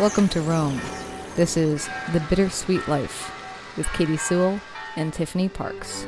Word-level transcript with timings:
Welcome 0.00 0.26
to 0.30 0.40
Rome. 0.40 0.80
This 1.36 1.56
is 1.56 1.88
The 2.12 2.18
Bittersweet 2.28 2.88
Life 2.88 3.32
with 3.76 3.86
Katie 3.92 4.16
Sewell 4.16 4.58
and 4.96 5.14
Tiffany 5.14 5.48
Parks. 5.48 6.04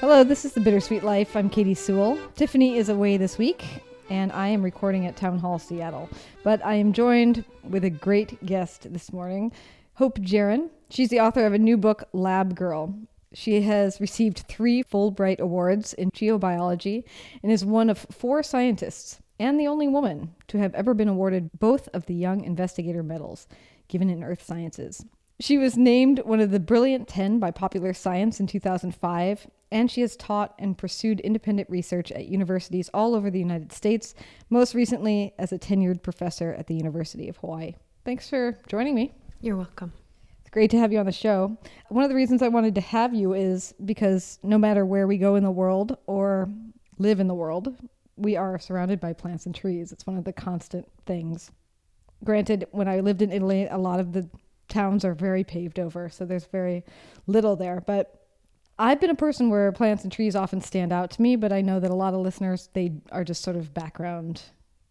Hello, 0.00 0.24
this 0.24 0.44
is 0.44 0.54
The 0.54 0.60
Bittersweet 0.60 1.04
Life. 1.04 1.36
I'm 1.36 1.48
Katie 1.48 1.74
Sewell. 1.74 2.18
Tiffany 2.34 2.78
is 2.78 2.88
away 2.88 3.16
this 3.16 3.38
week, 3.38 3.64
and 4.10 4.32
I 4.32 4.48
am 4.48 4.60
recording 4.60 5.06
at 5.06 5.14
Town 5.14 5.38
Hall, 5.38 5.60
Seattle. 5.60 6.10
But 6.42 6.60
I 6.66 6.74
am 6.74 6.92
joined 6.92 7.44
with 7.62 7.84
a 7.84 7.90
great 7.90 8.44
guest 8.44 8.92
this 8.92 9.12
morning, 9.12 9.52
Hope 9.94 10.18
Jahren. 10.18 10.68
She's 10.90 11.10
the 11.10 11.20
author 11.20 11.46
of 11.46 11.52
a 11.52 11.58
new 11.58 11.76
book, 11.76 12.08
Lab 12.12 12.56
Girl. 12.56 12.92
She 13.32 13.62
has 13.62 14.00
received 14.00 14.46
three 14.48 14.82
Fulbright 14.82 15.38
Awards 15.38 15.94
in 15.94 16.10
geobiology 16.10 17.04
and 17.44 17.52
is 17.52 17.64
one 17.64 17.88
of 17.88 18.04
four 18.10 18.42
scientists 18.42 19.20
and 19.38 19.58
the 19.58 19.66
only 19.66 19.88
woman 19.88 20.34
to 20.48 20.58
have 20.58 20.74
ever 20.74 20.94
been 20.94 21.08
awarded 21.08 21.50
both 21.58 21.88
of 21.92 22.06
the 22.06 22.14
Young 22.14 22.44
Investigator 22.44 23.02
Medals 23.02 23.46
given 23.88 24.10
in 24.10 24.22
Earth 24.22 24.42
Sciences. 24.42 25.04
She 25.40 25.58
was 25.58 25.76
named 25.76 26.20
one 26.20 26.40
of 26.40 26.52
the 26.52 26.60
Brilliant 26.60 27.08
10 27.08 27.40
by 27.40 27.50
Popular 27.50 27.92
Science 27.92 28.38
in 28.38 28.46
2005, 28.46 29.48
and 29.72 29.90
she 29.90 30.00
has 30.00 30.16
taught 30.16 30.54
and 30.60 30.78
pursued 30.78 31.18
independent 31.20 31.68
research 31.68 32.12
at 32.12 32.28
universities 32.28 32.88
all 32.94 33.16
over 33.16 33.30
the 33.30 33.40
United 33.40 33.72
States, 33.72 34.14
most 34.48 34.74
recently 34.74 35.34
as 35.38 35.52
a 35.52 35.58
tenured 35.58 36.02
professor 36.02 36.52
at 36.52 36.68
the 36.68 36.74
University 36.74 37.28
of 37.28 37.36
Hawaii. 37.38 37.74
Thanks 38.04 38.28
for 38.28 38.56
joining 38.68 38.94
me. 38.94 39.12
You're 39.40 39.56
welcome. 39.56 39.92
It's 40.40 40.50
great 40.50 40.70
to 40.70 40.78
have 40.78 40.92
you 40.92 41.00
on 41.00 41.06
the 41.06 41.12
show. 41.12 41.58
One 41.88 42.04
of 42.04 42.10
the 42.10 42.16
reasons 42.16 42.40
I 42.40 42.48
wanted 42.48 42.76
to 42.76 42.80
have 42.80 43.12
you 43.12 43.34
is 43.34 43.74
because 43.84 44.38
no 44.44 44.56
matter 44.56 44.86
where 44.86 45.08
we 45.08 45.18
go 45.18 45.34
in 45.34 45.42
the 45.42 45.50
world 45.50 45.98
or 46.06 46.48
live 46.98 47.18
in 47.18 47.26
the 47.26 47.34
world, 47.34 47.74
we 48.16 48.36
are 48.36 48.58
surrounded 48.58 49.00
by 49.00 49.12
plants 49.12 49.46
and 49.46 49.54
trees. 49.54 49.92
It's 49.92 50.06
one 50.06 50.16
of 50.16 50.24
the 50.24 50.32
constant 50.32 50.88
things. 51.06 51.50
Granted, 52.22 52.66
when 52.70 52.88
I 52.88 53.00
lived 53.00 53.22
in 53.22 53.32
Italy, 53.32 53.66
a 53.66 53.78
lot 53.78 54.00
of 54.00 54.12
the 54.12 54.28
towns 54.68 55.04
are 55.04 55.14
very 55.14 55.44
paved 55.44 55.78
over, 55.78 56.08
so 56.08 56.24
there's 56.24 56.46
very 56.46 56.84
little 57.26 57.56
there. 57.56 57.82
But 57.86 58.20
I've 58.78 59.00
been 59.00 59.10
a 59.10 59.14
person 59.14 59.50
where 59.50 59.70
plants 59.72 60.02
and 60.02 60.12
trees 60.12 60.34
often 60.34 60.60
stand 60.60 60.92
out 60.92 61.10
to 61.12 61.22
me, 61.22 61.36
but 61.36 61.52
I 61.52 61.60
know 61.60 61.78
that 61.80 61.90
a 61.90 61.94
lot 61.94 62.14
of 62.14 62.20
listeners, 62.20 62.68
they 62.72 62.92
are 63.12 63.24
just 63.24 63.42
sort 63.42 63.56
of 63.56 63.74
background. 63.74 64.42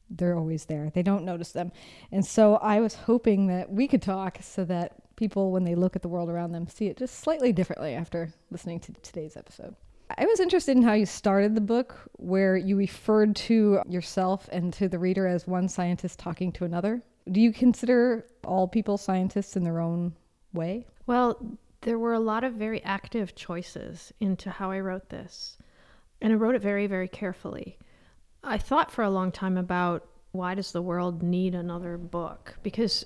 They're 0.09 0.37
always 0.37 0.65
there. 0.65 0.91
They 0.93 1.03
don't 1.03 1.25
notice 1.25 1.51
them. 1.51 1.71
And 2.11 2.25
so 2.25 2.55
I 2.55 2.79
was 2.79 2.93
hoping 2.93 3.47
that 3.47 3.71
we 3.71 3.87
could 3.87 4.01
talk 4.01 4.37
so 4.41 4.63
that 4.65 4.93
people, 5.15 5.51
when 5.51 5.63
they 5.63 5.75
look 5.75 5.95
at 5.95 6.01
the 6.01 6.07
world 6.07 6.29
around 6.29 6.51
them, 6.51 6.67
see 6.67 6.87
it 6.87 6.97
just 6.97 7.19
slightly 7.19 7.51
differently 7.51 7.93
after 7.93 8.31
listening 8.51 8.79
to 8.81 8.93
today's 9.01 9.35
episode. 9.35 9.75
I 10.17 10.25
was 10.25 10.39
interested 10.39 10.77
in 10.77 10.83
how 10.83 10.93
you 10.93 11.05
started 11.05 11.55
the 11.55 11.61
book, 11.61 11.95
where 12.13 12.55
you 12.55 12.75
referred 12.75 13.35
to 13.37 13.81
yourself 13.87 14.47
and 14.51 14.71
to 14.73 14.87
the 14.87 14.99
reader 14.99 15.27
as 15.27 15.47
one 15.47 15.67
scientist 15.67 16.19
talking 16.19 16.51
to 16.53 16.65
another. 16.65 17.01
Do 17.31 17.39
you 17.39 17.51
consider 17.53 18.25
all 18.43 18.67
people 18.67 18.97
scientists 18.97 19.55
in 19.55 19.63
their 19.63 19.79
own 19.79 20.13
way? 20.53 20.85
Well, 21.07 21.57
there 21.81 21.97
were 21.97 22.13
a 22.13 22.19
lot 22.19 22.43
of 22.43 22.53
very 22.53 22.83
active 22.83 23.35
choices 23.35 24.13
into 24.19 24.49
how 24.49 24.71
I 24.71 24.79
wrote 24.79 25.09
this, 25.09 25.57
and 26.21 26.31
I 26.31 26.35
wrote 26.35 26.55
it 26.55 26.61
very, 26.61 26.87
very 26.87 27.07
carefully. 27.07 27.77
I 28.43 28.57
thought 28.57 28.91
for 28.91 29.03
a 29.03 29.09
long 29.09 29.31
time 29.31 29.57
about 29.57 30.07
why 30.31 30.55
does 30.55 30.71
the 30.71 30.81
world 30.81 31.23
need 31.23 31.55
another 31.55 31.97
book? 31.97 32.57
Because 32.63 33.05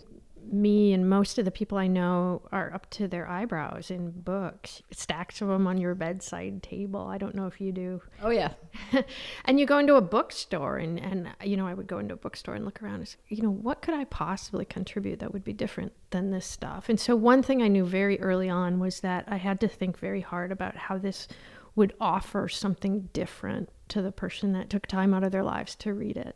me 0.52 0.94
and 0.94 1.10
most 1.10 1.38
of 1.38 1.46
the 1.46 1.52
people 1.52 1.78
I 1.78 1.88
know 1.88 2.42
are 2.52 2.74
up 2.74 2.90
to 2.92 3.08
their 3.08 3.28
eyebrows 3.28 3.92
in 3.92 4.12
books, 4.12 4.82
stacks 4.92 5.42
of 5.42 5.48
them 5.48 5.68
on 5.68 5.78
your 5.78 5.96
bedside 5.96 6.64
table. 6.64 7.02
I 7.02 7.18
don't 7.18 7.36
know 7.36 7.48
if 7.48 7.60
you 7.60 7.72
do. 7.72 8.02
Oh, 8.22 8.30
yeah. 8.30 8.54
and 9.46 9.60
you 9.60 9.66
go 9.66 9.78
into 9.78 9.96
a 9.96 10.02
bookstore, 10.02 10.78
and, 10.78 11.00
and, 11.00 11.30
you 11.44 11.58
know, 11.58 11.68
I 11.68 11.74
would 11.74 11.88
go 11.88 12.00
into 12.00 12.14
a 12.14 12.18
bookstore 12.18 12.56
and 12.56 12.66
look 12.66 12.82
around 12.82 12.96
and 12.96 13.08
say, 13.08 13.18
you 13.30 13.44
know, 13.44 13.52
what 13.52 13.82
could 13.82 13.94
I 13.94 14.06
possibly 14.06 14.66
contribute 14.66 15.20
that 15.20 15.34
would 15.34 15.44
be 15.44 15.54
different 15.54 15.94
than 16.12 16.32
this 16.32 16.46
stuff? 16.46 16.90
And 16.90 17.00
so, 17.00 17.16
one 17.16 17.44
thing 17.44 17.62
I 17.62 17.68
knew 17.68 17.86
very 17.86 18.20
early 18.20 18.50
on 18.50 18.80
was 18.80 19.02
that 19.02 19.26
I 19.28 19.38
had 19.38 19.60
to 19.62 19.68
think 19.68 19.98
very 19.98 20.22
hard 20.22 20.52
about 20.52 20.76
how 20.76 20.98
this 20.98 21.28
would 21.76 21.94
offer 22.02 22.48
something 22.48 23.10
different 23.14 23.70
to 23.90 24.02
the 24.02 24.12
person 24.12 24.54
that 24.54 24.70
took 24.70 24.88
time 24.88 25.14
out 25.14 25.24
of 25.24 25.32
their 25.32 25.44
lives 25.44 25.76
to 25.76 25.94
read 25.94 26.18
it. 26.18 26.36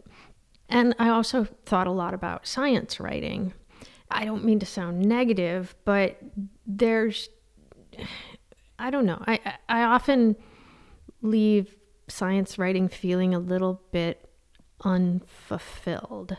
And 0.70 0.96
I 1.00 1.10
also 1.10 1.46
thought 1.66 1.88
a 1.88 1.92
lot 1.92 2.14
about 2.14 2.48
science 2.48 3.00
writing 3.00 3.54
I 4.12 4.26
don't 4.26 4.44
mean 4.44 4.60
to 4.60 4.66
sound 4.66 5.02
negative, 5.02 5.76
but 5.86 6.18
there's, 6.66 7.30
I 8.80 8.90
don't 8.90 9.06
know. 9.06 9.24
I, 9.26 9.40
I 9.70 9.84
often 9.84 10.36
leave 11.22 11.76
science 12.08 12.58
writing 12.58 12.88
feeling 12.88 13.34
a 13.34 13.40
little 13.40 13.82
bit 13.92 14.30
unfulfilled. 14.84 16.38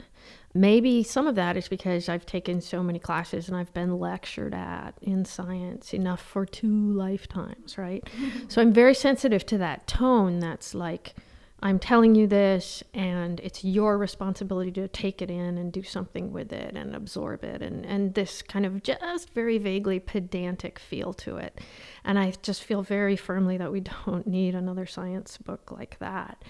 Maybe 0.55 1.03
some 1.03 1.27
of 1.27 1.35
that 1.37 1.57
is 1.57 1.69
because 1.69 2.09
I've 2.09 2.27
taken 2.27 2.61
so 2.61 2.83
many 2.83 2.99
classes 2.99 3.49
and 3.49 3.57
I've 3.57 3.73
been 3.73 3.99
lectured 3.99 4.53
at 4.53 4.93
in 5.01 5.25
science 5.25 5.95
enough 5.95 6.21
for 6.21 6.45
two 6.45 6.93
lifetimes, 6.93 7.79
right? 7.79 8.07
so 8.49 8.61
I'm 8.61 8.73
very 8.73 8.95
sensitive 8.95 9.47
to 9.47 9.59
that 9.59 9.87
tone 9.87 10.41
that's 10.41 10.75
like, 10.75 11.15
I'm 11.63 11.79
telling 11.79 12.17
you 12.17 12.27
this, 12.27 12.83
and 12.93 13.39
it's 13.39 13.63
your 13.63 13.97
responsibility 13.97 14.73
to 14.73 14.89
take 14.89 15.23
it 15.23 15.31
in 15.31 15.59
and 15.59 15.73
do 15.73 15.85
something 15.85 16.33
with 16.33 16.53
it 16.53 16.77
and 16.77 16.97
absorb 16.97 17.45
it, 17.45 17.63
and, 17.63 17.87
and 17.87 18.15
this 18.15 18.43
kind 18.43 18.67
of 18.67 18.83
just 18.83 19.31
very 19.31 19.59
vaguely 19.59 20.01
pedantic 20.01 20.81
feel 20.81 21.13
to 21.15 21.37
it. 21.37 21.61
And 22.05 22.19
I 22.19 22.35
just 22.43 22.65
feel 22.65 22.83
very 22.83 23.15
firmly 23.15 23.59
that 23.59 23.71
we 23.71 23.81
don't 24.07 24.27
need 24.27 24.57
another 24.57 24.87
science 24.87 25.39
book 25.39 25.71
like 25.71 25.99
that. 26.01 26.43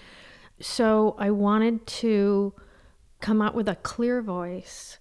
So 0.59 1.15
I 1.19 1.29
wanted 1.29 1.85
to 1.87 2.53
come 3.21 3.41
out 3.41 3.53
with 3.53 3.69
a 3.69 3.75
clear 3.75 4.21
voice 4.21 4.97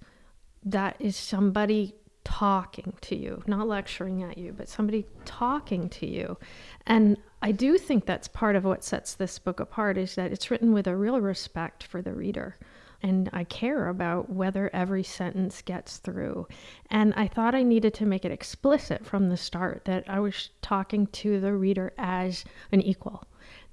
that 0.64 0.96
is 1.00 1.16
somebody 1.16 1.94
talking 2.24 2.92
to 3.00 3.16
you, 3.16 3.42
not 3.46 3.66
lecturing 3.66 4.22
at 4.22 4.38
you, 4.38 4.52
but 4.52 4.68
somebody 4.68 5.06
talking 5.24 5.88
to 5.88 6.06
you. 6.06 6.38
And 6.86 7.16
I 7.44 7.50
do 7.50 7.76
think 7.76 8.06
that's 8.06 8.28
part 8.28 8.54
of 8.54 8.64
what 8.64 8.84
sets 8.84 9.14
this 9.14 9.40
book 9.40 9.58
apart 9.58 9.98
is 9.98 10.14
that 10.14 10.30
it's 10.30 10.50
written 10.50 10.72
with 10.72 10.86
a 10.86 10.96
real 10.96 11.20
respect 11.20 11.82
for 11.82 12.00
the 12.00 12.14
reader. 12.14 12.56
And 13.02 13.28
I 13.32 13.42
care 13.42 13.88
about 13.88 14.30
whether 14.30 14.70
every 14.72 15.02
sentence 15.02 15.60
gets 15.60 15.96
through. 15.96 16.46
And 16.88 17.12
I 17.14 17.26
thought 17.26 17.56
I 17.56 17.64
needed 17.64 17.94
to 17.94 18.06
make 18.06 18.24
it 18.24 18.30
explicit 18.30 19.04
from 19.04 19.28
the 19.28 19.36
start 19.36 19.84
that 19.86 20.04
I 20.08 20.20
was 20.20 20.50
talking 20.62 21.08
to 21.08 21.40
the 21.40 21.52
reader 21.52 21.92
as 21.98 22.44
an 22.70 22.80
equal, 22.80 23.24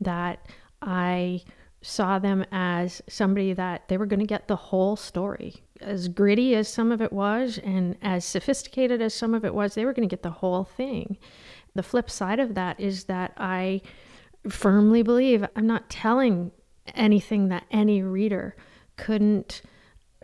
that 0.01 0.47
I 0.81 1.43
saw 1.81 2.19
them 2.19 2.45
as 2.51 3.01
somebody 3.07 3.53
that 3.53 3.87
they 3.87 3.97
were 3.97 4.07
going 4.07 4.19
to 4.19 4.25
get 4.25 4.47
the 4.47 4.55
whole 4.55 4.95
story. 4.95 5.63
As 5.79 6.07
gritty 6.07 6.55
as 6.55 6.67
some 6.67 6.91
of 6.91 7.01
it 7.01 7.13
was, 7.13 7.59
and 7.63 7.95
as 8.01 8.25
sophisticated 8.25 9.01
as 9.01 9.13
some 9.13 9.33
of 9.33 9.45
it 9.45 9.53
was, 9.53 9.75
they 9.75 9.85
were 9.85 9.93
going 9.93 10.07
to 10.07 10.13
get 10.13 10.23
the 10.23 10.29
whole 10.29 10.63
thing. 10.63 11.17
The 11.75 11.83
flip 11.83 12.09
side 12.09 12.39
of 12.39 12.55
that 12.55 12.79
is 12.79 13.05
that 13.05 13.33
I 13.37 13.81
firmly 14.47 15.03
believe 15.03 15.45
I'm 15.55 15.67
not 15.67 15.89
telling 15.89 16.51
anything 16.95 17.49
that 17.49 17.65
any 17.71 18.01
reader 18.01 18.55
couldn't 18.97 19.61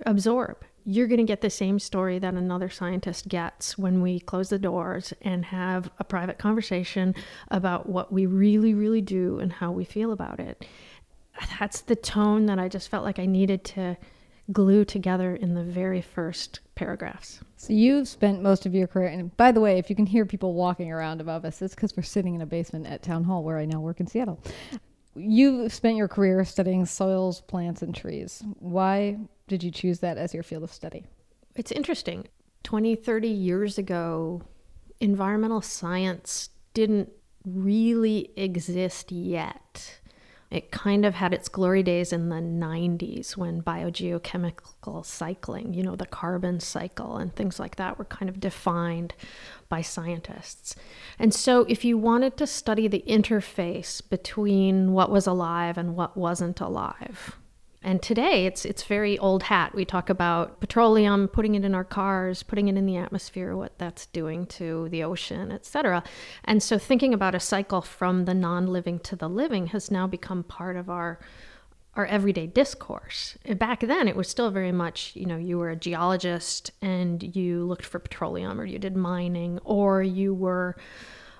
absorb. 0.05 0.63
You're 0.85 1.07
going 1.07 1.19
to 1.19 1.23
get 1.23 1.41
the 1.41 1.49
same 1.49 1.79
story 1.79 2.19
that 2.19 2.33
another 2.33 2.69
scientist 2.69 3.27
gets 3.27 3.77
when 3.77 4.01
we 4.01 4.19
close 4.19 4.49
the 4.49 4.59
doors 4.59 5.13
and 5.21 5.45
have 5.45 5.89
a 5.97 6.03
private 6.03 6.37
conversation 6.37 7.15
about 7.49 7.89
what 7.89 8.13
we 8.13 8.25
really, 8.25 8.73
really 8.73 9.01
do 9.01 9.39
and 9.39 9.51
how 9.51 9.71
we 9.71 9.83
feel 9.83 10.11
about 10.11 10.39
it. 10.39 10.65
That's 11.59 11.81
the 11.81 11.95
tone 11.95 12.45
that 12.45 12.59
I 12.59 12.67
just 12.69 12.89
felt 12.89 13.03
like 13.03 13.19
I 13.19 13.25
needed 13.25 13.63
to 13.65 13.97
glue 14.51 14.85
together 14.85 15.35
in 15.35 15.53
the 15.53 15.63
very 15.63 16.01
first 16.01 16.59
paragraphs. 16.75 17.39
So 17.57 17.73
you've 17.73 18.07
spent 18.07 18.41
most 18.41 18.65
of 18.65 18.75
your 18.75 18.87
career, 18.87 19.07
and 19.07 19.35
by 19.37 19.51
the 19.51 19.61
way, 19.61 19.79
if 19.79 19.89
you 19.89 19.95
can 19.95 20.05
hear 20.05 20.25
people 20.25 20.53
walking 20.53 20.91
around 20.91 21.21
above 21.21 21.45
us, 21.45 21.61
it's 21.61 21.73
because 21.73 21.95
we're 21.95 22.03
sitting 22.03 22.35
in 22.35 22.41
a 22.41 22.45
basement 22.45 22.85
at 22.85 23.01
Town 23.01 23.23
Hall 23.23 23.43
where 23.43 23.57
I 23.57 23.65
now 23.65 23.79
work 23.79 23.99
in 23.99 24.07
Seattle. 24.07 24.39
You've 25.15 25.73
spent 25.73 25.95
your 25.95 26.07
career 26.07 26.43
studying 26.43 26.85
soils, 26.85 27.41
plants, 27.41 27.81
and 27.81 27.95
trees. 27.95 28.43
Why 28.59 29.17
did 29.47 29.63
you 29.63 29.71
choose 29.71 29.99
that 29.99 30.17
as 30.17 30.33
your 30.33 30.43
field 30.43 30.63
of 30.63 30.73
study? 30.73 31.05
It's 31.55 31.71
interesting. 31.71 32.27
20, 32.63 32.95
30 32.95 33.27
years 33.27 33.77
ago, 33.77 34.43
environmental 34.99 35.61
science 35.61 36.49
didn't 36.73 37.09
really 37.45 38.31
exist 38.35 39.11
yet. 39.11 39.99
It 40.55 40.71
kind 40.71 41.03
of 41.03 41.15
had 41.15 41.33
its 41.33 41.49
glory 41.49 41.83
days 41.83 42.13
in 42.13 42.29
the 42.29 42.37
90s 42.37 43.35
when 43.35 43.61
biogeochemical 43.61 45.05
cycling, 45.05 45.73
you 45.73 45.83
know, 45.83 45.97
the 45.97 46.05
carbon 46.05 46.61
cycle 46.61 47.17
and 47.17 47.35
things 47.35 47.59
like 47.59 47.75
that 47.75 47.99
were 47.99 48.05
kind 48.05 48.29
of 48.29 48.39
defined 48.39 49.13
by 49.67 49.81
scientists. 49.81 50.73
And 51.19 51.33
so, 51.33 51.65
if 51.67 51.83
you 51.83 51.97
wanted 51.97 52.37
to 52.37 52.47
study 52.47 52.87
the 52.87 53.03
interface 53.05 54.01
between 54.09 54.93
what 54.93 55.11
was 55.11 55.27
alive 55.27 55.77
and 55.77 55.93
what 55.93 56.15
wasn't 56.15 56.61
alive, 56.61 57.35
and 57.85 58.01
today 58.01 58.47
it's 58.47 58.65
it's 58.65 58.83
very 58.83 59.17
old 59.19 59.43
hat. 59.43 59.75
We 59.75 59.85
talk 59.85 60.09
about 60.09 60.59
petroleum, 60.59 61.27
putting 61.27 61.53
it 61.53 61.63
in 61.63 61.75
our 61.75 61.83
cars, 61.83 62.41
putting 62.41 62.67
it 62.67 62.75
in 62.75 62.87
the 62.87 62.97
atmosphere, 62.97 63.55
what 63.55 63.77
that's 63.77 64.07
doing 64.07 64.47
to 64.47 64.89
the 64.89 65.03
ocean, 65.03 65.51
etc. 65.51 66.03
And 66.43 66.63
so 66.63 66.79
thinking 66.79 67.13
about 67.13 67.35
a 67.35 67.39
cycle 67.39 67.81
from 67.81 68.25
the 68.25 68.33
non-living 68.33 68.99
to 69.01 69.15
the 69.15 69.29
living 69.29 69.67
has 69.67 69.91
now 69.91 70.07
become 70.07 70.43
part 70.43 70.75
of 70.75 70.89
our 70.89 71.19
our 71.93 72.07
everyday 72.07 72.47
discourse. 72.47 73.37
Back 73.55 73.81
then, 73.81 74.07
it 74.07 74.15
was 74.15 74.27
still 74.27 74.49
very 74.49 74.71
much, 74.71 75.11
you 75.15 75.27
know, 75.27 75.37
you 75.37 75.57
were 75.59 75.69
a 75.69 75.75
geologist 75.75 76.71
and 76.81 77.35
you 77.35 77.65
looked 77.65 77.85
for 77.85 77.99
petroleum 77.99 78.59
or 78.59 78.65
you 78.65 78.79
did 78.79 78.97
mining 78.97 79.59
or 79.63 80.01
you 80.01 80.33
were 80.33 80.75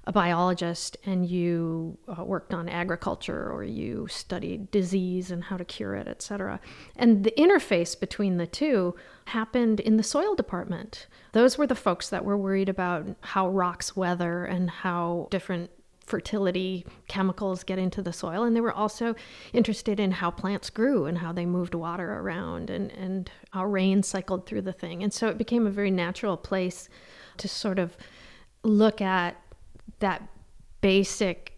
a 0.08 0.12
biologist 0.12 0.98
and 1.06 1.26
you 1.26 1.98
uh, 2.08 2.24
worked 2.24 2.54
on 2.54 2.70
agriculture 2.70 3.52
or 3.52 3.64
you 3.64 4.08
studied 4.08 4.70
disease 4.70 5.32
and 5.32 5.44
how 5.44 5.58
to 5.58 5.66
cure 5.66 5.96
it, 5.96 6.08
et 6.08 6.22
cetera. 6.22 6.60
And 6.96 7.24
the 7.24 7.34
interface 7.38 8.00
between 8.00 8.38
the 8.38 8.46
two 8.46 8.96
happened 9.26 9.80
in 9.80 9.98
the 9.98 10.04
soil 10.04 10.36
department. 10.36 11.08
Those 11.32 11.58
were 11.58 11.66
the 11.66 11.76
folks 11.76 12.10
that 12.10 12.24
were 12.24 12.38
worried 12.38 12.70
about 12.70 13.16
how 13.22 13.50
rocks 13.50 13.96
weather 13.96 14.46
and 14.46 14.70
how 14.70 15.28
different 15.32 15.72
fertility 16.06 16.86
chemicals 17.08 17.64
get 17.64 17.80
into 17.80 18.04
the 18.04 18.14
soil. 18.14 18.44
And 18.44 18.56
they 18.56 18.62
were 18.62 18.72
also 18.72 19.16
interested 19.54 20.00
in 20.00 20.12
how 20.12 20.30
plants 20.30 20.70
grew 20.70 21.08
and 21.08 21.18
how 21.18 21.32
they 21.32 21.48
moved 21.48 21.74
water 21.74 22.20
around 22.20 22.70
and, 22.70 22.92
and 22.92 23.32
how 23.50 23.66
rain 23.66 24.04
cycled 24.04 24.46
through 24.46 24.62
the 24.62 24.72
thing. 24.72 25.02
And 25.02 25.12
so 25.12 25.30
it 25.30 25.38
became 25.40 25.66
a 25.66 25.72
very 25.72 25.90
natural 25.90 26.38
place 26.38 26.90
to 27.38 27.48
sort 27.48 27.80
of 27.80 27.98
look 28.62 29.02
at 29.02 29.36
that 30.00 30.28
basic 30.82 31.54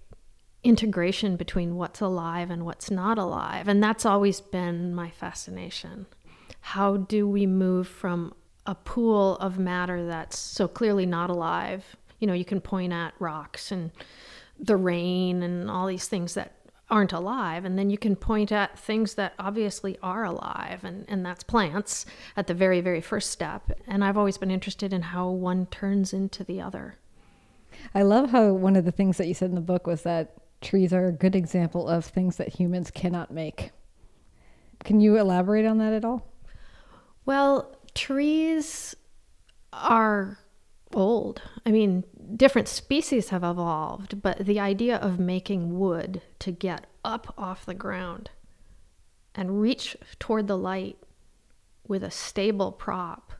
integration 0.63 1.35
between 1.35 1.75
what's 1.75 2.01
alive 2.01 2.49
and 2.49 2.65
what's 2.65 2.91
not 2.91 3.17
alive. 3.17 3.67
And 3.67 3.81
that's 3.81 4.05
always 4.05 4.41
been 4.41 4.93
my 4.93 5.09
fascination. 5.09 6.07
How 6.59 6.97
do 6.97 7.27
we 7.27 7.45
move 7.45 7.87
from 7.87 8.33
a 8.65 8.75
pool 8.75 9.37
of 9.37 9.57
matter 9.57 10.05
that's 10.05 10.37
so 10.37 10.67
clearly 10.67 11.05
not 11.05 11.29
alive? 11.29 11.95
You 12.19 12.27
know, 12.27 12.33
you 12.33 12.45
can 12.45 12.59
point 12.59 12.91
at 12.91 13.13
rocks 13.19 13.71
and 13.71 13.91
the 14.59 14.75
rain 14.75 15.43
and 15.43 15.69
all 15.69 15.87
these 15.87 16.07
things 16.07 16.33
that 16.33 16.53
aren't 16.89 17.11
alive 17.11 17.65
and 17.65 17.77
then 17.77 17.89
you 17.89 17.97
can 17.97 18.15
point 18.15 18.51
at 18.51 18.79
things 18.79 19.15
that 19.15 19.33
obviously 19.37 19.97
are 20.01 20.23
alive 20.23 20.85
and, 20.85 21.05
and 21.09 21.25
that's 21.25 21.43
plants 21.43 22.05
at 22.37 22.47
the 22.47 22.53
very 22.53 22.79
very 22.79 23.01
first 23.01 23.29
step 23.29 23.77
and 23.87 24.05
i've 24.05 24.17
always 24.17 24.37
been 24.37 24.49
interested 24.49 24.93
in 24.93 25.01
how 25.01 25.29
one 25.29 25.65
turns 25.65 26.13
into 26.13 26.45
the 26.45 26.61
other 26.61 26.95
I 27.93 28.03
love 28.03 28.31
how 28.31 28.53
one 28.53 28.75
of 28.75 28.85
the 28.85 28.91
things 28.91 29.17
that 29.17 29.27
you 29.27 29.33
said 29.33 29.49
in 29.49 29.55
the 29.55 29.61
book 29.61 29.87
was 29.87 30.03
that 30.03 30.35
trees 30.61 30.93
are 30.93 31.07
a 31.07 31.11
good 31.11 31.35
example 31.35 31.87
of 31.87 32.05
things 32.05 32.37
that 32.37 32.49
humans 32.49 32.91
cannot 32.91 33.31
make. 33.31 33.71
Can 34.83 34.99
you 34.99 35.17
elaborate 35.17 35.65
on 35.65 35.77
that 35.79 35.93
at 35.93 36.05
all? 36.05 36.27
Well, 37.25 37.75
trees 37.93 38.95
are 39.73 40.39
old. 40.93 41.41
I 41.65 41.71
mean, 41.71 42.03
different 42.35 42.67
species 42.67 43.29
have 43.29 43.43
evolved, 43.43 44.21
but 44.21 44.45
the 44.45 44.59
idea 44.59 44.97
of 44.97 45.19
making 45.19 45.77
wood 45.77 46.21
to 46.39 46.51
get 46.51 46.87
up 47.03 47.33
off 47.37 47.65
the 47.65 47.73
ground 47.73 48.29
and 49.35 49.61
reach 49.61 49.95
toward 50.19 50.47
the 50.47 50.57
light 50.57 50.97
with 51.87 52.03
a 52.03 52.11
stable 52.11 52.71
prop, 52.71 53.33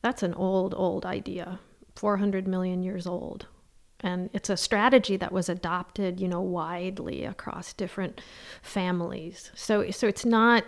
that's 0.00 0.22
an 0.22 0.34
old, 0.34 0.74
old 0.74 1.04
idea, 1.04 1.60
400 1.94 2.48
million 2.48 2.82
years 2.82 3.06
old 3.06 3.46
and 4.02 4.30
it's 4.32 4.50
a 4.50 4.56
strategy 4.56 5.16
that 5.16 5.32
was 5.32 5.48
adopted 5.48 6.20
you 6.20 6.28
know 6.28 6.40
widely 6.40 7.24
across 7.24 7.72
different 7.72 8.20
families 8.62 9.50
so 9.54 9.90
so 9.90 10.06
it's 10.06 10.24
not 10.24 10.64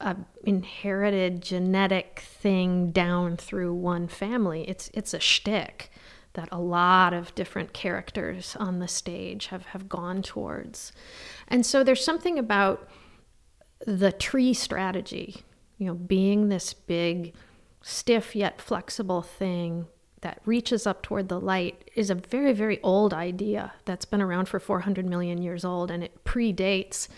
a 0.00 0.16
inherited 0.44 1.40
genetic 1.42 2.20
thing 2.26 2.90
down 2.90 3.36
through 3.36 3.72
one 3.72 4.08
family 4.08 4.68
it's 4.68 4.90
it's 4.94 5.14
a 5.14 5.20
shtick 5.20 5.90
that 6.34 6.48
a 6.52 6.58
lot 6.58 7.14
of 7.14 7.34
different 7.34 7.72
characters 7.72 8.56
on 8.60 8.80
the 8.80 8.88
stage 8.88 9.46
have, 9.46 9.66
have 9.66 9.88
gone 9.88 10.20
towards. 10.20 10.92
And 11.48 11.64
so 11.64 11.82
there's 11.82 12.04
something 12.04 12.38
about 12.38 12.88
the 13.86 14.12
tree 14.12 14.52
strategy, 14.52 15.42
you 15.78 15.86
know, 15.86 15.94
being 15.94 16.48
this 16.48 16.74
big, 16.74 17.34
stiff 17.82 18.34
yet 18.34 18.60
flexible 18.60 19.22
thing 19.22 19.86
that 20.24 20.40
reaches 20.46 20.86
up 20.86 21.02
toward 21.02 21.28
the 21.28 21.38
light 21.38 21.90
is 21.94 22.10
a 22.10 22.14
very, 22.14 22.54
very 22.54 22.80
old 22.82 23.12
idea 23.14 23.74
that's 23.84 24.06
been 24.06 24.22
around 24.22 24.48
for 24.48 24.58
400 24.58 25.06
million 25.06 25.40
years 25.40 25.64
old, 25.64 25.90
and 25.90 26.02
it 26.02 26.24
predates 26.24 27.08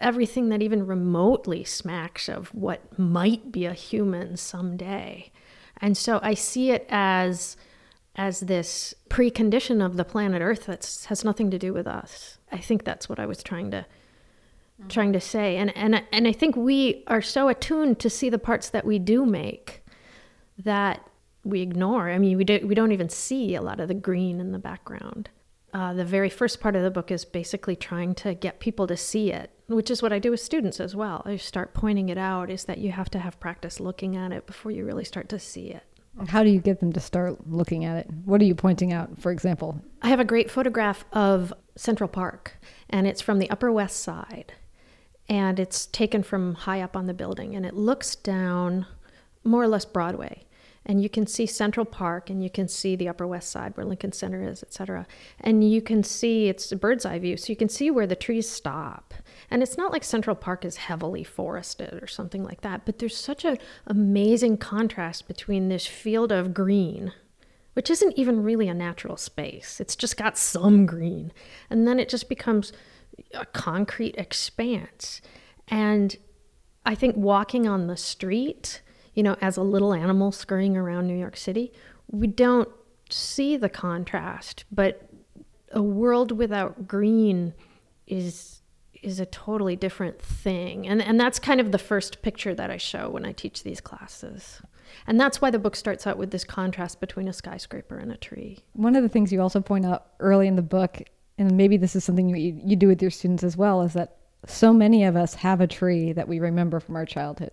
everything 0.00 0.48
that 0.48 0.60
even 0.60 0.86
remotely 0.86 1.62
smacks 1.64 2.28
of 2.28 2.48
what 2.48 2.98
might 2.98 3.52
be 3.52 3.64
a 3.64 3.72
human 3.72 4.36
someday. 4.36 5.30
And 5.80 5.96
so 5.96 6.18
I 6.22 6.34
see 6.34 6.72
it 6.72 6.84
as 6.90 7.56
as 8.16 8.40
this 8.40 8.94
precondition 9.08 9.84
of 9.84 9.96
the 9.96 10.04
planet 10.04 10.42
Earth 10.42 10.66
that 10.66 11.06
has 11.08 11.24
nothing 11.24 11.52
to 11.52 11.58
do 11.58 11.72
with 11.72 11.86
us. 11.86 12.38
I 12.50 12.58
think 12.58 12.82
that's 12.82 13.08
what 13.08 13.20
I 13.20 13.26
was 13.26 13.44
trying 13.44 13.70
to 13.70 13.86
mm-hmm. 14.80 14.88
trying 14.88 15.12
to 15.12 15.20
say. 15.20 15.56
And 15.56 15.74
and 15.76 16.02
and 16.12 16.26
I 16.26 16.32
think 16.32 16.56
we 16.56 17.04
are 17.06 17.22
so 17.22 17.48
attuned 17.48 18.00
to 18.00 18.10
see 18.10 18.28
the 18.28 18.38
parts 18.38 18.68
that 18.70 18.84
we 18.84 18.98
do 18.98 19.24
make 19.24 19.84
that 20.58 21.07
we 21.48 21.60
ignore. 21.62 22.10
I 22.10 22.18
mean, 22.18 22.36
we, 22.36 22.44
do, 22.44 22.60
we 22.64 22.74
don't 22.74 22.92
even 22.92 23.08
see 23.08 23.54
a 23.54 23.62
lot 23.62 23.80
of 23.80 23.88
the 23.88 23.94
green 23.94 24.40
in 24.40 24.52
the 24.52 24.58
background. 24.58 25.30
Uh, 25.72 25.92
the 25.92 26.04
very 26.04 26.30
first 26.30 26.60
part 26.60 26.76
of 26.76 26.82
the 26.82 26.90
book 26.90 27.10
is 27.10 27.24
basically 27.24 27.76
trying 27.76 28.14
to 28.14 28.34
get 28.34 28.58
people 28.58 28.86
to 28.86 28.96
see 28.96 29.30
it, 29.30 29.50
which 29.66 29.90
is 29.90 30.02
what 30.02 30.12
I 30.12 30.18
do 30.18 30.30
with 30.30 30.40
students 30.40 30.80
as 30.80 30.96
well. 30.96 31.22
I 31.26 31.36
start 31.36 31.74
pointing 31.74 32.08
it 32.08 32.16
out 32.16 32.50
is 32.50 32.64
that 32.64 32.78
you 32.78 32.92
have 32.92 33.10
to 33.10 33.18
have 33.18 33.38
practice 33.38 33.78
looking 33.78 34.16
at 34.16 34.32
it 34.32 34.46
before 34.46 34.70
you 34.70 34.84
really 34.84 35.04
start 35.04 35.28
to 35.30 35.38
see 35.38 35.68
it. 35.68 35.82
How 36.26 36.42
do 36.42 36.48
you 36.48 36.58
get 36.58 36.80
them 36.80 36.92
to 36.94 37.00
start 37.00 37.46
looking 37.48 37.84
at 37.84 37.98
it? 37.98 38.10
What 38.24 38.40
are 38.40 38.44
you 38.44 38.54
pointing 38.54 38.92
out, 38.92 39.20
for 39.20 39.30
example? 39.30 39.80
I 40.02 40.08
have 40.08 40.20
a 40.20 40.24
great 40.24 40.50
photograph 40.50 41.04
of 41.12 41.52
Central 41.76 42.08
Park, 42.08 42.56
and 42.90 43.06
it's 43.06 43.20
from 43.20 43.38
the 43.38 43.50
Upper 43.50 43.70
West 43.70 44.00
Side. 44.00 44.54
And 45.28 45.60
it's 45.60 45.86
taken 45.86 46.22
from 46.22 46.54
high 46.54 46.80
up 46.80 46.96
on 46.96 47.06
the 47.06 47.14
building, 47.14 47.54
and 47.54 47.64
it 47.64 47.74
looks 47.74 48.16
down 48.16 48.86
more 49.44 49.62
or 49.62 49.68
less 49.68 49.84
Broadway 49.84 50.47
and 50.88 51.02
you 51.02 51.10
can 51.10 51.26
see 51.26 51.44
Central 51.44 51.84
Park 51.84 52.30
and 52.30 52.42
you 52.42 52.48
can 52.48 52.66
see 52.66 52.96
the 52.96 53.08
Upper 53.08 53.26
West 53.26 53.50
Side 53.50 53.76
where 53.76 53.84
Lincoln 53.84 54.12
Center 54.12 54.42
is, 54.42 54.62
etc. 54.62 55.06
And 55.38 55.70
you 55.70 55.82
can 55.82 56.02
see 56.02 56.48
it's 56.48 56.72
a 56.72 56.76
bird's 56.76 57.04
eye 57.04 57.18
view, 57.18 57.36
so 57.36 57.52
you 57.52 57.56
can 57.56 57.68
see 57.68 57.90
where 57.90 58.06
the 58.06 58.16
trees 58.16 58.48
stop. 58.48 59.12
And 59.50 59.62
it's 59.62 59.76
not 59.76 59.92
like 59.92 60.02
Central 60.02 60.34
Park 60.34 60.64
is 60.64 60.76
heavily 60.76 61.24
forested 61.24 62.02
or 62.02 62.06
something 62.06 62.42
like 62.42 62.62
that, 62.62 62.86
but 62.86 62.98
there's 62.98 63.16
such 63.16 63.44
an 63.44 63.58
amazing 63.86 64.56
contrast 64.56 65.28
between 65.28 65.68
this 65.68 65.86
field 65.86 66.32
of 66.32 66.54
green, 66.54 67.12
which 67.74 67.90
isn't 67.90 68.16
even 68.16 68.42
really 68.42 68.68
a 68.68 68.74
natural 68.74 69.18
space. 69.18 69.80
It's 69.80 69.94
just 69.94 70.16
got 70.16 70.38
some 70.38 70.86
green, 70.86 71.32
and 71.68 71.86
then 71.86 72.00
it 72.00 72.08
just 72.08 72.30
becomes 72.30 72.72
a 73.34 73.44
concrete 73.44 74.14
expanse. 74.16 75.20
And 75.68 76.16
I 76.86 76.94
think 76.94 77.14
walking 77.14 77.68
on 77.68 77.88
the 77.88 77.96
street 77.98 78.80
you 79.18 79.24
know, 79.24 79.36
as 79.40 79.56
a 79.56 79.62
little 79.62 79.92
animal 79.92 80.30
scurrying 80.30 80.76
around 80.76 81.08
New 81.08 81.18
York 81.18 81.36
City, 81.36 81.72
we 82.08 82.28
don't 82.28 82.68
see 83.10 83.56
the 83.56 83.68
contrast. 83.68 84.64
But 84.70 85.10
a 85.72 85.82
world 85.82 86.30
without 86.30 86.86
green 86.86 87.52
is 88.06 88.62
is 89.02 89.18
a 89.18 89.26
totally 89.26 89.74
different 89.74 90.22
thing. 90.22 90.86
And 90.86 91.02
and 91.02 91.18
that's 91.18 91.40
kind 91.40 91.60
of 91.60 91.72
the 91.72 91.78
first 91.78 92.22
picture 92.22 92.54
that 92.54 92.70
I 92.70 92.76
show 92.76 93.10
when 93.10 93.26
I 93.26 93.32
teach 93.32 93.64
these 93.64 93.80
classes. 93.80 94.62
And 95.04 95.18
that's 95.18 95.42
why 95.42 95.50
the 95.50 95.58
book 95.58 95.74
starts 95.74 96.06
out 96.06 96.16
with 96.16 96.30
this 96.30 96.44
contrast 96.44 97.00
between 97.00 97.26
a 97.26 97.32
skyscraper 97.32 97.98
and 97.98 98.12
a 98.12 98.16
tree. 98.16 98.60
One 98.74 98.94
of 98.94 99.02
the 99.02 99.08
things 99.08 99.32
you 99.32 99.42
also 99.42 99.60
point 99.60 99.84
out 99.84 100.12
early 100.20 100.46
in 100.46 100.54
the 100.54 100.62
book, 100.62 101.02
and 101.38 101.56
maybe 101.56 101.76
this 101.76 101.96
is 101.96 102.04
something 102.04 102.28
you, 102.28 102.60
you 102.64 102.76
do 102.76 102.86
with 102.86 103.02
your 103.02 103.10
students 103.10 103.42
as 103.42 103.56
well, 103.56 103.82
is 103.82 103.94
that 103.94 104.18
so 104.46 104.72
many 104.72 105.02
of 105.02 105.16
us 105.16 105.34
have 105.34 105.60
a 105.60 105.66
tree 105.66 106.12
that 106.12 106.28
we 106.28 106.38
remember 106.38 106.78
from 106.78 106.94
our 106.94 107.04
childhood 107.04 107.50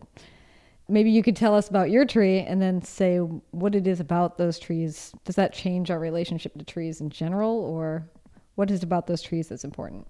maybe 0.88 1.10
you 1.10 1.24
could 1.24 1.36
tell 1.36 1.56
us 1.56 1.70
about 1.70 1.89
your 1.89 2.06
tree 2.06 2.39
and 2.39 2.62
then 2.62 2.82
say 2.82 3.18
what 3.18 3.75
it 3.75 3.88
is 3.88 4.00
about 4.00 4.38
those 4.38 4.60
trees. 4.60 5.13
Does 5.24 5.36
that 5.36 5.54
change 5.54 5.89
our 5.89 6.00
relationship 6.00 6.58
to 6.58 6.65
trees 6.65 7.01
in 7.01 7.10
general, 7.10 7.60
or 7.60 8.08
what 8.56 8.72
is 8.72 8.84
about 8.84 9.08
those 9.08 9.22
trees 9.22 9.48
that's 9.48 9.63
important? 9.63 10.08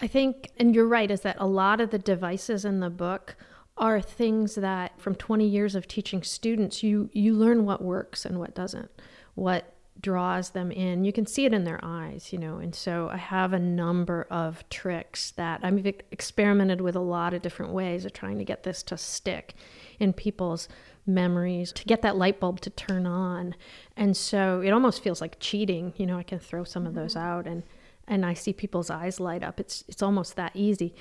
I 0.00 0.06
think, 0.06 0.50
and 0.58 0.74
you're 0.74 0.86
right, 0.86 1.10
is 1.10 1.20
that 1.20 1.36
a 1.38 1.46
lot 1.46 1.80
of 1.80 1.90
the 1.90 1.98
devices 1.98 2.64
in 2.64 2.80
the 2.80 2.90
book 2.90 3.36
are 3.76 4.00
things 4.00 4.56
that 4.56 5.00
from 5.00 5.14
20 5.14 5.46
years 5.46 5.74
of 5.74 5.86
teaching 5.86 6.22
students, 6.22 6.82
you, 6.82 7.08
you 7.12 7.34
learn 7.34 7.64
what 7.64 7.82
works 7.82 8.24
and 8.24 8.38
what 8.38 8.54
doesn't, 8.54 8.90
what 9.34 9.74
draws 10.02 10.50
them 10.50 10.70
in. 10.70 11.04
You 11.04 11.12
can 11.12 11.26
see 11.26 11.46
it 11.46 11.54
in 11.54 11.64
their 11.64 11.80
eyes, 11.82 12.32
you 12.32 12.38
know. 12.38 12.58
And 12.58 12.74
so 12.74 13.08
I 13.12 13.16
have 13.16 13.52
a 13.52 13.58
number 13.58 14.26
of 14.30 14.68
tricks 14.68 15.30
that 15.32 15.60
I've 15.62 15.86
experimented 15.86 16.80
with 16.80 16.96
a 16.96 17.00
lot 17.00 17.32
of 17.32 17.42
different 17.42 17.72
ways 17.72 18.04
of 18.04 18.12
trying 18.12 18.38
to 18.38 18.44
get 18.44 18.64
this 18.64 18.82
to 18.84 18.98
stick 18.98 19.54
in 19.98 20.12
people's 20.12 20.68
memories 21.06 21.72
to 21.72 21.84
get 21.84 22.02
that 22.02 22.16
light 22.16 22.40
bulb 22.40 22.60
to 22.60 22.70
turn 22.70 23.06
on. 23.06 23.54
And 23.96 24.16
so 24.16 24.60
it 24.60 24.70
almost 24.70 25.02
feels 25.02 25.20
like 25.20 25.36
cheating. 25.40 25.94
You 25.96 26.06
know, 26.06 26.18
I 26.18 26.22
can 26.22 26.38
throw 26.38 26.64
some 26.64 26.86
of 26.86 26.94
those 26.94 27.14
mm-hmm. 27.14 27.26
out 27.26 27.46
and 27.46 27.62
and 28.08 28.26
I 28.26 28.34
see 28.34 28.52
people's 28.52 28.90
eyes 28.90 29.20
light 29.20 29.42
up. 29.42 29.60
It's 29.60 29.84
it's 29.88 30.02
almost 30.02 30.36
that 30.36 30.52
easy. 30.54 30.94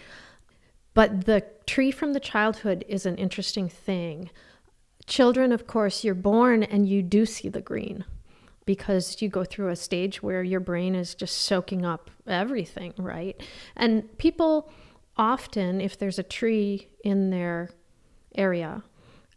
But 0.93 1.25
the 1.25 1.45
tree 1.65 1.91
from 1.91 2.13
the 2.13 2.19
childhood 2.19 2.85
is 2.87 3.05
an 3.05 3.15
interesting 3.15 3.69
thing. 3.69 4.29
Children, 5.07 5.51
of 5.51 5.65
course, 5.65 6.03
you're 6.03 6.13
born 6.13 6.63
and 6.63 6.87
you 6.87 7.01
do 7.01 7.25
see 7.25 7.49
the 7.49 7.61
green 7.61 8.05
because 8.65 9.21
you 9.21 9.29
go 9.29 9.43
through 9.43 9.69
a 9.69 9.75
stage 9.75 10.21
where 10.21 10.43
your 10.43 10.59
brain 10.59 10.95
is 10.95 11.15
just 11.15 11.37
soaking 11.39 11.85
up 11.85 12.09
everything, 12.27 12.93
right? 12.97 13.41
And 13.75 14.17
people 14.17 14.71
often, 15.17 15.81
if 15.81 15.97
there's 15.97 16.19
a 16.19 16.23
tree 16.23 16.89
in 17.03 17.29
their 17.29 17.69
area, 18.35 18.83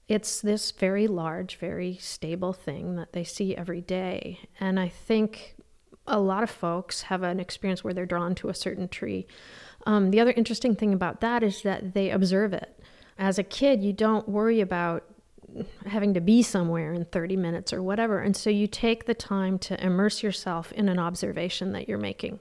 it's 0.09 0.41
this 0.41 0.71
very 0.71 1.07
large, 1.07 1.57
very 1.57 1.97
stable 1.97 2.53
thing 2.53 2.97
that 2.97 3.13
they 3.13 3.25
see 3.25 3.57
every 3.57 3.81
day. 3.81 4.41
And 4.61 4.79
I 4.79 4.89
think 4.89 5.57
a 6.07 6.21
lot 6.21 6.43
of 6.43 6.51
folks 6.51 7.03
have 7.03 7.23
an 7.23 7.41
experience 7.41 7.83
where 7.83 7.95
they're 7.95 8.05
drawn 8.05 8.35
to 8.37 8.51
a 8.51 8.55
certain 8.55 8.89
tree. 8.89 9.27
Um, 9.87 10.11
the 10.11 10.21
other 10.21 10.33
interesting 10.33 10.77
thing 10.77 10.93
about 10.93 11.21
that 11.23 11.43
is 11.43 11.63
that 11.63 11.95
they 11.95 12.11
observe 12.11 12.53
it. 12.53 12.79
As 13.19 13.39
a 13.39 13.43
kid, 13.43 13.83
you 13.83 13.93
don't 13.93 14.29
worry 14.29 14.61
about 14.61 15.05
having 15.87 16.15
to 16.15 16.21
be 16.21 16.43
somewhere 16.43 16.93
in 16.93 17.05
30 17.07 17.37
minutes 17.37 17.73
or 17.73 17.83
whatever. 17.83 18.21
And 18.21 18.37
so 18.37 18.51
you 18.51 18.67
take 18.67 19.07
the 19.07 19.15
time 19.15 19.59
to 19.61 19.85
immerse 19.85 20.23
yourself 20.23 20.73
in 20.73 20.89
an 20.89 20.99
observation 20.99 21.73
that 21.73 21.89
you're 21.89 21.99
making. 21.99 22.41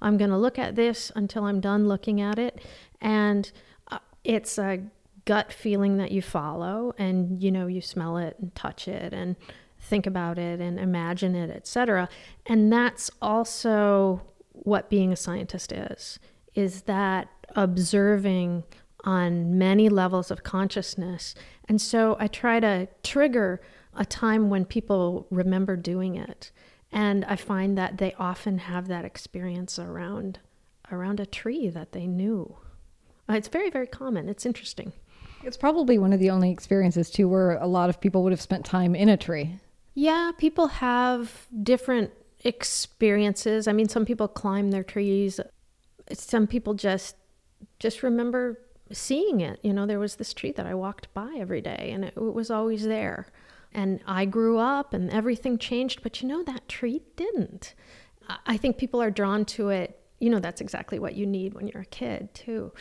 I'm 0.00 0.16
going 0.16 0.30
to 0.30 0.36
look 0.36 0.58
at 0.58 0.76
this 0.76 1.10
until 1.16 1.44
I'm 1.44 1.60
done 1.60 1.88
looking 1.88 2.20
at 2.20 2.38
it. 2.38 2.60
And 3.00 3.50
uh, 3.90 3.98
it's 4.24 4.58
a 4.58 4.80
gut 5.26 5.52
feeling 5.52 5.98
that 5.98 6.12
you 6.12 6.22
follow 6.22 6.94
and 6.96 7.42
you 7.42 7.50
know 7.50 7.66
you 7.66 7.80
smell 7.80 8.16
it 8.16 8.36
and 8.40 8.54
touch 8.54 8.88
it 8.88 9.12
and 9.12 9.36
think 9.78 10.06
about 10.06 10.38
it 10.38 10.60
and 10.60 10.78
imagine 10.78 11.34
it 11.34 11.50
etc 11.50 12.08
and 12.46 12.72
that's 12.72 13.10
also 13.20 14.22
what 14.52 14.88
being 14.88 15.12
a 15.12 15.16
scientist 15.16 15.72
is 15.72 16.18
is 16.54 16.82
that 16.82 17.28
observing 17.56 18.62
on 19.04 19.58
many 19.58 19.88
levels 19.88 20.30
of 20.30 20.42
consciousness 20.42 21.34
and 21.68 21.80
so 21.80 22.16
i 22.18 22.26
try 22.26 22.60
to 22.60 22.88
trigger 23.02 23.60
a 23.94 24.04
time 24.04 24.50
when 24.50 24.64
people 24.64 25.26
remember 25.30 25.76
doing 25.76 26.16
it 26.16 26.50
and 26.92 27.24
i 27.24 27.36
find 27.36 27.76
that 27.76 27.98
they 27.98 28.14
often 28.18 28.58
have 28.58 28.88
that 28.88 29.04
experience 29.04 29.78
around 29.78 30.38
around 30.90 31.20
a 31.20 31.26
tree 31.26 31.68
that 31.68 31.92
they 31.92 32.06
knew 32.06 32.56
uh, 33.28 33.34
it's 33.34 33.48
very 33.48 33.70
very 33.70 33.86
common 33.86 34.28
it's 34.28 34.46
interesting 34.46 34.92
it's 35.46 35.56
probably 35.56 35.96
one 35.96 36.12
of 36.12 36.18
the 36.18 36.30
only 36.30 36.50
experiences 36.50 37.08
too 37.08 37.28
where 37.28 37.52
a 37.52 37.66
lot 37.68 37.88
of 37.88 38.00
people 38.00 38.24
would 38.24 38.32
have 38.32 38.40
spent 38.40 38.64
time 38.64 38.96
in 38.96 39.08
a 39.08 39.16
tree. 39.16 39.58
Yeah, 39.94 40.32
people 40.36 40.66
have 40.66 41.46
different 41.62 42.10
experiences. 42.44 43.68
I 43.68 43.72
mean, 43.72 43.88
some 43.88 44.04
people 44.04 44.26
climb 44.26 44.72
their 44.72 44.82
trees. 44.82 45.40
Some 46.12 46.46
people 46.46 46.74
just 46.74 47.16
just 47.78 48.02
remember 48.02 48.60
seeing 48.92 49.40
it. 49.40 49.58
You 49.62 49.72
know, 49.72 49.86
there 49.86 49.98
was 49.98 50.16
this 50.16 50.34
tree 50.34 50.52
that 50.52 50.66
I 50.66 50.74
walked 50.74 51.12
by 51.14 51.34
every 51.38 51.60
day 51.60 51.90
and 51.92 52.04
it, 52.04 52.14
it 52.16 52.34
was 52.34 52.50
always 52.50 52.84
there. 52.84 53.26
And 53.72 54.00
I 54.06 54.24
grew 54.24 54.58
up 54.58 54.94
and 54.94 55.10
everything 55.10 55.58
changed, 55.58 56.02
but 56.02 56.22
you 56.22 56.28
know 56.28 56.42
that 56.44 56.68
tree 56.68 57.02
didn't. 57.16 57.74
I 58.46 58.56
think 58.56 58.78
people 58.78 59.02
are 59.02 59.10
drawn 59.10 59.44
to 59.46 59.68
it. 59.68 60.00
You 60.18 60.30
know, 60.30 60.38
that's 60.38 60.60
exactly 60.60 60.98
what 60.98 61.14
you 61.14 61.26
need 61.26 61.54
when 61.54 61.68
you're 61.68 61.82
a 61.82 61.86
kid, 61.86 62.32
too. 62.32 62.72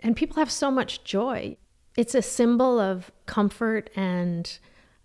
And 0.00 0.14
people 0.14 0.36
have 0.36 0.50
so 0.50 0.70
much 0.70 1.02
joy 1.02 1.56
it's 1.96 2.14
a 2.14 2.22
symbol 2.22 2.78
of 2.78 3.12
comfort 3.26 3.90
and 3.94 4.58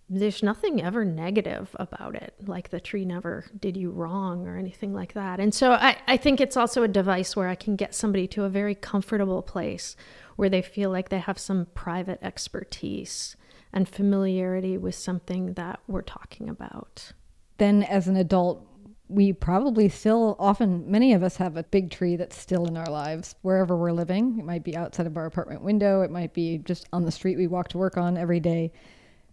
there's 0.09 0.41
nothing 0.41 0.81
ever 0.81 1.05
negative 1.05 1.75
about 1.79 2.15
it 2.15 2.33
like 2.47 2.69
the 2.69 2.79
tree 2.79 3.05
never 3.05 3.45
did 3.59 3.77
you 3.77 3.91
wrong 3.91 4.47
or 4.47 4.57
anything 4.57 4.91
like 4.91 5.13
that. 5.13 5.39
And 5.39 5.53
so 5.53 5.73
I, 5.73 5.97
I 6.07 6.17
think 6.17 6.41
it's 6.41 6.57
also 6.57 6.81
a 6.81 6.87
device 6.87 7.35
where 7.35 7.47
i 7.47 7.55
can 7.55 7.75
get 7.75 7.93
somebody 7.93 8.27
to 8.29 8.43
a 8.43 8.49
very 8.49 8.73
comfortable 8.73 9.43
place 9.43 9.95
where 10.35 10.49
they 10.49 10.63
feel 10.63 10.89
like 10.89 11.09
they 11.09 11.19
have 11.19 11.37
some 11.37 11.67
private 11.75 12.19
expertise 12.23 13.35
and 13.71 13.87
familiarity 13.87 14.77
with 14.77 14.95
something 14.95 15.53
that 15.53 15.79
we're 15.87 16.01
talking 16.01 16.49
about. 16.49 17.11
Then 17.57 17.83
as 17.83 18.07
an 18.07 18.15
adult 18.15 18.65
we 19.11 19.33
probably 19.33 19.89
still 19.89 20.35
often 20.37 20.89
many 20.89 21.13
of 21.13 21.23
us 21.23 21.37
have 21.37 21.57
a 21.57 21.63
big 21.63 21.89
tree 21.89 22.15
that's 22.15 22.37
still 22.37 22.65
in 22.65 22.77
our 22.77 22.89
lives. 22.89 23.35
Wherever 23.43 23.77
we're 23.77 23.91
living 23.91 24.39
it 24.39 24.45
might 24.45 24.63
be 24.63 24.75
outside 24.75 25.05
of 25.05 25.17
our 25.17 25.27
apartment 25.27 25.61
window 25.61 26.01
it 26.01 26.09
might 26.09 26.33
be 26.33 26.57
just 26.57 26.87
on 26.93 27.05
the 27.05 27.11
street 27.11 27.37
we 27.37 27.45
walk 27.45 27.67
to 27.69 27.77
work 27.77 27.95
on 27.95 28.17
every 28.17 28.39
day 28.39 28.71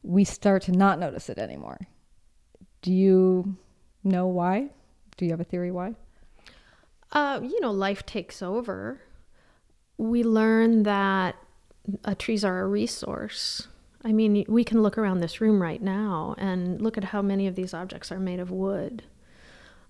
we 0.07 0.25
start 0.25 0.63
to 0.63 0.73
not 0.73 0.99
notice 0.99 1.29
it 1.29 1.39
anymore. 1.39 1.81
Do 2.81 2.93
you 2.93 3.57
know 4.05 4.29
why? 4.29 4.71
Do 5.17 5.25
you 5.25 5.33
have 5.33 5.41
a 5.41 5.45
theory 5.45 5.73
why? 5.73 5.95
Uh, 7.13 7.41
you 7.43 7.61
know 7.61 7.73
life 7.73 8.07
takes 8.07 8.41
over. 8.41 9.01
We 9.99 10.23
learn 10.23 10.85
that 10.85 11.37
uh, 12.05 12.15
trees 12.17 12.45
are 12.45 12.61
a 12.61 12.69
resource. 12.69 13.67
I 14.05 14.13
mean 14.13 14.45
we 14.49 14.63
can 14.63 14.83
look 14.83 14.97
around 14.97 15.21
this 15.21 15.41
room 15.41 15.61
right 15.61 15.83
now 15.83 16.37
and 16.39 16.81
look 16.81 16.97
at 16.97 17.05
how 17.05 17.23
many 17.23 17.47
of 17.49 17.57
these 17.57 17.75
objects 17.75 18.13
are 18.13 18.21
made 18.21 18.39
of 18.39 18.51
wood. 18.51 19.03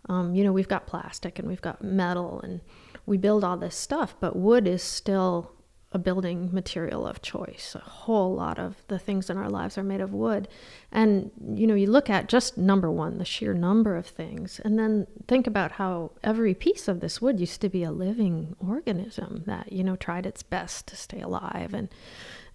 Um, 0.09 0.35
you 0.35 0.45
know, 0.45 0.53
we've 0.53 0.69
got 0.69 0.87
plastic 0.87 1.39
and 1.39 1.49
we've 1.49 1.61
got 1.61 1.83
metal 1.83 2.41
and 2.41 2.61
we 3.07 3.19
build 3.19 3.45
all 3.45 3.57
this 3.57 3.77
stuff, 3.77 4.15
but 4.21 4.37
wood 4.37 4.67
is 4.67 4.83
still 4.83 5.53
a 5.93 5.99
building 5.99 6.51
material 6.53 7.07
of 7.07 7.23
choice. 7.23 7.77
A 7.77 7.79
whole 7.79 8.35
lot 8.35 8.59
of 8.59 8.83
the 8.89 8.99
things 8.99 9.31
in 9.31 9.37
our 9.37 9.49
lives 9.49 9.79
are 9.79 9.85
made 9.85 10.01
of 10.01 10.13
wood. 10.13 10.49
And, 10.91 11.31
you 11.55 11.67
know, 11.67 11.75
you 11.75 11.87
look 11.87 12.11
at 12.11 12.29
just 12.29 12.59
number 12.59 12.91
one, 12.91 13.19
the 13.19 13.25
sheer 13.25 13.55
number 13.55 13.97
of 13.97 14.07
things, 14.07 14.61
and 14.65 14.79
then 14.79 15.07
think 15.29 15.47
about 15.47 15.73
how 15.73 16.11
every 16.25 16.55
piece 16.55 16.89
of 16.89 17.01
this 17.01 17.23
wood 17.23 17.39
used 17.39 17.61
to 17.61 17.69
be 17.69 17.85
a 17.85 17.93
living 17.93 18.57
organism 18.59 19.45
that, 19.47 19.73
you 19.73 19.85
know, 19.85 19.95
tried 19.95 20.27
its 20.27 20.43
best 20.43 20.89
to 20.89 20.97
stay 20.97 21.21
alive 21.21 21.73
and, 21.73 21.89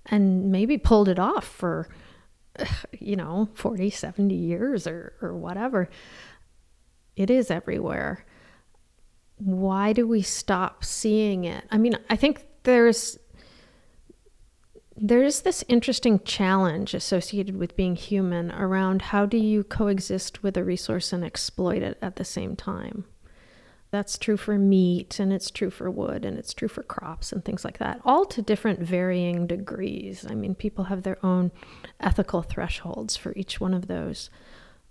and 0.08 0.52
maybe 0.52 0.78
pulled 0.78 1.08
it 1.08 1.20
off 1.20 1.46
for, 1.46 1.88
you 3.00 3.16
know, 3.16 3.48
40, 3.54 3.90
70 3.90 4.36
years 4.36 4.86
or, 4.86 5.14
or 5.22 5.36
whatever. 5.38 5.90
It 7.16 7.30
is 7.30 7.50
everywhere. 7.50 8.26
Why 9.38 9.94
do 9.94 10.06
we 10.06 10.22
stop 10.22 10.84
seeing 10.84 11.46
it? 11.46 11.64
I 11.72 11.78
mean, 11.78 11.98
I 12.10 12.18
think 12.18 12.46
there's 12.64 13.18
there's 15.04 15.42
this 15.42 15.64
interesting 15.68 16.20
challenge 16.20 16.94
associated 16.94 17.58
with 17.58 17.76
being 17.76 17.96
human 17.96 18.52
around 18.52 19.02
how 19.02 19.26
do 19.26 19.38
you 19.38 19.64
coexist 19.64 20.44
with 20.44 20.56
a 20.56 20.64
resource 20.64 21.12
and 21.12 21.24
exploit 21.24 21.82
it 21.82 21.98
at 22.04 22.18
the 22.18 22.24
same 22.24 22.56
time. 22.56 23.06
That's 23.90 24.20
true 24.20 24.38
for 24.38 24.60
meat 24.60 25.20
and 25.20 25.34
it's 25.34 25.50
true 25.50 25.72
for 25.72 25.90
wood 25.90 26.24
and 26.24 26.38
it's 26.38 26.54
true 26.54 26.68
for 26.68 26.84
crops 26.84 27.32
and 27.32 27.44
things 27.44 27.66
like 27.66 27.80
that, 27.80 28.00
all 28.06 28.26
to 28.26 28.44
different 28.44 28.80
varying 28.80 29.48
degrees. 29.48 30.24
I 30.30 30.36
mean, 30.36 30.54
people 30.54 30.86
have 30.86 31.02
their 31.02 31.24
own 31.26 31.52
ethical 32.00 32.44
thresholds 32.44 33.18
for 33.18 33.34
each 33.36 33.60
one 33.60 33.74
of 33.74 33.88
those 33.88 34.30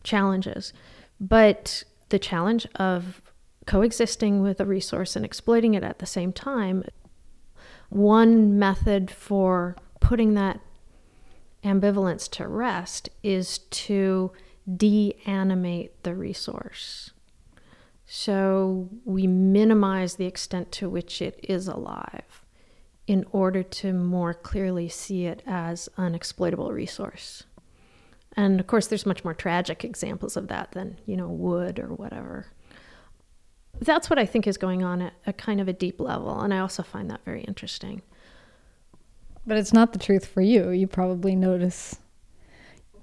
challenges. 0.02 0.72
But 1.20 1.84
the 2.08 2.18
challenge 2.18 2.66
of 2.74 3.22
coexisting 3.64 4.42
with 4.42 4.58
a 4.58 4.66
resource 4.66 5.14
and 5.14 5.24
exploiting 5.24 5.74
it 5.74 5.84
at 5.84 6.00
the 6.00 6.06
same 6.06 6.32
time. 6.32 6.82
One 7.90 8.58
method 8.58 9.08
for 9.10 9.76
putting 10.00 10.34
that 10.34 10.60
ambivalence 11.62 12.28
to 12.30 12.48
rest 12.48 13.08
is 13.22 13.58
to 13.58 14.32
deanimate 14.76 16.02
the 16.02 16.14
resource. 16.14 17.10
So 18.06 18.88
we 19.04 19.26
minimize 19.26 20.16
the 20.16 20.26
extent 20.26 20.72
to 20.72 20.88
which 20.88 21.22
it 21.22 21.38
is 21.48 21.68
alive 21.68 22.44
in 23.06 23.24
order 23.32 23.62
to 23.62 23.92
more 23.92 24.34
clearly 24.34 24.88
see 24.88 25.26
it 25.26 25.42
as 25.46 25.88
an 25.96 26.14
exploitable 26.14 26.72
resource. 26.72 27.44
And 28.36 28.60
of 28.60 28.66
course, 28.66 28.86
there's 28.86 29.06
much 29.06 29.24
more 29.24 29.34
tragic 29.34 29.84
examples 29.84 30.36
of 30.36 30.48
that 30.48 30.72
than, 30.72 30.98
you 31.06 31.16
know, 31.16 31.28
wood 31.28 31.78
or 31.78 31.88
whatever. 31.88 32.46
That's 33.80 34.10
what 34.10 34.18
I 34.18 34.26
think 34.26 34.46
is 34.46 34.56
going 34.56 34.82
on 34.82 35.02
at 35.02 35.14
a 35.26 35.32
kind 35.32 35.60
of 35.60 35.68
a 35.68 35.72
deep 35.72 36.00
level. 36.00 36.40
And 36.40 36.52
I 36.52 36.58
also 36.58 36.82
find 36.82 37.10
that 37.10 37.24
very 37.24 37.42
interesting. 37.42 38.02
But 39.50 39.58
it's 39.58 39.72
not 39.72 39.92
the 39.92 39.98
truth 39.98 40.26
for 40.26 40.42
you. 40.42 40.70
You 40.70 40.86
probably 40.86 41.34
notice 41.34 41.98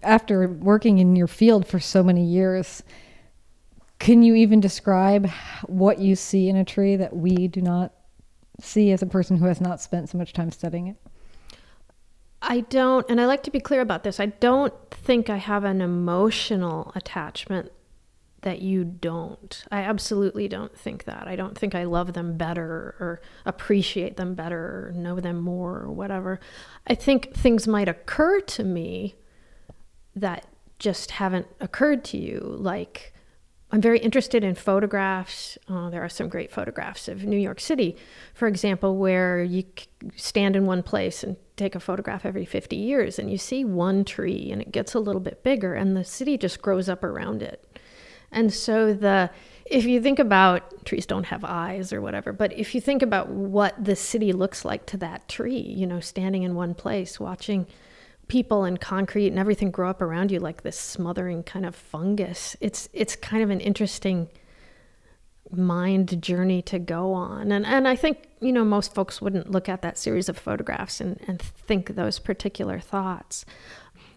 after 0.02 0.48
working 0.48 0.98
in 0.98 1.14
your 1.14 1.28
field 1.28 1.68
for 1.68 1.78
so 1.78 2.02
many 2.02 2.24
years, 2.24 2.84
can 4.00 4.24
you 4.24 4.34
even 4.34 4.62
describe 4.62 5.30
what 5.66 6.00
you 6.00 6.16
see 6.16 6.48
in 6.48 6.56
a 6.56 6.64
tree 6.64 6.96
that 6.96 7.14
we 7.14 7.50
do 7.50 7.62
not 7.62 7.92
see 8.62 8.94
as 8.94 9.02
a 9.02 9.06
person 9.06 9.36
who 9.36 9.46
has 9.48 9.60
not 9.60 9.82
spent 9.82 10.08
so 10.08 10.18
much 10.18 10.32
time 10.32 10.50
studying 10.50 10.88
it? 10.88 10.96
I 12.42 12.62
don't, 12.62 13.06
and 13.10 13.20
I 13.20 13.26
like 13.26 13.44
to 13.44 13.52
be 13.52 13.60
clear 13.60 13.82
about 13.82 14.04
this. 14.04 14.18
I 14.18 14.28
don't 14.28 14.74
think 14.90 15.30
I 15.30 15.36
have 15.36 15.66
an 15.66 15.82
emotional 15.82 16.94
attachment 16.96 17.74
that 18.42 18.62
you 18.62 18.84
don't. 18.84 19.64
I 19.72 19.82
absolutely 19.82 20.48
don't 20.48 20.78
think 20.78 21.06
that. 21.06 21.28
I 21.28 21.36
don't 21.36 21.58
think 21.58 21.74
I 21.74 21.86
love 21.86 22.14
them 22.14 22.38
better 22.38 22.96
or 23.00 23.22
appreciate 23.46 24.18
them 24.18 24.36
better 24.36 24.88
or 24.88 24.94
know 24.96 25.20
them 25.20 25.40
more 25.40 25.80
or 25.80 25.92
whatever. 25.92 26.40
I 26.86 26.96
think 26.96 27.34
things 27.34 27.68
might 27.68 27.90
occur 27.90 28.42
to 28.42 28.64
me 28.64 29.16
that 30.16 30.46
just 30.80 31.12
haven't 31.12 31.48
occurred 31.60 32.04
to 32.06 32.18
you, 32.18 32.40
like 32.40 33.14
I'm 33.70 33.82
very 33.82 34.00
interested 34.00 34.44
in 34.44 34.56
photographs. 34.56 35.58
Uh, 35.68 35.90
there 35.90 36.04
are 36.04 36.10
some 36.10 36.30
great 36.30 36.52
photographs 36.52 37.10
of 37.10 37.26
New 37.26 37.38
York 37.38 37.60
City, 37.60 37.98
for 38.34 38.48
example, 38.48 38.96
where 38.96 39.44
you 39.44 39.64
stand 40.16 40.56
in 40.56 40.66
one 40.66 40.84
place 40.84 41.22
and 41.24 41.36
take 41.58 41.76
a 41.76 41.80
photograph 41.80 42.26
every 42.26 42.46
50 42.46 42.76
years 42.76 43.20
and 43.20 43.30
you 43.30 43.38
see 43.38 43.66
one 43.66 44.06
tree 44.06 44.52
and 44.52 44.62
it 44.62 44.72
gets 44.72 44.94
a 44.94 45.00
little 45.00 45.20
bit 45.20 45.44
bigger 45.44 45.74
and 45.74 45.98
the 45.98 46.04
city 46.04 46.38
just 46.38 46.62
grows 46.62 46.88
up 46.88 47.04
around 47.04 47.42
it. 47.44 47.67
And 48.38 48.54
so 48.54 48.94
the 48.94 49.32
if 49.66 49.86
you 49.86 50.00
think 50.00 50.20
about 50.20 50.86
trees 50.86 51.08
don't 51.08 51.26
have 51.26 51.44
eyes 51.44 51.92
or 51.92 52.02
whatever, 52.02 52.32
but 52.32 52.54
if 52.54 52.76
you 52.76 52.80
think 52.80 53.02
about 53.02 53.30
what 53.30 53.84
the 53.84 53.96
city 53.96 54.32
looks 54.32 54.64
like 54.64 54.86
to 54.86 54.98
that 54.98 55.28
tree, 55.28 55.58
you 55.60 55.88
know, 55.88 56.00
standing 56.00 56.44
in 56.44 56.54
one 56.54 56.76
place, 56.76 57.20
watching 57.20 57.66
people 58.28 58.64
and 58.64 58.80
concrete 58.80 59.28
and 59.28 59.40
everything 59.40 59.72
grow 59.72 59.90
up 59.90 60.02
around 60.02 60.32
you 60.32 60.40
like 60.40 60.62
this 60.62 60.80
smothering 60.80 61.42
kind 61.42 61.66
of 61.66 61.76
fungus, 61.76 62.56
it's 62.62 62.88
it's 62.94 63.16
kind 63.16 63.42
of 63.42 63.50
an 63.50 63.60
interesting 63.60 64.30
mind 65.50 66.22
journey 66.22 66.62
to 66.62 66.78
go 66.78 67.14
on. 67.14 67.52
And 67.52 67.66
and 67.66 67.88
I 67.88 67.96
think, 67.96 68.28
you 68.40 68.54
know, 68.54 68.64
most 68.64 68.94
folks 68.94 69.20
wouldn't 69.20 69.50
look 69.50 69.68
at 69.68 69.82
that 69.82 69.98
series 69.98 70.30
of 70.30 70.38
photographs 70.38 71.02
and, 71.02 71.20
and 71.28 71.42
think 71.42 71.96
those 71.96 72.20
particular 72.20 72.80
thoughts. 72.80 73.46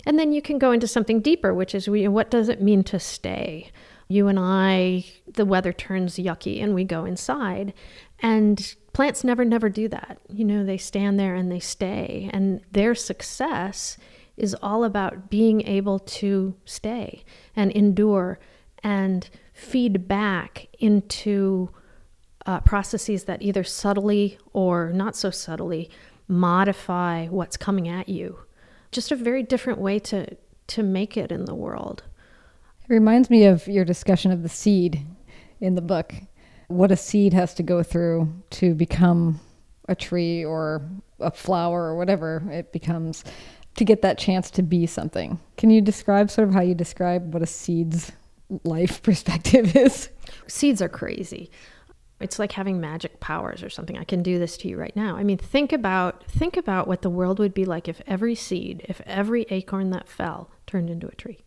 And 0.04 0.18
then 0.18 0.32
you 0.32 0.42
can 0.42 0.58
go 0.58 0.72
into 0.72 0.86
something 0.86 1.20
deeper, 1.20 1.54
which 1.54 1.74
is 1.74 1.88
what 1.88 2.30
does 2.30 2.50
it 2.50 2.60
mean 2.60 2.84
to 2.84 2.98
stay? 2.98 3.70
You 4.10 4.28
and 4.28 4.38
I, 4.38 5.04
the 5.34 5.44
weather 5.44 5.72
turns 5.72 6.16
yucky 6.16 6.62
and 6.62 6.74
we 6.74 6.84
go 6.84 7.04
inside. 7.04 7.72
And 8.18 8.74
plants 8.92 9.22
never, 9.22 9.44
never 9.44 9.68
do 9.68 9.88
that. 9.88 10.18
You 10.28 10.44
know, 10.44 10.64
they 10.64 10.78
stand 10.78 11.18
there 11.18 11.34
and 11.34 11.50
they 11.50 11.60
stay. 11.60 12.28
And 12.32 12.60
their 12.72 12.94
success 12.94 13.96
is 14.36 14.56
all 14.62 14.84
about 14.84 15.30
being 15.30 15.66
able 15.66 16.00
to 16.00 16.56
stay 16.64 17.22
and 17.54 17.70
endure 17.70 18.40
and 18.82 19.30
feed 19.52 20.08
back 20.08 20.66
into 20.78 21.70
uh, 22.46 22.60
processes 22.60 23.24
that 23.24 23.42
either 23.42 23.62
subtly 23.62 24.38
or 24.52 24.92
not 24.92 25.14
so 25.14 25.30
subtly 25.30 25.88
modify 26.26 27.26
what's 27.26 27.56
coming 27.56 27.86
at 27.86 28.08
you 28.08 28.38
just 28.92 29.12
a 29.12 29.16
very 29.16 29.42
different 29.42 29.78
way 29.78 29.98
to 29.98 30.36
to 30.66 30.82
make 30.84 31.16
it 31.16 31.32
in 31.32 31.46
the 31.46 31.54
world. 31.54 32.04
It 32.90 32.94
reminds 32.94 33.30
me 33.30 33.44
of 33.44 33.68
your 33.68 33.85
discussion 33.85 34.32
of 34.32 34.42
the 34.42 34.49
seed 34.49 35.06
in 35.61 35.76
the 35.76 35.80
book. 35.80 36.12
What 36.66 36.90
a 36.90 36.97
seed 36.97 37.32
has 37.35 37.54
to 37.54 37.62
go 37.62 37.85
through 37.85 38.32
to 38.50 38.75
become 38.75 39.38
a 39.88 39.94
tree 39.94 40.44
or 40.44 40.82
a 41.20 41.30
flower 41.30 41.85
or 41.85 41.97
whatever 41.97 42.42
it 42.50 42.73
becomes 42.73 43.23
to 43.76 43.85
get 43.85 44.02
that 44.02 44.18
chance 44.18 44.50
to 44.50 44.62
be 44.62 44.87
something. 44.87 45.38
Can 45.56 45.70
you 45.70 45.80
describe 45.80 46.32
sort 46.32 46.49
of 46.49 46.54
how 46.54 46.62
you 46.62 46.75
describe 46.75 47.32
what 47.32 47.44
a 47.44 47.47
seed's 47.47 48.11
life 48.64 49.00
perspective 49.04 49.76
is? 49.76 50.09
Seeds 50.49 50.82
are 50.82 50.88
crazy. 50.88 51.49
It's 52.18 52.40
like 52.40 52.50
having 52.50 52.80
magic 52.80 53.20
powers 53.20 53.62
or 53.62 53.70
something. 53.70 53.99
I 53.99 54.04
can 54.04 54.25
do 54.25 54.40
this 54.40 54.56
to 54.59 54.68
you 54.68 54.76
right 54.76 54.97
now. 54.97 55.16
I 55.16 55.23
mean, 55.23 55.38
think 55.38 55.73
about 55.73 56.25
think 56.25 56.56
about 56.56 56.88
what 56.88 57.02
the 57.02 57.09
world 57.09 57.38
would 57.38 57.54
be 57.54 57.64
like 57.64 57.87
if 57.87 58.02
every 58.09 58.35
seed, 58.35 58.85
if 58.88 59.00
every 59.06 59.42
acorn 59.42 59.90
that 59.90 60.09
fell 60.09 60.50
turned 60.66 60.90
into 60.90 61.06
a 61.06 61.14
tree. 61.14 61.44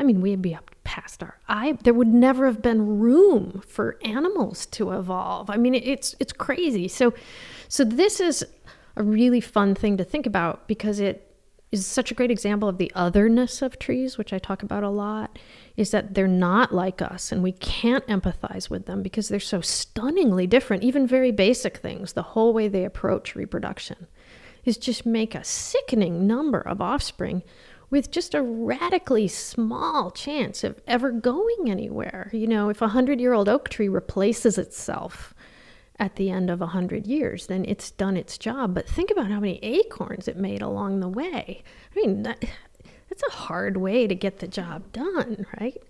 I 0.00 0.02
mean, 0.02 0.22
we'd 0.22 0.40
be 0.40 0.54
up 0.54 0.70
past 0.82 1.22
our 1.22 1.38
eye. 1.46 1.76
There 1.84 1.92
would 1.92 2.08
never 2.08 2.46
have 2.46 2.62
been 2.62 2.98
room 2.98 3.62
for 3.66 3.98
animals 4.02 4.64
to 4.66 4.92
evolve. 4.92 5.50
I 5.50 5.58
mean, 5.58 5.74
it's 5.74 6.16
it's 6.18 6.32
crazy. 6.32 6.88
So, 6.88 7.12
so 7.68 7.84
this 7.84 8.18
is 8.18 8.42
a 8.96 9.02
really 9.02 9.42
fun 9.42 9.74
thing 9.74 9.98
to 9.98 10.04
think 10.04 10.24
about 10.24 10.66
because 10.66 11.00
it 11.00 11.26
is 11.70 11.86
such 11.86 12.10
a 12.10 12.14
great 12.14 12.30
example 12.30 12.66
of 12.66 12.78
the 12.78 12.90
otherness 12.94 13.60
of 13.60 13.78
trees, 13.78 14.16
which 14.16 14.32
I 14.32 14.38
talk 14.38 14.62
about 14.62 14.82
a 14.82 14.88
lot, 14.88 15.38
is 15.76 15.90
that 15.90 16.14
they're 16.14 16.26
not 16.26 16.74
like 16.74 17.02
us 17.02 17.30
and 17.30 17.42
we 17.42 17.52
can't 17.52 18.06
empathize 18.06 18.70
with 18.70 18.86
them 18.86 19.02
because 19.02 19.28
they're 19.28 19.38
so 19.38 19.60
stunningly 19.60 20.46
different. 20.46 20.82
Even 20.82 21.06
very 21.06 21.30
basic 21.30 21.76
things, 21.76 22.14
the 22.14 22.22
whole 22.22 22.54
way 22.54 22.68
they 22.68 22.86
approach 22.86 23.36
reproduction, 23.36 24.06
is 24.64 24.78
just 24.78 25.04
make 25.04 25.34
a 25.34 25.44
sickening 25.44 26.26
number 26.26 26.60
of 26.60 26.80
offspring 26.80 27.42
with 27.90 28.10
just 28.10 28.34
a 28.34 28.42
radically 28.42 29.26
small 29.28 30.10
chance 30.10 30.62
of 30.62 30.80
ever 30.86 31.10
going 31.10 31.68
anywhere. 31.68 32.30
You 32.32 32.46
know, 32.46 32.68
if 32.68 32.80
a 32.80 32.88
hundred 32.88 33.20
year 33.20 33.32
old 33.32 33.48
oak 33.48 33.68
tree 33.68 33.88
replaces 33.88 34.56
itself 34.56 35.34
at 35.98 36.16
the 36.16 36.30
end 36.30 36.48
of 36.48 36.62
a 36.62 36.68
hundred 36.68 37.06
years, 37.06 37.48
then 37.48 37.64
it's 37.66 37.90
done 37.90 38.16
its 38.16 38.38
job. 38.38 38.74
But 38.74 38.88
think 38.88 39.10
about 39.10 39.30
how 39.30 39.40
many 39.40 39.58
acorns 39.62 40.28
it 40.28 40.36
made 40.36 40.62
along 40.62 41.00
the 41.00 41.08
way. 41.08 41.62
I 41.94 42.00
mean, 42.00 42.22
that, 42.22 42.42
that's 43.08 43.22
a 43.28 43.32
hard 43.32 43.76
way 43.76 44.06
to 44.06 44.14
get 44.14 44.38
the 44.38 44.48
job 44.48 44.92
done, 44.92 45.44
right? 45.60 45.82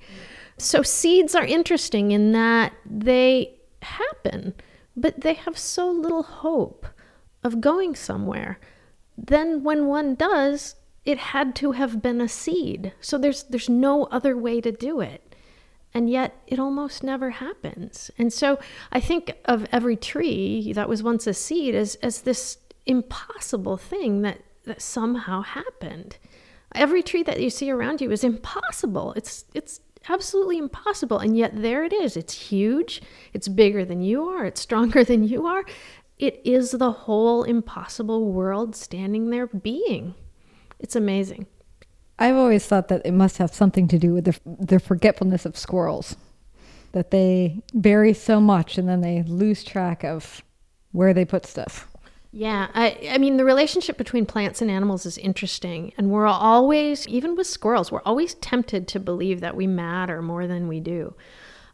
So 0.59 0.83
seeds 0.83 1.35
are 1.35 1.45
interesting 1.45 2.11
in 2.11 2.33
that 2.33 2.73
they 2.85 3.55
happen, 3.83 4.55
but 4.97 5.21
they 5.21 5.35
have 5.35 5.57
so 5.57 5.91
little 5.91 6.23
hope 6.23 6.87
of 7.45 7.61
going 7.61 7.95
somewhere. 7.95 8.59
Then 9.17 9.63
when 9.63 9.87
one 9.87 10.15
does, 10.15 10.75
it 11.05 11.19
had 11.19 11.55
to 11.57 11.73
have 11.73 12.03
been 12.03 12.21
a 12.21 12.29
seed. 12.29 12.93
So 13.01 13.19
there's 13.19 13.45
there's 13.45 13.69
no 13.69 14.05
other 14.05 14.37
way 14.37 14.61
to 14.61 14.73
do 14.73 15.01
it 15.01 15.31
and 15.93 16.09
yet 16.09 16.41
it 16.47 16.59
almost 16.59 17.03
never 17.03 17.31
happens. 17.31 18.11
And 18.19 18.33
so 18.33 18.59
I 18.93 19.01
think 19.01 19.33
of 19.45 19.67
every 19.73 19.97
tree 19.97 20.73
that 20.73 20.89
was 20.89 21.03
once 21.03 21.27
a 21.27 21.35
seed 21.35 21.75
as, 21.75 21.97
as 21.97 22.23
this 22.23 22.59
impossible 22.87 23.77
thing 23.77 24.23
that, 24.23 24.41
that 24.65 24.83
somehow 24.83 25.43
happened. 25.43 26.17
Every 26.75 27.03
tree 27.03 27.25
that 27.25 27.41
you 27.41 27.51
see 27.51 27.71
around 27.71 28.01
you 28.01 28.13
is 28.13 28.23
impossible. 28.23 29.13
It's, 29.15 29.45
it's 29.53 29.81
absolutely 30.09 30.59
impossible. 30.59 31.19
And 31.19 31.37
yet 31.37 31.61
there 31.61 31.83
it 31.85 31.93
is. 31.93 32.17
It's 32.17 32.35
huge, 32.35 33.03
it's 33.33 33.49
bigger 33.49 33.85
than 33.85 34.01
you 34.01 34.29
are, 34.29 34.45
it's 34.45 34.61
stronger 34.61 35.03
than 35.05 35.25
you 35.25 35.47
are. 35.47 35.65
It 36.19 36.41
is 36.45 36.73
the 36.73 36.93
whole 36.93 37.43
impossible 37.45 38.31
world 38.31 38.77
standing 38.77 39.31
there 39.31 39.47
being. 39.49 40.15
It's 40.81 40.97
amazing. 40.97 41.47
I've 42.19 42.37
always 42.37 42.67
thought 42.67 42.89
that 42.89 43.03
it 43.05 43.13
must 43.13 43.39
have 43.39 43.55
something 43.55 43.87
to 43.89 43.99
do 43.99 44.13
with 44.13 44.25
the, 44.25 44.39
the 44.45 44.81
forgetfulness 44.81 45.47
of 45.47 45.57
squirrels, 45.57 46.17
that 46.93 47.11
they 47.11 47.63
bury 47.73 48.13
so 48.13 48.41
much 48.41 48.77
and 48.77 48.89
then 48.89 49.01
they 49.01 49.23
lose 49.23 49.63
track 49.63 50.05
of 50.05 50.43
where 50.93 51.15
they 51.15 51.25
put 51.25 51.47
stuff. 51.47 51.87
Yeah, 52.33 52.69
I, 52.75 53.09
I 53.11 53.19
mean, 53.19 53.39
the 53.39 53.45
relationship 53.45 53.97
between 53.97 54.27
plants 54.27 54.61
and 54.61 54.71
animals 54.71 55.07
is 55.07 55.19
interesting. 55.19 55.93
And 55.97 56.11
we're 56.11 56.27
always, 56.27 57.09
even 57.09 57.37
with 57.37 57.47
squirrels, 57.47 57.91
we're 57.91 58.03
always 58.03 58.35
tempted 58.35 58.87
to 58.89 59.01
believe 59.01 59.41
that 59.41 59.57
we 59.57 59.67
matter 59.67 60.21
more 60.21 60.47
than 60.47 60.69
we 60.69 60.79
do. 60.79 61.15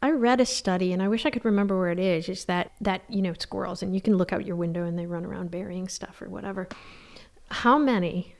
I 0.00 0.10
read 0.10 0.40
a 0.40 0.46
study, 0.46 0.92
and 0.92 1.02
I 1.02 1.08
wish 1.08 1.26
I 1.26 1.30
could 1.30 1.44
remember 1.44 1.76
where 1.76 1.90
it 1.90 1.98
is, 1.98 2.28
is 2.28 2.44
that, 2.44 2.72
that, 2.80 3.02
you 3.08 3.20
know, 3.20 3.34
squirrels, 3.38 3.82
and 3.82 3.94
you 3.94 4.00
can 4.00 4.16
look 4.16 4.32
out 4.32 4.46
your 4.46 4.56
window 4.56 4.84
and 4.84 4.98
they 4.98 5.06
run 5.06 5.24
around 5.24 5.50
burying 5.50 5.88
stuff 5.88 6.22
or 6.22 6.28
whatever. 6.28 6.68
How 7.50 7.78
many 7.78 8.35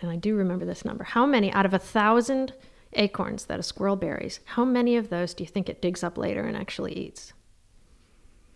and 0.00 0.10
I 0.10 0.16
do 0.16 0.36
remember 0.36 0.64
this 0.64 0.84
number, 0.84 1.04
how 1.04 1.26
many 1.26 1.52
out 1.52 1.66
of 1.66 1.74
a 1.74 1.78
thousand 1.78 2.52
acorns 2.94 3.46
that 3.46 3.60
a 3.60 3.62
squirrel 3.62 3.96
buries, 3.96 4.40
how 4.44 4.64
many 4.64 4.96
of 4.96 5.10
those 5.10 5.34
do 5.34 5.44
you 5.44 5.48
think 5.48 5.68
it 5.68 5.82
digs 5.82 6.02
up 6.02 6.16
later 6.16 6.42
and 6.42 6.56
actually 6.56 6.92
eats? 6.92 7.32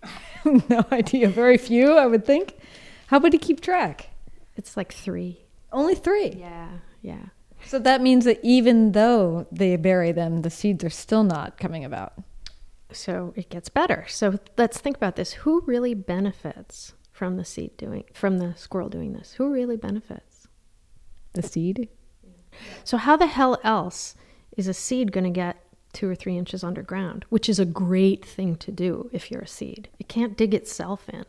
no 0.44 0.84
idea. 0.90 1.28
Very 1.28 1.58
few, 1.58 1.96
I 1.96 2.06
would 2.06 2.24
think. 2.24 2.56
How 3.08 3.18
would 3.18 3.32
he 3.32 3.38
keep 3.38 3.60
track? 3.60 4.10
It's 4.56 4.76
like 4.76 4.92
three. 4.92 5.44
Only 5.72 5.94
three? 5.94 6.30
Yeah, 6.30 6.68
yeah. 7.00 7.26
So 7.64 7.78
that 7.78 8.00
means 8.00 8.24
that 8.24 8.40
even 8.42 8.92
though 8.92 9.46
they 9.52 9.76
bury 9.76 10.12
them, 10.12 10.42
the 10.42 10.50
seeds 10.50 10.84
are 10.84 10.90
still 10.90 11.22
not 11.22 11.58
coming 11.58 11.84
about. 11.84 12.14
So 12.90 13.32
it 13.36 13.48
gets 13.48 13.68
better. 13.68 14.04
So 14.08 14.38
let's 14.58 14.78
think 14.78 14.96
about 14.96 15.16
this. 15.16 15.32
Who 15.32 15.62
really 15.62 15.94
benefits 15.94 16.92
from 17.12 17.36
the 17.36 17.44
seed 17.44 17.76
doing 17.76 18.04
from 18.12 18.38
the 18.38 18.54
squirrel 18.56 18.88
doing 18.88 19.12
this? 19.12 19.34
Who 19.34 19.52
really 19.52 19.76
benefits? 19.76 20.31
The 21.32 21.42
seed. 21.42 21.88
So, 22.84 22.96
how 22.96 23.16
the 23.16 23.26
hell 23.26 23.58
else 23.62 24.14
is 24.56 24.68
a 24.68 24.74
seed 24.74 25.12
going 25.12 25.24
to 25.24 25.30
get 25.30 25.64
two 25.92 26.08
or 26.08 26.14
three 26.14 26.36
inches 26.36 26.64
underground, 26.64 27.24
which 27.28 27.48
is 27.48 27.58
a 27.58 27.64
great 27.64 28.24
thing 28.24 28.56
to 28.56 28.70
do 28.70 29.10
if 29.12 29.30
you're 29.30 29.42
a 29.42 29.48
seed? 29.48 29.88
It 29.98 30.08
can't 30.08 30.36
dig 30.36 30.54
itself 30.54 31.08
in. 31.08 31.24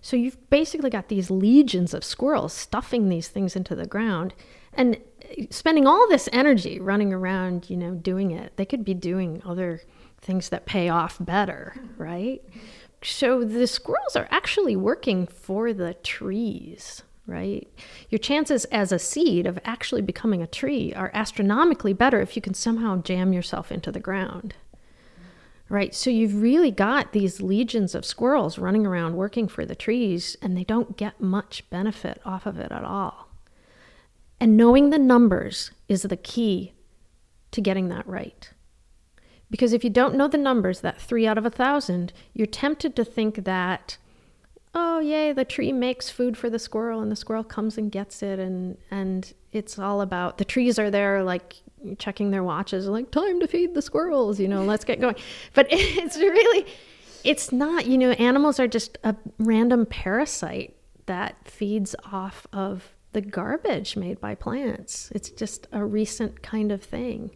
So, 0.00 0.16
you've 0.16 0.50
basically 0.50 0.90
got 0.90 1.08
these 1.08 1.30
legions 1.30 1.94
of 1.94 2.04
squirrels 2.04 2.52
stuffing 2.52 3.08
these 3.08 3.28
things 3.28 3.56
into 3.56 3.74
the 3.74 3.86
ground 3.86 4.34
and 4.74 4.98
eh, 5.36 5.46
spending 5.50 5.86
all 5.86 6.08
this 6.08 6.28
energy 6.32 6.80
running 6.80 7.12
around, 7.12 7.70
you 7.70 7.76
know, 7.76 7.94
doing 7.94 8.30
it. 8.30 8.56
They 8.56 8.64
could 8.64 8.84
be 8.84 8.94
doing 8.94 9.42
other 9.44 9.82
things 10.20 10.48
that 10.50 10.66
pay 10.66 10.88
off 10.88 11.18
better, 11.20 11.74
right? 11.96 12.42
So, 13.02 13.44
the 13.44 13.66
squirrels 13.66 14.16
are 14.16 14.28
actually 14.30 14.76
working 14.76 15.26
for 15.26 15.72
the 15.72 15.94
trees 15.94 17.02
right? 17.26 17.68
Your 18.08 18.18
chances 18.18 18.64
as 18.66 18.92
a 18.92 18.98
seed 18.98 19.46
of 19.46 19.58
actually 19.64 20.02
becoming 20.02 20.42
a 20.42 20.46
tree 20.46 20.92
are 20.94 21.10
astronomically 21.14 21.92
better 21.92 22.20
if 22.20 22.36
you 22.36 22.42
can 22.42 22.54
somehow 22.54 23.00
jam 23.02 23.32
yourself 23.32 23.70
into 23.70 23.92
the 23.92 24.00
ground. 24.00 24.54
Right? 25.68 25.94
So 25.94 26.10
you've 26.10 26.42
really 26.42 26.70
got 26.70 27.12
these 27.12 27.40
legions 27.40 27.94
of 27.94 28.04
squirrels 28.04 28.58
running 28.58 28.86
around 28.86 29.16
working 29.16 29.48
for 29.48 29.64
the 29.64 29.74
trees, 29.74 30.36
and 30.42 30.56
they 30.56 30.64
don't 30.64 30.98
get 30.98 31.20
much 31.20 31.68
benefit 31.70 32.20
off 32.26 32.44
of 32.44 32.58
it 32.58 32.70
at 32.70 32.84
all. 32.84 33.28
And 34.38 34.56
knowing 34.56 34.90
the 34.90 34.98
numbers 34.98 35.70
is 35.88 36.02
the 36.02 36.16
key 36.16 36.74
to 37.52 37.60
getting 37.60 37.88
that 37.88 38.06
right. 38.06 38.50
Because 39.50 39.72
if 39.72 39.84
you 39.84 39.90
don't 39.90 40.14
know 40.14 40.28
the 40.28 40.38
numbers, 40.38 40.80
that 40.80 41.00
three 41.00 41.26
out 41.26 41.38
of 41.38 41.46
a 41.46 41.50
thousand, 41.50 42.12
you're 42.34 42.46
tempted 42.46 42.96
to 42.96 43.04
think 43.04 43.44
that 43.44 43.98
oh 44.74 45.00
yay 45.00 45.32
the 45.32 45.44
tree 45.44 45.72
makes 45.72 46.08
food 46.08 46.36
for 46.36 46.48
the 46.48 46.58
squirrel 46.58 47.00
and 47.00 47.10
the 47.10 47.16
squirrel 47.16 47.44
comes 47.44 47.76
and 47.76 47.92
gets 47.92 48.22
it 48.22 48.38
and 48.38 48.78
and 48.90 49.34
it's 49.52 49.78
all 49.78 50.00
about 50.00 50.38
the 50.38 50.44
trees 50.44 50.78
are 50.78 50.90
there 50.90 51.22
like 51.22 51.56
checking 51.98 52.30
their 52.30 52.44
watches 52.44 52.86
like 52.86 53.10
time 53.10 53.40
to 53.40 53.46
feed 53.46 53.74
the 53.74 53.82
squirrels 53.82 54.38
you 54.38 54.48
know 54.48 54.64
let's 54.64 54.84
get 54.84 55.00
going. 55.00 55.16
But 55.54 55.66
it's 55.70 56.16
really 56.16 56.66
it's 57.24 57.52
not 57.52 57.86
you 57.86 57.98
know 57.98 58.10
animals 58.12 58.58
are 58.60 58.68
just 58.68 58.98
a 59.04 59.14
random 59.38 59.86
parasite 59.86 60.76
that 61.06 61.36
feeds 61.44 61.94
off 62.10 62.46
of 62.52 62.94
the 63.12 63.20
garbage 63.20 63.96
made 63.96 64.18
by 64.20 64.34
plants. 64.34 65.12
It's 65.14 65.28
just 65.28 65.66
a 65.72 65.84
recent 65.84 66.42
kind 66.42 66.72
of 66.72 66.82
thing 66.82 67.30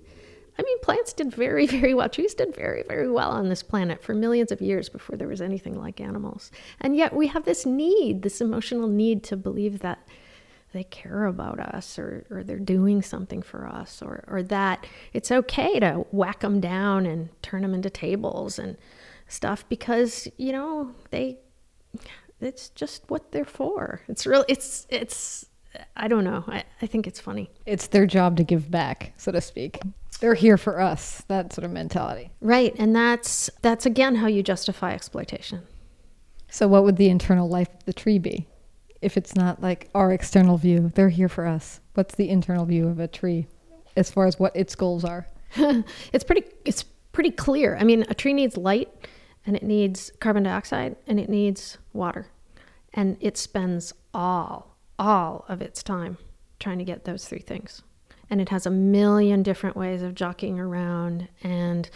I 0.58 0.62
mean, 0.62 0.78
plants 0.80 1.12
did 1.12 1.34
very, 1.34 1.66
very 1.78 1.94
well. 1.94 2.08
Trees 2.08 2.34
did 2.34 2.54
very, 2.54 2.82
very 2.88 3.10
well 3.10 3.30
on 3.30 3.48
this 3.48 3.62
planet 3.62 4.02
for 4.02 4.14
millions 4.14 4.52
of 4.52 4.60
years 4.60 4.88
before 4.88 5.16
there 5.16 5.28
was 5.28 5.40
anything 5.40 5.78
like 5.78 6.00
animals. 6.00 6.50
And 6.80 6.96
yet 6.96 7.14
we 7.14 7.26
have 7.28 7.44
this 7.44 7.66
need, 7.66 8.22
this 8.22 8.40
emotional 8.40 8.88
need 8.88 9.22
to 9.24 9.36
believe 9.36 9.80
that 9.80 9.98
they 10.72 10.84
care 10.84 11.24
about 11.24 11.58
us 11.58 11.98
or, 11.98 12.26
or 12.30 12.42
they're 12.42 12.58
doing 12.58 13.00
something 13.00 13.40
for 13.40 13.66
us 13.66 14.02
or, 14.02 14.24
or 14.28 14.42
that 14.42 14.86
it's 15.12 15.30
okay 15.32 15.80
to 15.80 16.04
whack 16.10 16.40
them 16.40 16.60
down 16.60 17.06
and 17.06 17.30
turn 17.42 17.62
them 17.62 17.72
into 17.72 17.88
tables 17.88 18.58
and 18.58 18.76
stuff 19.26 19.66
because, 19.68 20.28
you 20.36 20.52
know, 20.52 20.92
they, 21.10 21.38
it's 22.40 22.68
just 22.70 23.04
what 23.08 23.32
they're 23.32 23.44
for. 23.44 24.02
It's 24.08 24.26
real, 24.26 24.44
it's, 24.48 24.86
it's, 24.90 25.46
I 25.96 26.08
don't 26.08 26.24
know. 26.24 26.44
I, 26.46 26.64
I 26.82 26.86
think 26.86 27.06
it's 27.06 27.20
funny. 27.20 27.50
It's 27.64 27.86
their 27.88 28.06
job 28.06 28.36
to 28.36 28.44
give 28.44 28.70
back, 28.70 29.12
so 29.16 29.32
to 29.32 29.40
speak. 29.40 29.80
They're 30.20 30.34
here 30.34 30.56
for 30.56 30.80
us. 30.80 31.22
That 31.28 31.52
sort 31.52 31.64
of 31.64 31.70
mentality. 31.70 32.30
Right, 32.40 32.74
and 32.78 32.94
that's 32.94 33.50
that's 33.62 33.86
again 33.86 34.16
how 34.16 34.26
you 34.26 34.42
justify 34.42 34.92
exploitation. 34.92 35.62
So 36.48 36.68
what 36.68 36.84
would 36.84 36.96
the 36.96 37.08
internal 37.08 37.48
life 37.48 37.68
of 37.74 37.84
the 37.84 37.92
tree 37.92 38.18
be? 38.18 38.46
If 39.02 39.16
it's 39.16 39.34
not 39.34 39.60
like 39.60 39.90
our 39.94 40.12
external 40.12 40.56
view, 40.56 40.90
they're 40.94 41.10
here 41.10 41.28
for 41.28 41.46
us. 41.46 41.80
What's 41.94 42.14
the 42.14 42.30
internal 42.30 42.64
view 42.64 42.88
of 42.88 42.98
a 42.98 43.08
tree 43.08 43.46
as 43.96 44.10
far 44.10 44.26
as 44.26 44.38
what 44.38 44.56
its 44.56 44.74
goals 44.74 45.04
are? 45.04 45.26
it's 46.12 46.24
pretty 46.24 46.44
it's 46.64 46.82
pretty 47.12 47.30
clear. 47.30 47.76
I 47.76 47.84
mean, 47.84 48.04
a 48.08 48.14
tree 48.14 48.32
needs 48.32 48.56
light 48.56 48.88
and 49.46 49.54
it 49.54 49.62
needs 49.62 50.10
carbon 50.20 50.44
dioxide 50.44 50.96
and 51.06 51.20
it 51.20 51.28
needs 51.28 51.78
water. 51.92 52.26
And 52.92 53.16
it 53.20 53.36
spends 53.36 53.92
all 54.14 54.76
all 54.98 55.44
of 55.48 55.60
its 55.60 55.82
time 55.82 56.16
trying 56.58 56.78
to 56.78 56.84
get 56.84 57.04
those 57.04 57.28
three 57.28 57.40
things 57.40 57.82
and 58.30 58.40
it 58.40 58.48
has 58.48 58.66
a 58.66 58.70
million 58.70 59.42
different 59.42 59.76
ways 59.76 60.02
of 60.02 60.14
jockeying 60.14 60.58
around 60.58 61.28
and 61.42 61.88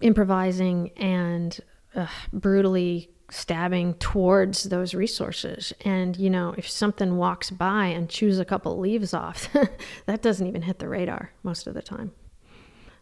improvising 0.00 0.90
and 0.96 1.60
uh, 1.94 2.06
brutally 2.32 3.10
stabbing 3.30 3.94
towards 3.94 4.64
those 4.64 4.94
resources. 4.94 5.72
And, 5.84 6.16
you 6.16 6.28
know, 6.28 6.54
if 6.58 6.68
something 6.68 7.16
walks 7.16 7.50
by 7.50 7.86
and 7.86 8.08
chews 8.08 8.38
a 8.38 8.44
couple 8.44 8.78
leaves 8.78 9.14
off, 9.14 9.48
that 10.06 10.22
doesn't 10.22 10.46
even 10.46 10.62
hit 10.62 10.78
the 10.78 10.88
radar 10.88 11.32
most 11.42 11.66
of 11.66 11.74
the 11.74 11.82
time. 11.82 12.12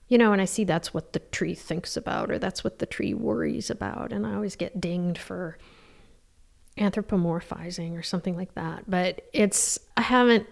You 0.08 0.18
know, 0.18 0.32
and 0.32 0.42
I 0.42 0.44
see 0.44 0.64
that's 0.64 0.92
what 0.92 1.12
the 1.12 1.20
tree 1.20 1.54
thinks 1.54 1.96
about 1.96 2.30
or 2.30 2.38
that's 2.38 2.64
what 2.64 2.78
the 2.78 2.86
tree 2.86 3.14
worries 3.14 3.70
about. 3.70 4.12
And 4.12 4.26
I 4.26 4.34
always 4.34 4.56
get 4.56 4.80
dinged 4.80 5.18
for 5.18 5.58
anthropomorphizing 6.78 7.98
or 7.98 8.02
something 8.02 8.36
like 8.36 8.54
that. 8.54 8.88
But 8.88 9.28
it's, 9.32 9.78
I 9.96 10.02
haven't 10.02 10.46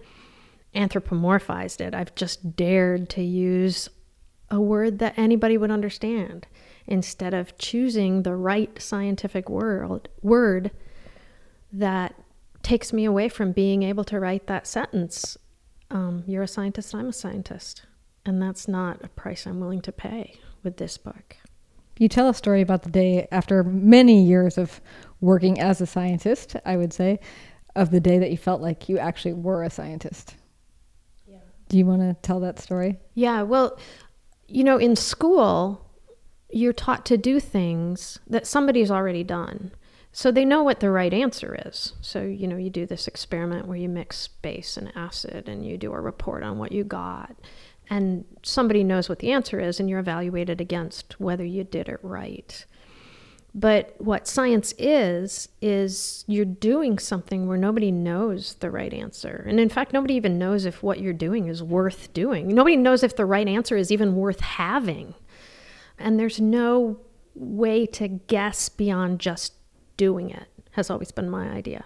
anthropomorphized 0.75 1.81
it. 1.81 1.95
I've 1.95 2.15
just 2.15 2.57
dared 2.57 3.09
to 3.11 3.23
use 3.23 3.89
a 4.51 4.61
word 4.61 4.99
that 4.99 5.19
anybody 5.19 5.57
would 5.57 5.71
understand 5.71 6.47
instead 6.87 7.35
of 7.35 7.59
choosing 7.59 8.23
the 8.23 8.35
right 8.35 8.81
scientific 8.81 9.49
word 9.51 10.09
word 10.23 10.71
that 11.71 12.15
takes 12.63 12.93
me 12.93 13.05
away 13.05 13.29
from 13.29 13.53
being 13.53 13.83
able 13.83 14.05
to 14.05 14.19
write 14.19 14.47
that 14.47 14.67
sentence. 14.67 15.37
Um, 15.91 16.25
you're 16.27 16.43
a 16.43 16.49
scientist, 16.49 16.95
I'm 16.95 17.09
a 17.09 17.13
scientist. 17.13 17.83
And 18.25 18.43
that's 18.43 18.69
not 18.69 19.03
a 19.03 19.09
price 19.09 19.47
I'm 19.47 19.61
willing 19.61 19.81
to 19.83 19.93
pay 19.93 20.39
with 20.63 20.77
this 20.77 20.99
book. 20.99 21.37
You 21.99 22.09
tell 22.09 22.29
a 22.29 22.35
story 22.35 22.61
about 22.61 22.83
the 22.83 22.91
day 22.91 23.27
after 23.33 23.65
many 23.65 24.23
years 24.23 24.59
of 24.59 24.81
working 25.21 25.61
as 25.61 25.81
a 25.81 25.87
scientist, 25.87 26.57
I 26.65 26.77
would 26.77 26.93
say, 26.93 27.21
of 27.75 27.91
the 27.91 28.01
day 28.01 28.19
that 28.19 28.31
you 28.31 28.37
felt 28.37 28.61
like 28.61 28.89
you 28.89 28.99
actually 28.99 29.33
were 29.33 29.63
a 29.63 29.71
scientist. 29.71 30.37
Do 31.69 31.79
you 31.79 31.87
want 31.87 32.01
to 32.01 32.17
tell 32.23 32.41
that 32.41 32.59
story? 32.59 32.99
Yeah, 33.15 33.43
well, 33.43 33.79
you 34.47 34.65
know, 34.65 34.79
in 34.79 34.97
school, 34.97 35.87
you're 36.51 36.73
taught 36.73 37.05
to 37.07 37.17
do 37.17 37.41
things 37.41 38.19
that 38.27 38.47
somebody's 38.47 38.91
already 38.91 39.23
done. 39.23 39.73
So 40.13 40.33
they 40.33 40.45
know 40.45 40.63
what 40.63 40.81
the 40.81 40.91
right 40.91 41.13
answer 41.13 41.61
is. 41.67 41.93
So, 42.01 42.23
you 42.23 42.49
know, 42.49 42.57
you 42.57 42.71
do 42.71 42.87
this 42.87 43.07
experiment 43.07 43.67
where 43.67 43.77
you 43.77 43.89
mix 43.89 44.27
base 44.27 44.77
and 44.77 44.91
acid 44.97 45.49
and 45.49 45.65
you 45.65 45.77
do 45.77 45.93
a 45.93 46.01
report 46.01 46.43
on 46.43 46.59
what 46.59 46.73
you 46.73 46.83
got. 46.83 47.37
And 47.91 48.25
somebody 48.43 48.83
knows 48.83 49.09
what 49.09 49.19
the 49.21 49.33
answer 49.33 49.61
is, 49.61 49.81
and 49.81 49.89
you're 49.89 49.99
evaluated 49.99 50.61
against 50.61 51.19
whether 51.21 51.45
you 51.45 51.65
did 51.65 51.89
it 51.89 52.01
right. 52.03 52.67
But 53.59 53.97
what 53.99 54.29
science 54.29 54.73
is, 54.79 55.49
is 55.61 56.25
you're 56.29 56.45
doing 56.45 57.01
something 57.01 57.49
where 57.49 57.59
nobody 57.59 57.91
knows 57.91 58.55
the 58.55 58.71
right 58.71 58.95
answer. 58.95 59.45
And 59.49 59.59
in 59.59 59.69
fact, 59.69 59.93
nobody 59.93 60.15
even 60.15 60.39
knows 60.39 60.65
if 60.65 60.81
what 60.81 61.01
you're 61.01 61.13
doing 61.13 61.49
is 61.49 61.61
worth 61.61 62.13
doing. 62.13 62.47
Nobody 62.55 62.77
knows 62.77 63.03
if 63.03 63.17
the 63.17 63.25
right 63.25 63.49
answer 63.49 63.77
is 63.77 63.91
even 63.91 64.15
worth 64.15 64.39
having. 64.39 65.15
And 65.99 66.21
there's 66.21 66.41
no 66.41 67.01
way 67.35 67.85
to 67.87 68.07
guess 68.07 68.69
beyond 68.69 69.19
just 69.19 69.55
doing 69.97 70.31
it, 70.31 70.47
has 70.73 70.89
always 70.89 71.11
been 71.11 71.29
my 71.29 71.49
idea. 71.49 71.85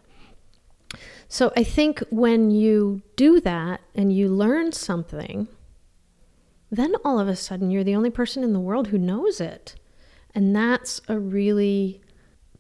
So 1.27 1.55
I 1.57 1.65
think 1.65 2.03
when 2.11 2.51
you 2.51 3.01
do 3.17 3.41
that 3.41 3.81
and 3.95 4.15
you 4.15 4.29
learn 4.29 4.73
something, 4.73 5.49
then 6.71 6.97
all 7.03 7.19
of 7.19 7.29
a 7.29 7.37
sudden 7.37 7.71
you're 7.71 7.83
the 7.83 7.97
only 7.97 8.11
person 8.11 8.45
in 8.45 8.53
the 8.53 8.61
world 8.61 8.89
who 8.89 8.99
knows 8.99 9.41
it. 9.41 9.77
And 10.35 10.55
that's 10.55 11.01
a 11.09 11.19
really 11.19 12.01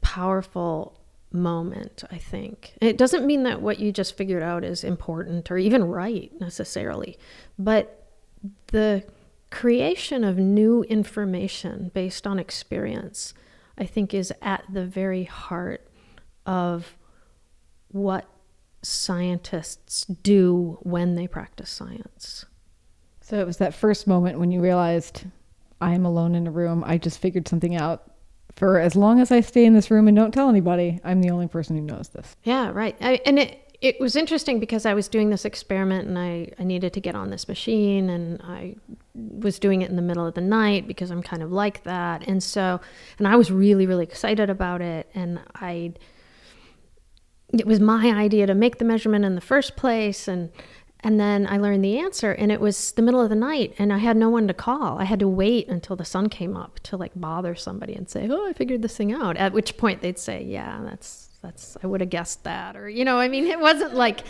powerful 0.00 1.00
moment, 1.32 2.04
I 2.10 2.18
think. 2.18 2.74
It 2.80 2.98
doesn't 2.98 3.26
mean 3.26 3.44
that 3.44 3.62
what 3.62 3.78
you 3.78 3.92
just 3.92 4.16
figured 4.16 4.42
out 4.42 4.64
is 4.64 4.84
important 4.84 5.50
or 5.50 5.58
even 5.58 5.84
right 5.84 6.30
necessarily, 6.40 7.18
but 7.58 8.06
the 8.68 9.04
creation 9.50 10.24
of 10.24 10.38
new 10.38 10.82
information 10.84 11.90
based 11.94 12.26
on 12.26 12.38
experience, 12.38 13.34
I 13.78 13.86
think, 13.86 14.12
is 14.14 14.32
at 14.42 14.64
the 14.70 14.84
very 14.84 15.24
heart 15.24 15.88
of 16.44 16.96
what 17.88 18.26
scientists 18.82 20.04
do 20.04 20.78
when 20.82 21.14
they 21.14 21.26
practice 21.26 21.70
science. 21.70 22.46
So 23.20 23.38
it 23.38 23.46
was 23.46 23.58
that 23.58 23.74
first 23.74 24.06
moment 24.06 24.38
when 24.38 24.50
you 24.50 24.60
realized 24.60 25.24
I 25.82 25.92
am 25.94 26.06
alone 26.06 26.34
in 26.34 26.46
a 26.46 26.50
room. 26.50 26.84
I 26.86 26.96
just 26.96 27.18
figured 27.18 27.48
something 27.48 27.76
out. 27.76 28.04
For 28.54 28.78
as 28.78 28.94
long 28.94 29.20
as 29.20 29.30
I 29.30 29.40
stay 29.40 29.64
in 29.64 29.74
this 29.74 29.90
room 29.90 30.08
and 30.08 30.16
don't 30.16 30.32
tell 30.32 30.48
anybody, 30.48 31.00
I'm 31.04 31.22
the 31.22 31.30
only 31.30 31.48
person 31.48 31.76
who 31.76 31.82
knows 31.82 32.10
this. 32.10 32.36
Yeah, 32.44 32.70
right. 32.72 32.96
I, 33.00 33.20
and 33.24 33.38
it 33.38 33.62
it 33.82 33.98
was 33.98 34.14
interesting 34.14 34.60
because 34.60 34.86
I 34.86 34.94
was 34.94 35.08
doing 35.08 35.30
this 35.30 35.44
experiment 35.44 36.06
and 36.06 36.16
I, 36.16 36.52
I 36.56 36.62
needed 36.62 36.92
to 36.92 37.00
get 37.00 37.16
on 37.16 37.30
this 37.30 37.48
machine 37.48 38.08
and 38.08 38.40
I 38.42 38.76
was 39.14 39.58
doing 39.58 39.82
it 39.82 39.90
in 39.90 39.96
the 39.96 40.02
middle 40.02 40.24
of 40.24 40.34
the 40.34 40.40
night 40.40 40.86
because 40.86 41.10
I'm 41.10 41.20
kind 41.20 41.42
of 41.42 41.50
like 41.50 41.82
that. 41.82 42.26
And 42.28 42.40
so, 42.40 42.80
and 43.18 43.26
I 43.26 43.34
was 43.34 43.50
really, 43.50 43.84
really 43.86 44.04
excited 44.04 44.48
about 44.48 44.82
it. 44.82 45.10
And 45.14 45.40
I, 45.56 45.94
it 47.52 47.66
was 47.66 47.80
my 47.80 48.12
idea 48.12 48.46
to 48.46 48.54
make 48.54 48.78
the 48.78 48.84
measurement 48.84 49.24
in 49.24 49.34
the 49.34 49.40
first 49.40 49.74
place. 49.74 50.28
And 50.28 50.52
and 51.04 51.18
then 51.18 51.46
I 51.48 51.56
learned 51.58 51.84
the 51.84 51.98
answer, 51.98 52.32
and 52.32 52.52
it 52.52 52.60
was 52.60 52.92
the 52.92 53.02
middle 53.02 53.20
of 53.20 53.28
the 53.28 53.34
night, 53.34 53.74
and 53.78 53.92
I 53.92 53.98
had 53.98 54.16
no 54.16 54.30
one 54.30 54.46
to 54.46 54.54
call. 54.54 54.98
I 54.98 55.04
had 55.04 55.18
to 55.18 55.28
wait 55.28 55.68
until 55.68 55.96
the 55.96 56.04
sun 56.04 56.28
came 56.28 56.56
up 56.56 56.78
to 56.84 56.96
like 56.96 57.12
bother 57.16 57.56
somebody 57.56 57.94
and 57.94 58.08
say, 58.08 58.28
"Oh, 58.30 58.48
I 58.48 58.52
figured 58.52 58.82
this 58.82 58.96
thing 58.96 59.12
out." 59.12 59.36
At 59.36 59.52
which 59.52 59.76
point 59.76 60.00
they'd 60.00 60.18
say, 60.18 60.44
"Yeah, 60.44 60.80
that's 60.84 61.28
that's 61.42 61.76
I 61.82 61.88
would 61.88 62.00
have 62.00 62.10
guessed 62.10 62.44
that," 62.44 62.76
or 62.76 62.88
you 62.88 63.04
know, 63.04 63.18
I 63.18 63.26
mean, 63.26 63.46
it 63.46 63.58
wasn't 63.58 63.94
like 63.94 64.20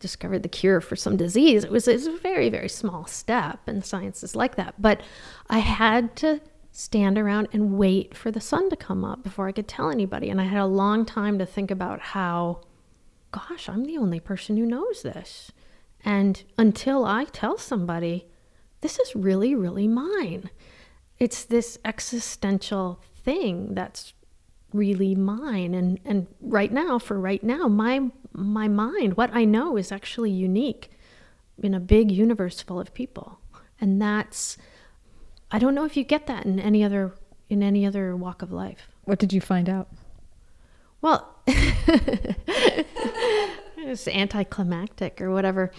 discovered 0.00 0.42
the 0.42 0.48
cure 0.48 0.80
for 0.80 0.96
some 0.96 1.18
disease. 1.18 1.64
It 1.64 1.70
was, 1.70 1.86
it 1.86 1.94
was 1.94 2.06
a 2.06 2.16
very 2.16 2.48
very 2.48 2.68
small 2.68 3.06
step, 3.06 3.60
and 3.66 3.84
science 3.84 4.22
is 4.22 4.34
like 4.34 4.56
that. 4.56 4.74
But 4.78 5.02
I 5.50 5.58
had 5.58 6.16
to 6.16 6.40
stand 6.70 7.18
around 7.18 7.48
and 7.52 7.76
wait 7.76 8.16
for 8.16 8.30
the 8.30 8.40
sun 8.40 8.70
to 8.70 8.76
come 8.76 9.04
up 9.04 9.22
before 9.22 9.48
I 9.48 9.52
could 9.52 9.68
tell 9.68 9.90
anybody, 9.90 10.30
and 10.30 10.40
I 10.40 10.44
had 10.44 10.62
a 10.62 10.66
long 10.66 11.04
time 11.04 11.38
to 11.38 11.44
think 11.44 11.70
about 11.70 12.00
how, 12.00 12.62
gosh, 13.32 13.68
I'm 13.68 13.84
the 13.84 13.98
only 13.98 14.18
person 14.18 14.56
who 14.56 14.64
knows 14.64 15.02
this 15.02 15.52
and 16.04 16.42
until 16.58 17.04
I 17.04 17.24
tell 17.24 17.58
somebody, 17.58 18.26
this 18.80 18.98
is 18.98 19.14
really, 19.14 19.54
really 19.54 19.88
mine, 19.88 20.50
it's 21.18 21.44
this 21.44 21.78
existential 21.84 23.00
thing 23.24 23.74
that's 23.74 24.12
really 24.72 25.14
mine. 25.14 25.74
And, 25.74 26.00
and 26.04 26.26
right 26.40 26.72
now, 26.72 26.98
for 26.98 27.20
right 27.20 27.42
now, 27.42 27.68
my, 27.68 28.10
my 28.32 28.68
mind, 28.68 29.16
what 29.16 29.30
I 29.32 29.44
know 29.44 29.76
is 29.76 29.92
actually 29.92 30.30
unique 30.30 30.90
in 31.62 31.74
a 31.74 31.80
big 31.80 32.10
universe 32.10 32.60
full 32.60 32.80
of 32.80 32.92
people. 32.94 33.38
And 33.80 34.00
that's, 34.00 34.56
I 35.50 35.58
don't 35.58 35.74
know 35.74 35.84
if 35.84 35.96
you 35.96 36.04
get 36.04 36.26
that 36.26 36.44
in 36.46 36.58
any 36.58 36.82
other 36.82 37.14
in 37.52 37.62
any 37.62 37.84
other 37.84 38.16
walk 38.16 38.40
of 38.40 38.50
life. 38.50 38.88
What 39.04 39.18
did 39.18 39.32
you 39.32 39.40
find 39.42 39.68
out? 39.68 39.88
Well, 41.02 41.28
it's 43.92 44.08
anticlimactic 44.08 45.20
or 45.20 45.30
whatever. 45.30 45.70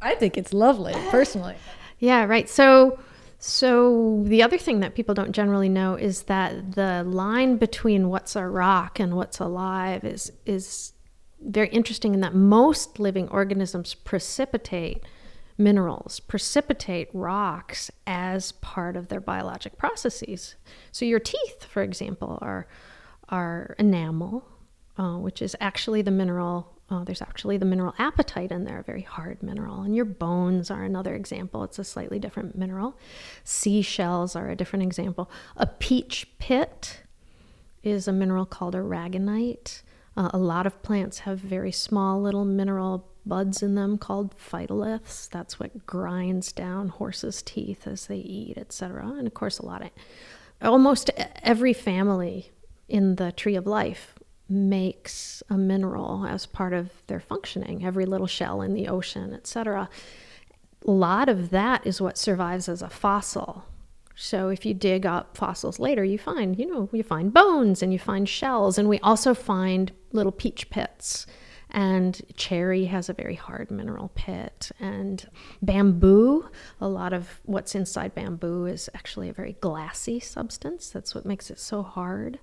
I 0.00 0.14
think 0.14 0.36
it's 0.36 0.52
lovely, 0.52 0.94
personally. 1.10 1.56
Yeah, 1.98 2.24
right. 2.24 2.48
So 2.48 2.98
so 3.38 4.22
the 4.26 4.42
other 4.42 4.58
thing 4.58 4.80
that 4.80 4.94
people 4.94 5.14
don't 5.14 5.32
generally 5.32 5.68
know 5.68 5.94
is 5.94 6.24
that 6.24 6.72
the 6.72 7.04
line 7.04 7.56
between 7.56 8.08
what's 8.08 8.34
a 8.34 8.46
rock 8.46 8.98
and 8.98 9.14
what's 9.14 9.38
alive 9.38 10.04
is 10.04 10.32
is 10.44 10.92
very 11.40 11.68
interesting 11.68 12.14
in 12.14 12.20
that 12.20 12.34
most 12.34 12.98
living 12.98 13.28
organisms 13.28 13.94
precipitate 13.94 15.04
minerals, 15.56 16.18
precipitate 16.18 17.08
rocks 17.12 17.90
as 18.06 18.52
part 18.52 18.96
of 18.96 19.08
their 19.08 19.20
biologic 19.20 19.76
processes. 19.76 20.56
So 20.90 21.04
your 21.04 21.20
teeth, 21.20 21.64
for 21.64 21.82
example, 21.82 22.38
are 22.42 22.66
are 23.28 23.76
enamel, 23.78 24.48
uh, 24.96 25.16
which 25.16 25.42
is 25.42 25.54
actually 25.60 26.02
the 26.02 26.10
mineral. 26.10 26.74
Uh, 26.90 27.04
there's 27.04 27.20
actually 27.20 27.58
the 27.58 27.66
mineral 27.66 27.94
apatite 27.98 28.50
in 28.50 28.64
there, 28.64 28.78
a 28.78 28.82
very 28.82 29.02
hard 29.02 29.42
mineral. 29.42 29.82
And 29.82 29.94
your 29.94 30.06
bones 30.06 30.70
are 30.70 30.84
another 30.84 31.14
example. 31.14 31.62
It's 31.64 31.78
a 31.78 31.84
slightly 31.84 32.18
different 32.18 32.56
mineral. 32.56 32.96
Seashells 33.44 34.34
are 34.34 34.48
a 34.48 34.56
different 34.56 34.84
example. 34.84 35.30
A 35.56 35.66
peach 35.66 36.26
pit 36.38 37.02
is 37.82 38.08
a 38.08 38.12
mineral 38.12 38.46
called 38.46 38.74
aragonite. 38.74 39.82
Uh, 40.16 40.30
a 40.32 40.38
lot 40.38 40.66
of 40.66 40.82
plants 40.82 41.20
have 41.20 41.38
very 41.38 41.72
small 41.72 42.20
little 42.20 42.44
mineral 42.44 43.06
buds 43.26 43.62
in 43.62 43.74
them 43.74 43.98
called 43.98 44.34
phytoliths. 44.38 45.28
That's 45.28 45.60
what 45.60 45.86
grinds 45.86 46.52
down 46.52 46.88
horses' 46.88 47.42
teeth 47.42 47.86
as 47.86 48.06
they 48.06 48.16
eat, 48.16 48.56
etc. 48.56 49.06
And 49.08 49.26
of 49.26 49.34
course, 49.34 49.58
a 49.58 49.66
lot 49.66 49.82
of 49.82 49.90
almost 50.62 51.10
every 51.42 51.74
family 51.74 52.50
in 52.88 53.16
the 53.16 53.30
tree 53.30 53.54
of 53.54 53.66
life 53.66 54.14
makes 54.48 55.42
a 55.50 55.56
mineral 55.56 56.26
as 56.26 56.46
part 56.46 56.72
of 56.72 56.90
their 57.06 57.20
functioning. 57.20 57.84
Every 57.84 58.06
little 58.06 58.26
shell 58.26 58.62
in 58.62 58.74
the 58.74 58.88
ocean, 58.88 59.34
etc. 59.34 59.88
A 60.86 60.90
lot 60.90 61.28
of 61.28 61.50
that 61.50 61.86
is 61.86 62.00
what 62.00 62.16
survives 62.16 62.68
as 62.68 62.82
a 62.82 62.88
fossil. 62.88 63.64
So 64.14 64.48
if 64.48 64.66
you 64.66 64.74
dig 64.74 65.06
up 65.06 65.36
fossils 65.36 65.78
later, 65.78 66.04
you 66.04 66.18
find, 66.18 66.58
you 66.58 66.66
know, 66.66 66.88
you 66.92 67.02
find 67.02 67.32
bones 67.32 67.82
and 67.82 67.92
you 67.92 67.98
find 67.98 68.28
shells, 68.28 68.78
and 68.78 68.88
we 68.88 68.98
also 69.00 69.32
find 69.34 69.92
little 70.12 70.32
peach 70.32 70.70
pits 70.70 71.26
and 71.70 72.20
cherry 72.34 72.86
has 72.86 73.08
a 73.08 73.14
very 73.14 73.34
hard 73.34 73.70
mineral 73.70 74.10
pit. 74.14 74.70
And 74.80 75.28
bamboo, 75.60 76.48
a 76.80 76.88
lot 76.88 77.12
of 77.12 77.40
what's 77.44 77.74
inside 77.74 78.14
bamboo 78.14 78.66
is 78.66 78.88
actually 78.94 79.28
a 79.28 79.34
very 79.34 79.56
glassy 79.60 80.20
substance. 80.20 80.90
That's 80.90 81.14
what 81.14 81.26
makes 81.26 81.50
it 81.50 81.58
so 81.58 81.82
hard. 81.82 82.38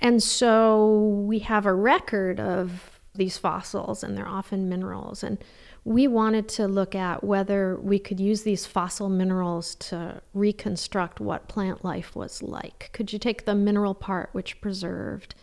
And 0.00 0.22
so 0.22 1.24
we 1.26 1.40
have 1.40 1.66
a 1.66 1.74
record 1.74 2.38
of 2.38 3.00
these 3.14 3.38
fossils, 3.38 4.02
and 4.02 4.16
they're 4.16 4.28
often 4.28 4.68
minerals. 4.68 5.22
And 5.22 5.38
we 5.84 6.06
wanted 6.06 6.48
to 6.50 6.66
look 6.66 6.94
at 6.94 7.24
whether 7.24 7.76
we 7.76 7.98
could 7.98 8.20
use 8.20 8.42
these 8.42 8.66
fossil 8.66 9.08
minerals 9.08 9.74
to 9.76 10.20
reconstruct 10.34 11.20
what 11.20 11.48
plant 11.48 11.84
life 11.84 12.14
was 12.14 12.42
like. 12.42 12.90
Could 12.92 13.12
you 13.12 13.18
take 13.18 13.44
the 13.44 13.54
mineral 13.54 13.94
part, 13.94 14.30
which 14.32 14.60
preserved, 14.60 15.34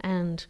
and 0.00 0.44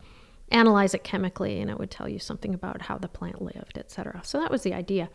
analyze 0.51 0.95
it 0.95 1.05
chemically 1.05 1.61
and 1.61 1.71
it 1.71 1.79
would 1.79 1.91
tell 1.91 2.09
you 2.09 2.19
something 2.19 2.55
about 2.55 2.83
how 2.83 2.99
the 2.99 3.09
plant 3.09 3.41
lived, 3.43 3.79
etc. 3.79 4.21
So 4.25 4.39
that 4.41 4.51
was 4.51 4.63
the 4.63 4.75
idea. 4.75 5.11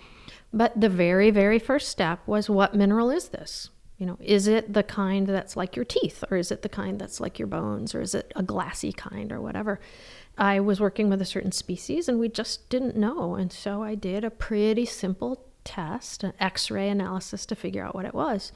But 0.52 0.80
the 0.80 0.90
very, 0.90 1.32
very 1.32 1.60
first 1.60 1.90
step 1.90 2.20
was 2.28 2.50
what 2.50 2.76
mineral 2.76 3.10
is 3.10 3.30
this? 3.30 3.70
You 4.00 4.06
know, 4.06 4.18
is 4.22 4.48
it 4.48 4.74
the 4.74 4.82
kind 4.82 5.28
that's 5.28 5.58
like 5.58 5.76
your 5.76 5.84
teeth, 5.84 6.24
or 6.32 6.38
is 6.38 6.52
it 6.52 6.62
the 6.62 6.70
kind 6.70 7.00
that's 7.00 7.20
like 7.20 7.38
your 7.38 7.50
bones, 7.50 7.94
or 7.94 8.02
is 8.02 8.16
it 8.16 8.32
a 8.36 8.42
glassy 8.42 8.94
kind, 8.94 9.30
or 9.32 9.42
whatever? 9.42 9.80
I 10.38 10.62
was 10.62 10.80
working 10.80 11.10
with 11.10 11.22
a 11.22 11.26
certain 11.26 11.52
species 11.52 12.08
and 12.08 12.18
we 12.18 12.30
just 12.30 12.70
didn't 12.70 12.96
know. 12.96 13.36
And 13.36 13.52
so 13.52 13.84
I 13.84 13.96
did 13.96 14.24
a 14.24 14.32
pretty 14.32 14.86
simple 14.86 15.46
test, 15.66 16.24
an 16.24 16.32
x 16.40 16.72
ray 16.72 16.88
analysis 16.88 17.46
to 17.48 17.56
figure 17.56 17.86
out 17.86 17.94
what 17.94 18.06
it 18.06 18.14
was. 18.14 18.54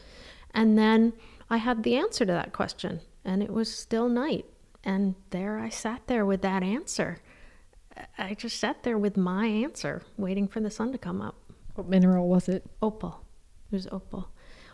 And 0.51 0.77
then 0.77 1.11
I 1.49 1.57
had 1.57 1.83
the 1.83 1.97
answer 1.97 2.25
to 2.25 2.31
that 2.31 2.53
question, 2.53 3.01
and 3.25 3.43
it 3.43 3.51
was 3.51 3.73
still 3.73 4.07
night. 4.07 4.45
And 4.85 5.15
there 5.31 5.59
I 5.59 5.67
sat 5.67 6.07
there 6.07 6.25
with 6.25 6.41
that 6.43 6.63
answer. 6.63 7.17
I 8.17 8.33
just 8.33 8.59
sat 8.59 8.83
there 8.83 8.97
with 8.97 9.17
my 9.17 9.45
answer, 9.45 10.03
waiting 10.17 10.47
for 10.47 10.61
the 10.61 10.71
sun 10.71 10.93
to 10.93 10.97
come 10.97 11.21
up. 11.21 11.35
What 11.75 11.89
mineral 11.89 12.29
was 12.29 12.47
it? 12.47 12.63
Opal. 12.81 13.25
It 13.71 13.75
was 13.75 13.87
opal. 13.91 14.29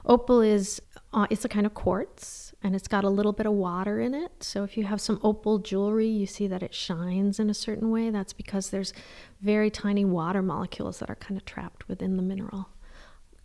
Opal 0.05 0.41
is 0.41 0.81
uh, 1.13 1.27
it's 1.29 1.45
a 1.45 1.49
kind 1.49 1.65
of 1.65 1.73
quartz, 1.73 2.53
and 2.63 2.75
it's 2.75 2.87
got 2.87 3.03
a 3.03 3.09
little 3.09 3.33
bit 3.33 3.45
of 3.45 3.53
water 3.53 3.99
in 3.99 4.13
it. 4.13 4.43
So 4.43 4.63
if 4.63 4.77
you 4.77 4.85
have 4.85 5.01
some 5.01 5.19
opal 5.23 5.59
jewelry, 5.59 6.07
you 6.07 6.25
see 6.25 6.47
that 6.47 6.63
it 6.63 6.73
shines 6.73 7.39
in 7.39 7.49
a 7.49 7.53
certain 7.53 7.89
way. 7.91 8.09
That's 8.09 8.33
because 8.33 8.69
there's 8.69 8.93
very 9.41 9.69
tiny 9.69 10.05
water 10.05 10.41
molecules 10.41 10.99
that 10.99 11.09
are 11.09 11.15
kind 11.15 11.37
of 11.37 11.45
trapped 11.45 11.87
within 11.87 12.17
the 12.17 12.23
mineral. 12.23 12.69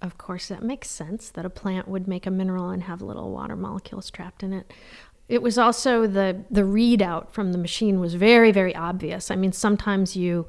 Of 0.02 0.18
course, 0.18 0.48
that 0.48 0.62
makes 0.62 0.90
sense 0.90 1.30
that 1.30 1.46
a 1.46 1.50
plant 1.50 1.88
would 1.88 2.06
make 2.06 2.26
a 2.26 2.30
mineral 2.30 2.70
and 2.70 2.82
have 2.82 3.00
little 3.00 3.30
water 3.30 3.56
molecules 3.56 4.10
trapped 4.10 4.42
in 4.42 4.52
it 4.52 4.72
it 5.28 5.42
was 5.42 5.56
also 5.56 6.06
the 6.06 6.44
the 6.50 6.62
readout 6.62 7.30
from 7.30 7.52
the 7.52 7.58
machine 7.58 8.00
was 8.00 8.14
very 8.14 8.52
very 8.52 8.74
obvious. 8.74 9.30
I 9.30 9.36
mean, 9.36 9.52
sometimes 9.52 10.16
you 10.16 10.46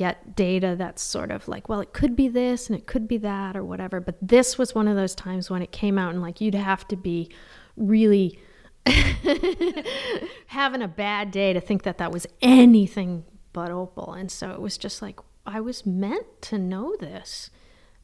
get 0.00 0.34
data 0.34 0.74
that's 0.78 1.02
sort 1.02 1.30
of 1.30 1.46
like, 1.46 1.68
well, 1.68 1.78
it 1.78 1.92
could 1.92 2.16
be 2.16 2.26
this 2.26 2.70
and 2.70 2.78
it 2.78 2.86
could 2.86 3.06
be 3.06 3.18
that 3.18 3.54
or 3.54 3.62
whatever. 3.62 4.00
But 4.00 4.16
this 4.22 4.56
was 4.56 4.74
one 4.74 4.88
of 4.88 4.96
those 4.96 5.14
times 5.14 5.50
when 5.50 5.60
it 5.60 5.72
came 5.72 5.98
out 5.98 6.14
and 6.14 6.22
like 6.22 6.40
you'd 6.40 6.54
have 6.54 6.88
to 6.88 6.96
be 6.96 7.30
really 7.76 8.38
having 10.46 10.80
a 10.80 10.88
bad 10.88 11.30
day 11.30 11.52
to 11.52 11.60
think 11.60 11.82
that 11.82 11.98
that 11.98 12.10
was 12.10 12.26
anything 12.40 13.24
but 13.52 13.70
opal. 13.70 14.14
And 14.14 14.30
so 14.30 14.52
it 14.52 14.60
was 14.62 14.78
just 14.78 15.02
like 15.02 15.20
I 15.44 15.60
was 15.60 15.84
meant 15.84 16.40
to 16.42 16.56
know 16.56 16.96
this, 16.98 17.50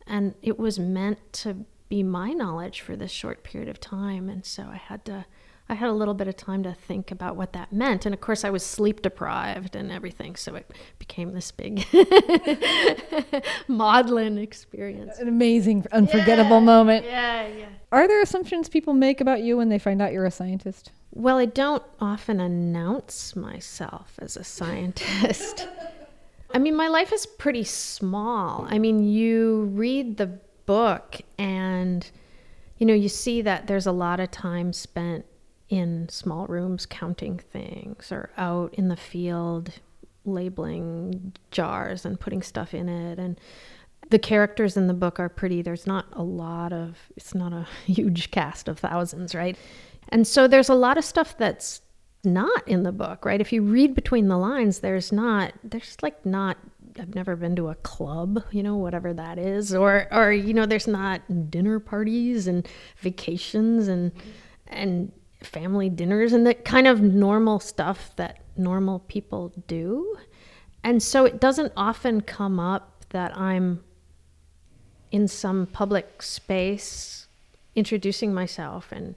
and 0.07 0.35
it 0.43 0.59
was 0.59 0.79
meant 0.79 1.33
to 1.45 1.65
be 1.89 2.03
my 2.03 2.33
knowledge 2.33 2.83
for 2.83 2.95
this 2.95 3.11
short 3.11 3.43
period 3.43 3.71
of 3.71 3.81
time. 3.81 4.29
And 4.29 4.45
so 4.45 4.65
I 4.65 4.77
had 4.77 5.07
to 5.07 5.25
I 5.69 5.75
had 5.75 5.89
a 5.89 5.93
little 5.93 6.15
bit 6.15 6.29
of 6.29 6.37
time 6.37 6.63
to 6.63 6.73
think 6.73 7.11
about 7.11 7.35
what 7.35 7.53
that 7.55 7.73
meant. 7.73 8.07
And 8.07 8.15
of 8.15 8.21
course, 8.21 8.45
I 8.45 8.51
was 8.51 8.65
sleep 8.65 9.03
deprived 9.03 9.75
and 9.75 9.91
everything. 9.91 10.37
So 10.37 10.55
it 10.55 10.71
became 11.01 11.33
this 11.33 11.51
big 11.51 11.85
maudlin 13.69 14.39
experience. 14.39 15.19
An 15.19 15.27
amazing, 15.27 15.85
unforgettable 15.91 16.59
yeah, 16.59 16.65
moment. 16.65 17.05
Yeah, 17.05 17.49
yeah. 17.49 17.69
Are 17.91 18.07
there 18.07 18.23
assumptions 18.23 18.69
people 18.69 18.95
make 18.95 19.21
about 19.21 19.43
you 19.43 19.57
when 19.57 19.69
they 19.69 19.79
find 19.79 20.01
out 20.01 20.13
you're 20.13 20.25
a 20.25 20.31
scientist? 20.31 20.93
Well, 21.13 21.39
I 21.39 21.47
don't 21.47 21.83
often 22.01 22.39
announce 22.39 23.35
myself 23.35 24.15
as 24.21 24.37
a 24.37 24.45
scientist. 24.45 25.67
I 26.55 26.59
mean, 26.59 26.77
my 26.77 26.87
life 26.87 27.13
is 27.13 27.27
pretty 27.27 27.65
small. 27.65 28.67
I 28.71 28.79
mean, 28.79 29.03
you 29.03 29.65
read 29.73 30.17
the 30.17 30.39
book 30.67 31.17
and 31.39 32.09
you 32.79 32.87
know, 32.87 32.95
you 32.95 33.09
see 33.09 33.43
that 33.43 33.67
there's 33.67 33.87
a 33.87 33.93
lot 33.93 34.21
of 34.21 34.31
time 34.31 34.73
spent 34.73 35.25
in 35.69 36.09
small 36.09 36.47
rooms 36.47 36.87
counting 36.87 37.39
things 37.39 38.13
or 38.13 38.31
out 38.37 38.73
in 38.75 38.89
the 38.89 38.97
field 38.97 39.73
labeling 40.25 41.33
jars 41.51 42.05
and 42.05 42.19
putting 42.19 42.43
stuff 42.43 42.75
in 42.75 42.89
it. 42.89 43.19
And 43.19 43.41
the 44.11 44.19
characters 44.19 44.77
in 44.77 44.87
the 44.87 44.95
book 44.95 45.19
are 45.19 45.29
pretty. 45.29 45.63
There's 45.63 45.87
not 45.87 46.07
a 46.13 46.23
lot 46.23 46.73
of 46.73 46.97
it's 47.17 47.35
not 47.35 47.53
a 47.53 47.67
huge 47.87 48.31
cast 48.31 48.69
of 48.69 48.79
thousands 48.79 49.35
right? 49.35 49.57
And 50.11 50.27
so 50.27 50.47
there's 50.47 50.69
a 50.69 50.75
lot 50.75 50.99
of 50.99 51.05
stuff 51.05 51.37
that's 51.37 51.81
not 52.25 52.67
in 52.67 52.83
the 52.83 52.93
book 52.93 53.25
right? 53.25 53.41
If 53.41 53.53
you 53.53 53.63
read 53.63 53.95
between 53.95 54.29
the 54.29 54.39
lines 54.39 54.81
there's 54.81 55.13
not 55.13 55.53
there's 55.65 55.97
like 56.03 56.25
not 56.25 56.59
I've 56.99 57.15
never 57.15 57.37
been 57.37 57.57
to 57.57 57.69
a 57.69 57.75
club, 57.75 58.43
you 58.51 58.63
know, 58.63 58.77
whatever 58.77 59.13
that 59.13 59.39
is, 59.39 59.75
or 59.75 60.09
or 60.11 60.33
you 60.33 60.55
know, 60.55 60.67
there's 60.67 60.87
not 60.87 61.21
dinner 61.51 61.79
parties 61.79 62.47
and 62.47 62.67
vacations 62.99 63.89
and 63.89 64.13
and 64.67 65.13
family 65.47 65.89
dinners 65.89 66.33
and 66.33 66.47
the 66.47 66.55
kind 66.55 66.87
of 66.87 67.01
normal 67.01 67.61
stuff 67.61 68.11
that 68.17 68.41
normal 68.57 69.01
people 69.01 69.53
do. 69.67 70.17
And 70.83 71.03
so 71.03 71.25
it 71.25 71.41
doesn't 71.41 71.73
often 71.77 72.21
come 72.21 72.61
up 72.61 73.05
that 73.11 73.37
I'm 73.37 73.83
in 75.11 75.29
some 75.29 75.67
public 75.67 76.23
space 76.23 77.27
introducing 77.75 78.35
myself 78.35 78.91
and 78.93 79.15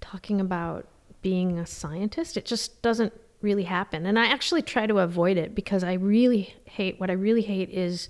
talking 0.00 0.40
about 0.40 0.86
being 1.22 1.58
a 1.58 1.66
scientist. 1.66 2.36
It 2.36 2.44
just 2.44 2.82
doesn't 2.82 3.12
really 3.40 3.64
happen. 3.64 4.06
And 4.06 4.18
I 4.18 4.26
actually 4.26 4.62
try 4.62 4.86
to 4.86 4.98
avoid 4.98 5.36
it 5.36 5.54
because 5.54 5.82
I 5.82 5.94
really 5.94 6.54
hate 6.64 7.00
what 7.00 7.10
I 7.10 7.14
really 7.14 7.42
hate 7.42 7.70
is 7.70 8.08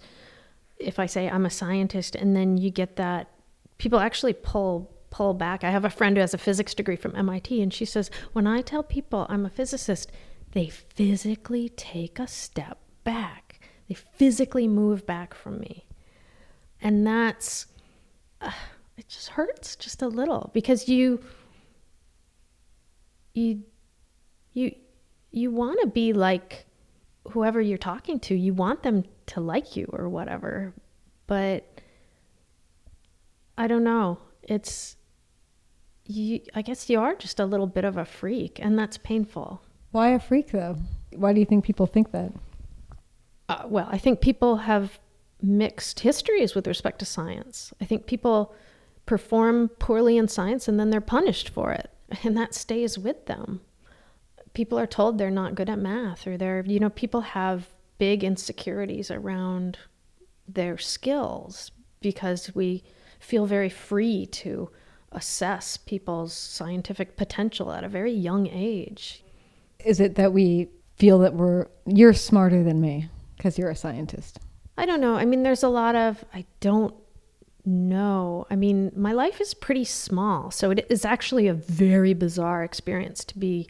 if 0.79 0.99
I 0.99 1.07
say 1.07 1.29
I'm 1.29 1.47
a 1.47 1.51
scientist 1.51 2.15
and 2.15 2.37
then 2.37 2.57
you 2.57 2.71
get 2.71 2.97
that 2.97 3.29
people 3.79 3.99
actually 3.99 4.33
pull 4.33 4.91
pull 5.13 5.35
back. 5.35 5.63
I 5.63 5.71
have 5.71 5.85
a 5.85 5.91
friend 5.91 6.17
who 6.17 6.23
has 6.23 6.35
a 6.35 6.39
physics 6.39 6.75
degree 6.75 6.97
from 6.97 7.15
MIT, 7.15 7.63
and 7.63 7.73
she 7.73 7.85
says, 7.85 8.11
When 8.33 8.49
I 8.49 8.63
tell 8.63 8.83
people 8.83 9.27
I'm 9.29 9.47
a 9.47 9.51
physicist, 9.51 10.11
they 10.53 10.69
physically 10.69 11.69
take 11.69 12.19
a 12.19 12.27
step 12.27 12.79
back. 13.05 13.61
They 13.89 13.95
physically 13.95 14.67
move 14.67 15.07
back 15.07 15.35
from 15.35 15.61
me. 15.61 15.87
And 16.81 17.07
that's, 17.07 17.67
uh, 18.41 18.51
it 18.97 19.09
just 19.09 19.29
hurts 19.29 19.77
just 19.77 20.03
a 20.03 20.09
little 20.09 20.51
because 20.53 20.89
you, 20.89 21.21
you, 23.35 23.63
you, 24.53 24.75
you 25.31 25.51
want 25.51 25.81
to 25.83 25.87
be 25.87 26.13
like 26.13 26.67
whoever 27.31 27.61
you're 27.61 27.79
talking 27.79 28.19
to. 28.21 28.35
You 28.35 28.55
want 28.55 28.83
them 28.83 29.05
to 29.27 29.41
like 29.41 29.77
you 29.77 29.89
or 29.93 30.09
whatever. 30.09 30.75
But 31.27 31.81
I 33.57 33.67
don't 33.67 33.85
know. 33.85 34.19
It's 34.43 34.97
you 36.07 36.41
I 36.55 36.63
guess 36.63 36.89
you 36.91 37.01
are 37.01 37.15
just 37.15 37.41
a 37.41 37.47
little 37.47 37.67
bit 37.67 37.85
of 37.85 37.97
a 37.97 38.05
freak 38.05 38.59
and 38.61 38.79
that's 38.79 38.99
painful. 38.99 39.63
Why 39.91 40.11
a 40.11 40.19
freak 40.19 40.51
though? 40.51 40.77
Why 41.15 41.33
do 41.33 41.41
you 41.41 41.47
think 41.47 41.65
people 41.65 41.87
think 41.87 42.13
that? 42.13 42.33
Uh, 43.49 43.65
well, 43.67 43.89
I 43.91 43.99
think 43.99 44.21
people 44.21 44.57
have 44.57 44.99
mixed 45.43 46.01
histories 46.01 46.55
with 46.55 46.67
respect 46.67 46.99
to 47.01 47.05
science. 47.05 47.73
I 47.81 47.85
think 47.85 48.07
people 48.07 48.55
perform 49.05 49.69
poorly 49.69 50.17
in 50.17 50.29
science 50.29 50.69
and 50.69 50.79
then 50.79 50.91
they're 50.91 51.01
punished 51.01 51.49
for 51.49 51.73
it, 51.73 51.91
and 52.25 52.37
that 52.37 52.55
stays 52.55 52.99
with 52.99 53.27
them. 53.27 53.61
People 54.55 54.79
are 54.79 54.87
told 54.87 55.19
they're 55.19 55.31
not 55.31 55.55
good 55.55 55.71
at 55.71 55.79
math, 55.79 56.27
or 56.27 56.37
they're, 56.37 56.63
you 56.67 56.79
know, 56.79 56.91
people 56.91 57.23
have 57.23 57.69
big 57.99 58.23
insecurities 58.23 59.11
around 59.11 59.79
their 60.47 60.77
skills 60.77 61.71
because 62.01 62.55
we 62.55 62.83
feel 63.19 63.47
very 63.47 63.71
free 63.71 64.27
to 64.27 64.69
assess 65.15 65.77
people's 65.77 66.33
scientific 66.33 67.17
potential 67.17 67.73
at 67.73 67.85
a 67.85 67.89
very 67.89 68.13
young 68.13 68.47
age. 68.47 69.23
Is 69.85 70.01
it 70.01 70.15
that 70.17 70.33
we 70.33 70.69
feel 70.97 71.19
that 71.21 71.35
we're 71.35 71.67
you're 71.87 72.13
smarter 72.13 72.63
than 72.63 72.81
me 72.81 73.09
because 73.37 73.59
you're 73.59 73.71
a 73.71 73.77
scientist? 73.77 74.39
I 74.77 74.87
don't 74.87 75.01
know. 75.01 75.17
I 75.17 75.25
mean, 75.25 75.43
there's 75.43 75.63
a 75.63 75.69
lot 75.69 75.95
of 75.95 76.25
I 76.33 76.45
don't 76.61 76.95
know. 77.65 78.47
I 78.51 78.57
mean, 78.57 78.93
my 78.97 79.13
life 79.13 79.41
is 79.41 79.55
pretty 79.55 79.85
small, 79.85 80.51
so 80.51 80.71
it 80.71 80.87
is 80.89 81.05
actually 81.05 81.49
a 81.49 81.55
very 81.55 82.15
bizarre 82.15 82.65
experience 82.65 83.25
to 83.27 83.39
be 83.39 83.69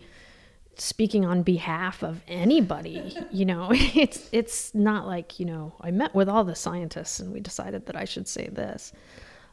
speaking 0.77 1.25
on 1.25 1.43
behalf 1.43 2.03
of 2.03 2.23
anybody 2.27 3.15
you 3.31 3.45
know 3.45 3.69
it's 3.73 4.29
it's 4.33 4.75
not 4.75 5.07
like 5.07 5.39
you 5.39 5.45
know 5.45 5.75
i 5.81 5.91
met 5.91 6.15
with 6.15 6.29
all 6.29 6.45
the 6.45 6.55
scientists 6.55 7.21
and 7.21 7.33
we 7.33 7.41
decided 7.41 7.87
that 7.87 7.95
i 7.97 8.05
should 8.05 8.27
say 8.27 8.49
this 8.49 8.93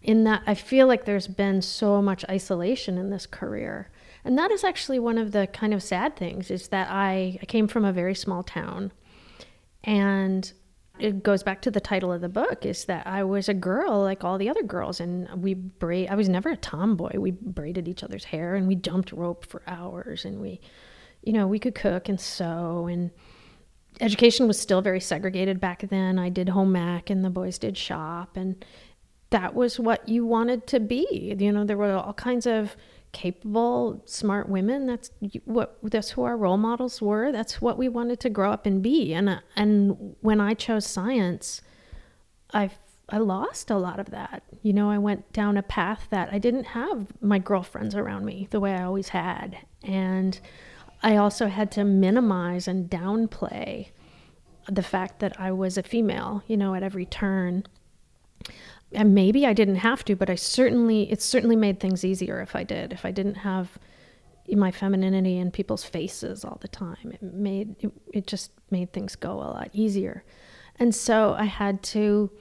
in 0.02 0.24
that 0.24 0.44
I 0.48 0.56
feel 0.56 0.88
like 0.88 1.06
there's 1.06 1.28
been 1.28 1.62
so 1.62 2.02
much 2.02 2.26
isolation 2.30 2.98
in 2.98 3.10
this 3.10 3.26
career. 3.26 3.92
And 4.24 4.38
that 4.38 4.52
is 4.52 4.64
actually 4.64 5.00
one 5.00 5.18
of 5.18 5.32
the 5.32 5.48
kind 5.48 5.74
of 5.74 5.84
sad 5.84 6.16
things 6.16 6.52
is 6.52 6.70
that 6.70 6.90
I, 6.90 7.40
I 7.42 7.46
came 7.46 7.68
from 7.68 7.86
a 7.86 7.94
very 7.94 8.16
small 8.16 8.44
town 8.44 8.92
and 9.84 10.52
it 11.00 11.24
goes 11.24 11.44
back 11.44 11.62
to 11.62 11.72
the 11.72 11.80
title 11.80 12.12
of 12.12 12.20
the 12.20 12.30
book 12.30 12.66
is 12.66 12.86
that 12.86 13.08
I 13.08 13.24
was 13.24 13.48
a 13.48 13.54
girl 13.54 14.02
like 14.02 14.24
all 14.24 14.38
the 14.38 14.50
other 14.50 14.64
girls 14.64 15.00
and 15.00 15.30
we 15.42 15.54
braid 15.54 16.10
I 16.10 16.16
was 16.16 16.28
never 16.28 16.50
a 16.50 16.58
tomboy. 16.58 17.18
We 17.18 17.32
braided 17.32 17.88
each 17.88 18.04
other's 18.04 18.26
hair 18.26 18.56
and 18.56 18.68
we 18.68 18.76
jumped 18.76 19.14
rope 19.14 19.46
for 19.46 19.62
hours 19.66 20.26
and 20.26 20.42
we 20.42 20.60
you 21.22 21.34
know, 21.34 21.48
we 21.48 21.60
could 21.60 21.76
cook 21.76 22.08
and 22.08 22.20
sew 22.20 22.88
and 22.88 23.12
education 24.00 24.48
was 24.48 24.60
still 24.60 24.82
very 24.82 25.00
segregated 25.00 25.60
back 25.60 25.82
then. 25.90 26.20
I 26.20 26.30
did 26.30 26.50
home 26.50 26.76
ec 26.76 27.10
and 27.10 27.24
the 27.24 27.30
boys 27.30 27.58
did 27.58 27.78
shop 27.78 28.38
and 28.38 28.64
that 29.30 29.54
was 29.54 29.80
what 29.80 30.08
you 30.08 30.26
wanted 30.26 30.66
to 30.68 30.80
be. 30.80 31.36
You 31.38 31.52
know, 31.52 31.64
there 31.64 31.78
were 31.78 31.94
all 31.94 32.14
kinds 32.14 32.46
of 32.46 32.76
capable, 33.12 34.02
smart 34.06 34.50
women. 34.50 34.86
That's 34.86 35.12
what 35.46 35.78
that's 35.84 36.12
who 36.12 36.24
our 36.24 36.38
role 36.38 36.58
models 36.58 37.02
were. 37.02 37.32
That's 37.32 37.62
what 37.62 37.78
we 37.78 37.90
wanted 37.90 38.20
to 38.22 38.30
grow 38.30 38.52
up 38.52 38.66
and 38.66 38.82
be. 38.82 39.14
And 39.14 39.30
uh, 39.30 39.40
and 39.56 40.16
when 40.22 40.42
I 40.42 40.54
chose 40.54 40.86
science, 40.86 41.62
I 42.54 42.72
I 43.10 43.18
lost 43.18 43.70
a 43.70 43.78
lot 43.78 44.00
of 44.00 44.12
that. 44.12 44.44
You 44.62 44.74
know, 44.74 44.90
I 44.90 44.98
went 44.98 45.32
down 45.34 45.58
a 45.58 45.64
path 45.64 46.08
that 46.10 46.30
I 46.32 46.38
didn't 46.40 46.66
have 46.66 47.08
my 47.22 47.40
girlfriends 47.40 47.96
around 47.96 48.26
me 48.26 48.48
the 48.52 48.60
way 48.60 48.74
I 48.74 48.84
always 48.84 49.10
had, 49.10 49.58
and 49.84 50.40
I 51.02 51.16
also 51.16 51.48
had 51.48 51.72
to 51.74 51.84
minimize 51.84 52.68
and 52.68 52.90
downplay 52.90 53.90
the 54.68 54.84
fact 54.84 55.20
that 55.20 55.40
I 55.40 55.52
was 55.52 55.78
a 55.78 55.84
female. 55.84 56.44
You 56.48 56.58
know, 56.58 56.74
at 56.76 56.84
every 56.84 57.06
turn 57.06 57.64
and 58.92 59.14
maybe 59.14 59.46
I 59.46 59.54
didn't 59.54 59.76
have 59.76 60.04
to, 60.06 60.16
but 60.16 60.30
I 60.30 60.36
certainly 60.36 61.12
it 61.12 61.22
certainly 61.22 61.56
made 61.56 61.80
things 61.80 62.04
easier 62.04 62.42
if 62.42 62.56
I 62.56 62.64
did. 62.64 62.92
If 62.94 63.06
I 63.06 63.12
didn't 63.12 63.36
have 63.36 63.78
my 64.48 64.72
femininity 64.72 65.38
in 65.38 65.52
people's 65.52 65.84
faces 65.84 66.44
all 66.44 66.58
the 66.62 66.68
time, 66.68 67.12
it 67.14 67.22
made 67.22 67.76
it, 67.80 67.92
it 68.14 68.28
just 68.28 68.52
made 68.72 68.92
things 68.94 69.16
go 69.16 69.34
a 69.34 69.50
lot 69.54 69.70
easier. 69.74 70.24
And 70.78 70.96
so 70.96 71.36
I 71.38 71.46
had 71.46 71.84
to 71.84 72.32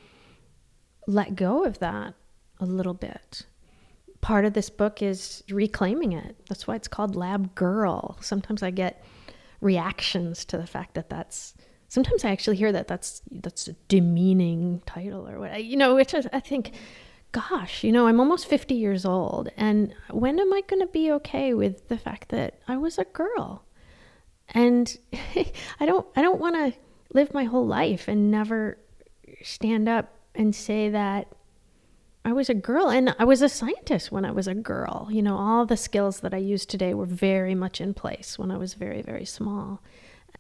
let 1.06 1.34
go 1.36 1.64
of 1.64 1.80
that 1.80 2.14
a 2.60 2.66
little 2.66 2.94
bit. 2.94 3.46
Part 4.20 4.44
of 4.44 4.52
this 4.52 4.70
book 4.70 5.02
is 5.02 5.44
reclaiming 5.50 6.12
it. 6.12 6.36
That's 6.48 6.66
why 6.66 6.76
it's 6.76 6.88
called 6.88 7.14
Lab 7.14 7.54
Girl. 7.54 8.18
Sometimes 8.20 8.62
I 8.62 8.70
get 8.70 9.04
reactions 9.60 10.44
to 10.46 10.58
the 10.58 10.66
fact 10.66 10.94
that 10.94 11.10
that's 11.10 11.54
sometimes 11.88 12.24
I 12.24 12.30
actually 12.30 12.56
hear 12.56 12.72
that 12.72 12.86
that's 12.86 13.22
that's 13.30 13.66
a 13.68 13.72
demeaning 13.88 14.82
title 14.86 15.28
or 15.28 15.40
what 15.40 15.64
you 15.64 15.76
know, 15.76 15.94
which 15.94 16.14
I, 16.14 16.22
I 16.32 16.40
think, 16.40 16.72
gosh, 17.32 17.82
you 17.82 17.90
know, 17.90 18.06
I'm 18.06 18.20
almost 18.20 18.46
50 18.46 18.74
years 18.74 19.04
old, 19.04 19.48
and 19.56 19.94
when 20.10 20.38
am 20.38 20.52
I 20.52 20.62
going 20.66 20.80
to 20.80 20.92
be 20.92 21.10
okay 21.12 21.54
with 21.54 21.88
the 21.88 21.98
fact 21.98 22.28
that 22.28 22.60
I 22.68 22.76
was 22.76 22.98
a 22.98 23.04
girl? 23.04 23.64
And 24.50 24.96
I 25.80 25.86
don't 25.86 26.06
I 26.14 26.22
don't 26.22 26.40
want 26.40 26.54
to 26.54 26.78
live 27.12 27.34
my 27.34 27.44
whole 27.44 27.66
life 27.66 28.06
and 28.06 28.30
never 28.30 28.78
stand 29.42 29.88
up 29.88 30.14
and 30.34 30.54
say 30.54 30.90
that 30.90 31.28
I 32.24 32.32
was 32.32 32.50
a 32.50 32.54
girl 32.54 32.90
and 32.90 33.14
I 33.18 33.24
was 33.24 33.40
a 33.40 33.48
scientist 33.48 34.12
when 34.12 34.26
I 34.26 34.30
was 34.30 34.46
a 34.46 34.54
girl. 34.54 35.08
You 35.10 35.22
know, 35.22 35.36
all 35.36 35.64
the 35.64 35.76
skills 35.76 36.20
that 36.20 36.34
I 36.34 36.38
use 36.38 36.66
today 36.66 36.92
were 36.92 37.06
very 37.06 37.54
much 37.54 37.80
in 37.80 37.94
place 37.94 38.38
when 38.38 38.50
I 38.50 38.58
was 38.58 38.74
very, 38.74 39.00
very 39.00 39.24
small 39.24 39.82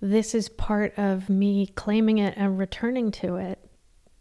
this 0.00 0.34
is 0.34 0.48
part 0.48 0.96
of 0.96 1.28
me 1.28 1.66
claiming 1.66 2.18
it 2.18 2.34
and 2.36 2.58
returning 2.58 3.10
to 3.12 3.36
it. 3.36 3.58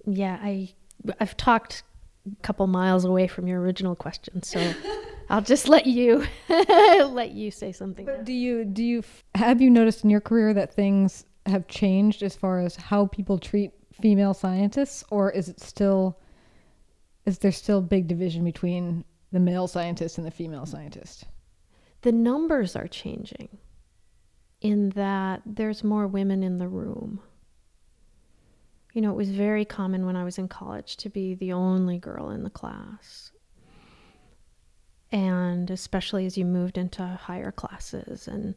Yeah, 0.06 0.38
I 0.42 0.74
I've 1.20 1.38
talked 1.38 1.84
a 2.26 2.42
couple 2.42 2.66
miles 2.68 3.06
away 3.06 3.28
from 3.28 3.48
your 3.48 3.62
original 3.62 3.96
question, 3.96 4.42
so 4.44 4.74
I'll 5.30 5.42
just 5.42 5.68
let 5.68 5.86
you 5.86 6.26
let 6.50 7.32
you 7.32 7.52
say 7.52 7.72
something. 7.72 8.06
But 8.06 8.26
do 8.26 8.34
you 8.34 8.66
do 8.66 8.84
you 8.84 9.04
have 9.36 9.62
you 9.62 9.70
noticed 9.70 10.04
in 10.04 10.10
your 10.10 10.22
career 10.22 10.54
that 10.54 10.74
things 10.74 11.26
have 11.46 11.68
changed 11.68 12.24
as 12.24 12.36
far 12.36 12.60
as 12.60 12.76
how 12.76 13.08
people 13.08 13.38
treat 13.38 13.72
female 13.94 14.34
scientists 14.34 15.04
or 15.10 15.32
is 15.32 15.50
it 15.50 15.60
still 15.60 16.20
is 17.26 17.40
there 17.40 17.52
still 17.52 17.82
big 17.82 18.08
division 18.08 18.44
between 18.44 19.04
the 19.32 19.40
male 19.40 19.68
scientist 19.68 20.18
and 20.18 20.26
the 20.26 20.32
female 20.32 20.66
scientist? 20.66 21.26
The 22.02 22.12
numbers 22.12 22.76
are 22.76 22.88
changing 22.88 23.58
in 24.62 24.90
that 24.92 25.42
there's 25.46 25.84
more 25.84 26.08
women 26.08 26.44
in 26.44 26.58
the 26.58 26.68
room. 26.68 27.20
You 28.94 29.02
know, 29.02 29.12
it 29.12 29.18
was 29.18 29.30
very 29.30 29.66
common 29.66 30.06
when 30.06 30.16
I 30.16 30.24
was 30.24 30.38
in 30.38 30.48
college 30.48 30.98
to 30.98 31.10
be 31.10 31.36
the 31.36 31.54
only 31.54 32.00
girl 32.00 32.32
in 32.32 32.44
the 32.44 32.50
class. 32.50 33.32
And 35.12 35.70
especially 35.70 36.26
as 36.26 36.38
you 36.38 36.46
moved 36.46 36.78
into 36.78 37.04
higher 37.06 37.52
classes 37.52 38.28
and 38.28 38.56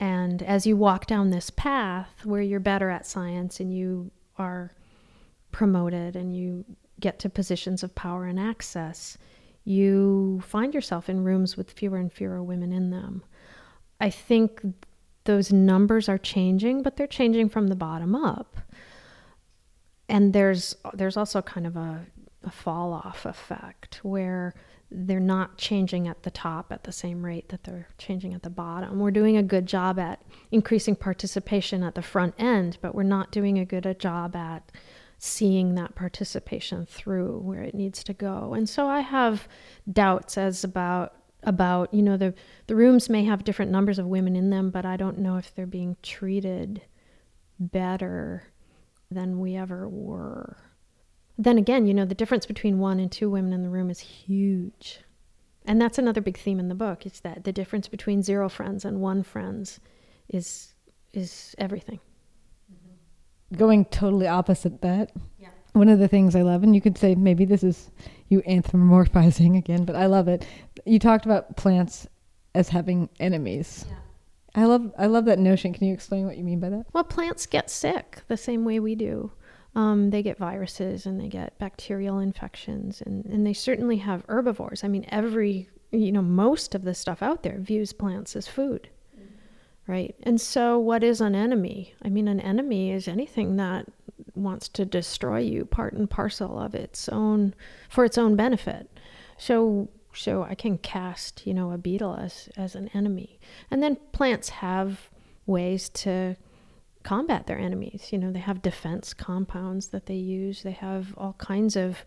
and 0.00 0.42
as 0.42 0.66
you 0.66 0.76
walk 0.76 1.06
down 1.06 1.30
this 1.30 1.50
path 1.50 2.24
where 2.24 2.42
you're 2.42 2.60
better 2.60 2.90
at 2.90 3.06
science 3.06 3.60
and 3.60 3.72
you 3.72 4.10
are 4.36 4.72
promoted 5.52 6.16
and 6.16 6.36
you 6.36 6.64
get 7.00 7.20
to 7.20 7.30
positions 7.30 7.82
of 7.82 7.94
power 7.94 8.26
and 8.26 8.38
access, 8.38 9.16
you 9.64 10.42
find 10.44 10.74
yourself 10.74 11.08
in 11.08 11.22
rooms 11.24 11.56
with 11.56 11.70
fewer 11.70 11.96
and 11.96 12.12
fewer 12.12 12.42
women 12.42 12.72
in 12.72 12.90
them. 12.90 13.22
I 14.00 14.10
think 14.10 14.60
those 15.24 15.52
numbers 15.52 16.08
are 16.08 16.18
changing, 16.18 16.82
but 16.82 16.96
they're 16.96 17.06
changing 17.06 17.48
from 17.48 17.68
the 17.68 17.76
bottom 17.76 18.14
up. 18.14 18.58
And 20.08 20.32
there's 20.32 20.76
there's 20.92 21.16
also 21.16 21.40
kind 21.40 21.66
of 21.66 21.76
a, 21.76 22.06
a 22.42 22.50
fall 22.50 22.92
off 22.92 23.24
effect 23.24 24.00
where 24.02 24.54
they're 24.90 25.18
not 25.18 25.56
changing 25.56 26.06
at 26.06 26.22
the 26.22 26.30
top 26.30 26.70
at 26.70 26.84
the 26.84 26.92
same 26.92 27.24
rate 27.24 27.48
that 27.48 27.64
they're 27.64 27.88
changing 27.98 28.34
at 28.34 28.42
the 28.42 28.50
bottom. 28.50 29.00
We're 29.00 29.10
doing 29.10 29.36
a 29.36 29.42
good 29.42 29.66
job 29.66 29.98
at 29.98 30.22
increasing 30.52 30.94
participation 30.94 31.82
at 31.82 31.94
the 31.94 32.02
front 32.02 32.34
end, 32.38 32.78
but 32.80 32.94
we're 32.94 33.02
not 33.02 33.32
doing 33.32 33.58
a 33.58 33.64
good 33.64 33.86
a 33.86 33.94
job 33.94 34.36
at 34.36 34.70
seeing 35.18 35.74
that 35.74 35.94
participation 35.94 36.86
through 36.86 37.38
where 37.38 37.62
it 37.62 37.74
needs 37.74 38.04
to 38.04 38.12
go. 38.12 38.52
And 38.54 38.68
so 38.68 38.86
I 38.86 39.00
have 39.00 39.48
doubts 39.90 40.36
as 40.36 40.62
about 40.62 41.14
about 41.44 41.92
you 41.92 42.02
know 42.02 42.16
the 42.16 42.34
the 42.66 42.76
rooms 42.76 43.08
may 43.08 43.24
have 43.24 43.44
different 43.44 43.70
numbers 43.70 43.98
of 43.98 44.06
women 44.06 44.34
in 44.36 44.50
them 44.50 44.70
but 44.70 44.84
i 44.84 44.96
don't 44.96 45.18
know 45.18 45.36
if 45.36 45.54
they're 45.54 45.66
being 45.66 45.96
treated 46.02 46.82
better 47.58 48.44
than 49.10 49.38
we 49.38 49.56
ever 49.56 49.88
were. 49.88 50.56
Then 51.36 51.58
again 51.58 51.86
you 51.86 51.94
know 51.94 52.04
the 52.04 52.14
difference 52.14 52.46
between 52.46 52.78
one 52.78 53.00
and 53.00 53.10
two 53.10 53.30
women 53.30 53.52
in 53.52 53.62
the 53.62 53.70
room 53.70 53.90
is 53.90 54.00
huge. 54.00 55.00
And 55.66 55.80
that's 55.80 55.98
another 55.98 56.20
big 56.20 56.36
theme 56.36 56.60
in 56.60 56.68
the 56.68 56.74
book 56.74 57.06
is 57.06 57.20
that 57.20 57.44
the 57.44 57.52
difference 57.52 57.88
between 57.88 58.22
zero 58.22 58.48
friends 58.48 58.84
and 58.84 59.00
one 59.00 59.22
friends 59.22 59.80
is 60.28 60.74
is 61.12 61.54
everything. 61.58 62.00
Mm-hmm. 62.72 63.56
Going 63.56 63.84
totally 63.86 64.26
opposite 64.26 64.82
that. 64.82 65.12
Yeah. 65.38 65.48
One 65.72 65.88
of 65.88 65.98
the 65.98 66.06
things 66.06 66.36
I 66.36 66.42
love, 66.42 66.62
and 66.62 66.72
you 66.72 66.80
could 66.80 66.96
say 66.96 67.16
maybe 67.16 67.44
this 67.44 67.64
is 67.64 67.90
you 68.28 68.42
anthropomorphizing 68.42 69.58
again, 69.58 69.84
but 69.84 69.96
I 69.96 70.06
love 70.06 70.28
it. 70.28 70.46
You 70.84 70.98
talked 70.98 71.24
about 71.24 71.56
plants 71.56 72.06
as 72.54 72.68
having 72.68 73.08
enemies. 73.18 73.86
Yeah. 73.88 73.96
I 74.56 74.64
love 74.66 74.92
I 74.96 75.06
love 75.06 75.24
that 75.24 75.38
notion. 75.38 75.72
Can 75.72 75.86
you 75.86 75.94
explain 75.94 76.26
what 76.26 76.36
you 76.36 76.44
mean 76.44 76.60
by 76.60 76.68
that? 76.70 76.86
Well, 76.92 77.04
plants 77.04 77.46
get 77.46 77.70
sick 77.70 78.22
the 78.28 78.36
same 78.36 78.64
way 78.64 78.78
we 78.78 78.94
do. 78.94 79.32
Um, 79.74 80.10
they 80.10 80.22
get 80.22 80.38
viruses 80.38 81.04
and 81.04 81.20
they 81.20 81.28
get 81.28 81.58
bacterial 81.58 82.20
infections, 82.20 83.02
and, 83.04 83.24
and 83.26 83.44
they 83.44 83.52
certainly 83.52 83.96
have 83.96 84.24
herbivores. 84.28 84.84
I 84.84 84.88
mean, 84.88 85.04
every, 85.08 85.68
you 85.90 86.12
know, 86.12 86.22
most 86.22 86.76
of 86.76 86.84
the 86.84 86.94
stuff 86.94 87.22
out 87.22 87.42
there 87.42 87.58
views 87.58 87.92
plants 87.92 88.36
as 88.36 88.46
food, 88.46 88.88
right? 89.88 90.14
And 90.22 90.40
so, 90.40 90.78
what 90.78 91.02
is 91.02 91.20
an 91.20 91.34
enemy? 91.34 91.94
I 92.02 92.08
mean, 92.08 92.28
an 92.28 92.38
enemy 92.38 92.92
is 92.92 93.08
anything 93.08 93.56
that 93.56 93.86
wants 94.36 94.68
to 94.68 94.84
destroy 94.84 95.40
you, 95.40 95.64
part 95.64 95.94
and 95.94 96.08
parcel 96.08 96.56
of 96.56 96.76
its 96.76 97.08
own, 97.08 97.52
for 97.88 98.04
its 98.04 98.16
own 98.16 98.36
benefit. 98.36 98.88
So, 99.38 99.88
so 100.14 100.42
I 100.42 100.54
can 100.54 100.78
cast, 100.78 101.46
you 101.46 101.54
know, 101.54 101.72
a 101.72 101.78
beetle 101.78 102.16
as, 102.16 102.48
as 102.56 102.74
an 102.74 102.88
enemy. 102.94 103.38
And 103.70 103.82
then 103.82 103.96
plants 104.12 104.48
have 104.50 105.10
ways 105.46 105.88
to 105.90 106.36
combat 107.02 107.46
their 107.46 107.58
enemies. 107.58 108.08
You 108.10 108.18
know, 108.18 108.32
they 108.32 108.38
have 108.38 108.62
defense 108.62 109.12
compounds 109.12 109.88
that 109.88 110.06
they 110.06 110.14
use, 110.14 110.62
they 110.62 110.72
have 110.72 111.14
all 111.16 111.34
kinds 111.34 111.76
of 111.76 112.04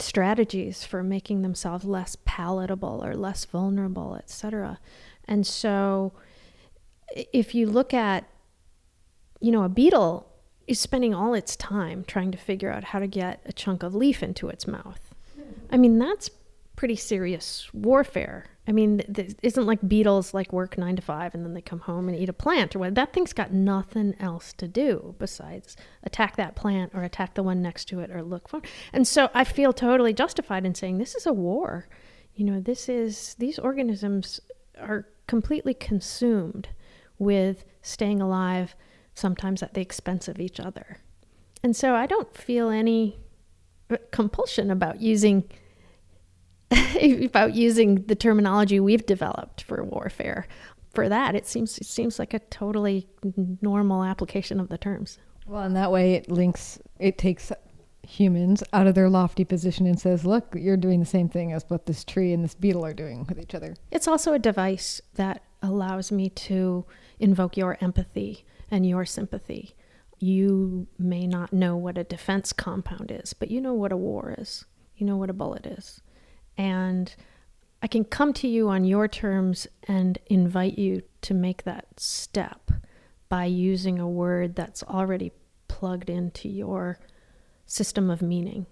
strategies 0.00 0.84
for 0.84 1.02
making 1.02 1.42
themselves 1.42 1.84
less 1.84 2.16
palatable 2.24 3.04
or 3.04 3.14
less 3.14 3.44
vulnerable, 3.44 4.14
etc. 4.16 4.78
And 5.26 5.46
so 5.46 6.12
if 7.32 7.54
you 7.54 7.66
look 7.66 7.92
at 7.92 8.28
you 9.40 9.52
know, 9.52 9.62
a 9.62 9.68
beetle 9.68 10.26
is 10.66 10.78
spending 10.78 11.14
all 11.14 11.34
its 11.34 11.56
time 11.56 12.04
trying 12.06 12.30
to 12.32 12.38
figure 12.38 12.70
out 12.70 12.84
how 12.84 12.98
to 12.98 13.06
get 13.06 13.40
a 13.46 13.52
chunk 13.52 13.82
of 13.82 13.94
leaf 13.94 14.22
into 14.22 14.48
its 14.48 14.66
mouth. 14.66 15.14
I 15.70 15.76
mean, 15.76 15.98
that's 15.98 16.30
pretty 16.78 16.94
serious 16.94 17.68
warfare. 17.74 18.46
I 18.68 18.70
mean, 18.70 18.98
th- 19.12 19.34
isn't 19.42 19.66
like 19.66 19.88
beetles 19.88 20.32
like 20.32 20.52
work 20.52 20.78
nine 20.78 20.94
to 20.94 21.02
five 21.02 21.34
and 21.34 21.44
then 21.44 21.52
they 21.52 21.60
come 21.60 21.80
home 21.80 22.08
and 22.08 22.16
eat 22.16 22.28
a 22.28 22.32
plant 22.32 22.76
or 22.76 22.78
what? 22.78 22.94
That 22.94 23.12
thing's 23.12 23.32
got 23.32 23.52
nothing 23.52 24.14
else 24.20 24.52
to 24.58 24.68
do 24.68 25.16
besides 25.18 25.76
attack 26.04 26.36
that 26.36 26.54
plant 26.54 26.92
or 26.94 27.02
attack 27.02 27.34
the 27.34 27.42
one 27.42 27.60
next 27.60 27.86
to 27.86 27.98
it 27.98 28.12
or 28.12 28.22
look 28.22 28.48
for. 28.48 28.62
And 28.92 29.08
so 29.08 29.28
I 29.34 29.42
feel 29.42 29.72
totally 29.72 30.12
justified 30.12 30.64
in 30.64 30.76
saying 30.76 30.98
this 30.98 31.16
is 31.16 31.26
a 31.26 31.32
war. 31.32 31.88
You 32.36 32.44
know, 32.44 32.60
this 32.60 32.88
is 32.88 33.34
these 33.40 33.58
organisms 33.58 34.40
are 34.80 35.08
completely 35.26 35.74
consumed 35.74 36.68
with 37.18 37.64
staying 37.82 38.22
alive, 38.22 38.76
sometimes 39.14 39.64
at 39.64 39.74
the 39.74 39.80
expense 39.80 40.28
of 40.28 40.38
each 40.38 40.60
other. 40.60 40.98
And 41.60 41.74
so 41.74 41.96
I 41.96 42.06
don't 42.06 42.36
feel 42.36 42.70
any 42.70 43.18
uh, 43.90 43.96
compulsion 44.12 44.70
about 44.70 45.00
using 45.00 45.50
about 47.24 47.54
using 47.54 48.02
the 48.06 48.14
terminology 48.14 48.78
we've 48.80 49.06
developed 49.06 49.62
for 49.62 49.82
warfare. 49.82 50.46
For 50.90 51.08
that, 51.08 51.34
it 51.34 51.46
seems 51.46 51.78
it 51.78 51.86
seems 51.86 52.18
like 52.18 52.34
a 52.34 52.38
totally 52.38 53.08
normal 53.62 54.04
application 54.04 54.58
of 54.60 54.68
the 54.68 54.78
terms. 54.78 55.18
Well, 55.46 55.62
in 55.64 55.74
that 55.74 55.92
way, 55.92 56.14
it 56.14 56.30
links. 56.30 56.78
It 56.98 57.18
takes 57.18 57.52
humans 58.02 58.64
out 58.72 58.86
of 58.86 58.94
their 58.94 59.08
lofty 59.08 59.44
position 59.44 59.86
and 59.86 59.98
says, 60.00 60.24
"Look, 60.24 60.54
you're 60.58 60.76
doing 60.76 61.00
the 61.00 61.06
same 61.06 61.28
thing 61.28 61.52
as 61.52 61.64
what 61.68 61.86
this 61.86 62.04
tree 62.04 62.32
and 62.32 62.42
this 62.42 62.54
beetle 62.54 62.84
are 62.84 62.94
doing 62.94 63.26
with 63.28 63.38
each 63.38 63.54
other." 63.54 63.76
It's 63.90 64.08
also 64.08 64.32
a 64.32 64.38
device 64.38 65.00
that 65.14 65.42
allows 65.62 66.10
me 66.12 66.30
to 66.30 66.84
invoke 67.18 67.56
your 67.56 67.78
empathy 67.80 68.44
and 68.70 68.86
your 68.86 69.04
sympathy. 69.04 69.74
You 70.18 70.86
may 70.98 71.26
not 71.26 71.52
know 71.52 71.76
what 71.76 71.96
a 71.96 72.04
defense 72.04 72.52
compound 72.52 73.10
is, 73.10 73.32
but 73.32 73.50
you 73.50 73.60
know 73.60 73.74
what 73.74 73.92
a 73.92 73.96
war 73.96 74.34
is. 74.36 74.64
You 74.96 75.06
know 75.06 75.16
what 75.16 75.30
a 75.30 75.34
bullet 75.34 75.64
is 75.64 76.00
and 76.58 77.14
I 77.80 77.86
can 77.86 78.04
come 78.04 78.32
to 78.34 78.48
you 78.48 78.68
on 78.68 78.84
your 78.84 79.06
terms 79.06 79.68
and 79.86 80.18
invite 80.26 80.76
you 80.76 81.02
to 81.22 81.32
make 81.32 81.62
that 81.62 81.86
step 81.96 82.72
by 83.28 83.44
using 83.44 83.98
a 83.98 84.08
word 84.08 84.56
that's 84.56 84.82
already 84.82 85.32
plugged 85.68 86.10
into 86.10 86.48
your 86.48 86.98
system 87.64 88.10
of 88.10 88.20
meaning. 88.20 88.66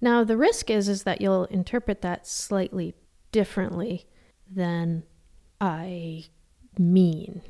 Now 0.00 0.22
the 0.22 0.36
risk 0.36 0.70
is 0.70 0.88
is 0.88 1.02
that 1.02 1.20
you'll 1.20 1.44
interpret 1.46 2.02
that 2.02 2.26
slightly 2.26 2.94
differently 3.32 4.06
than 4.48 5.02
I 5.60 6.26
mean 6.78 7.42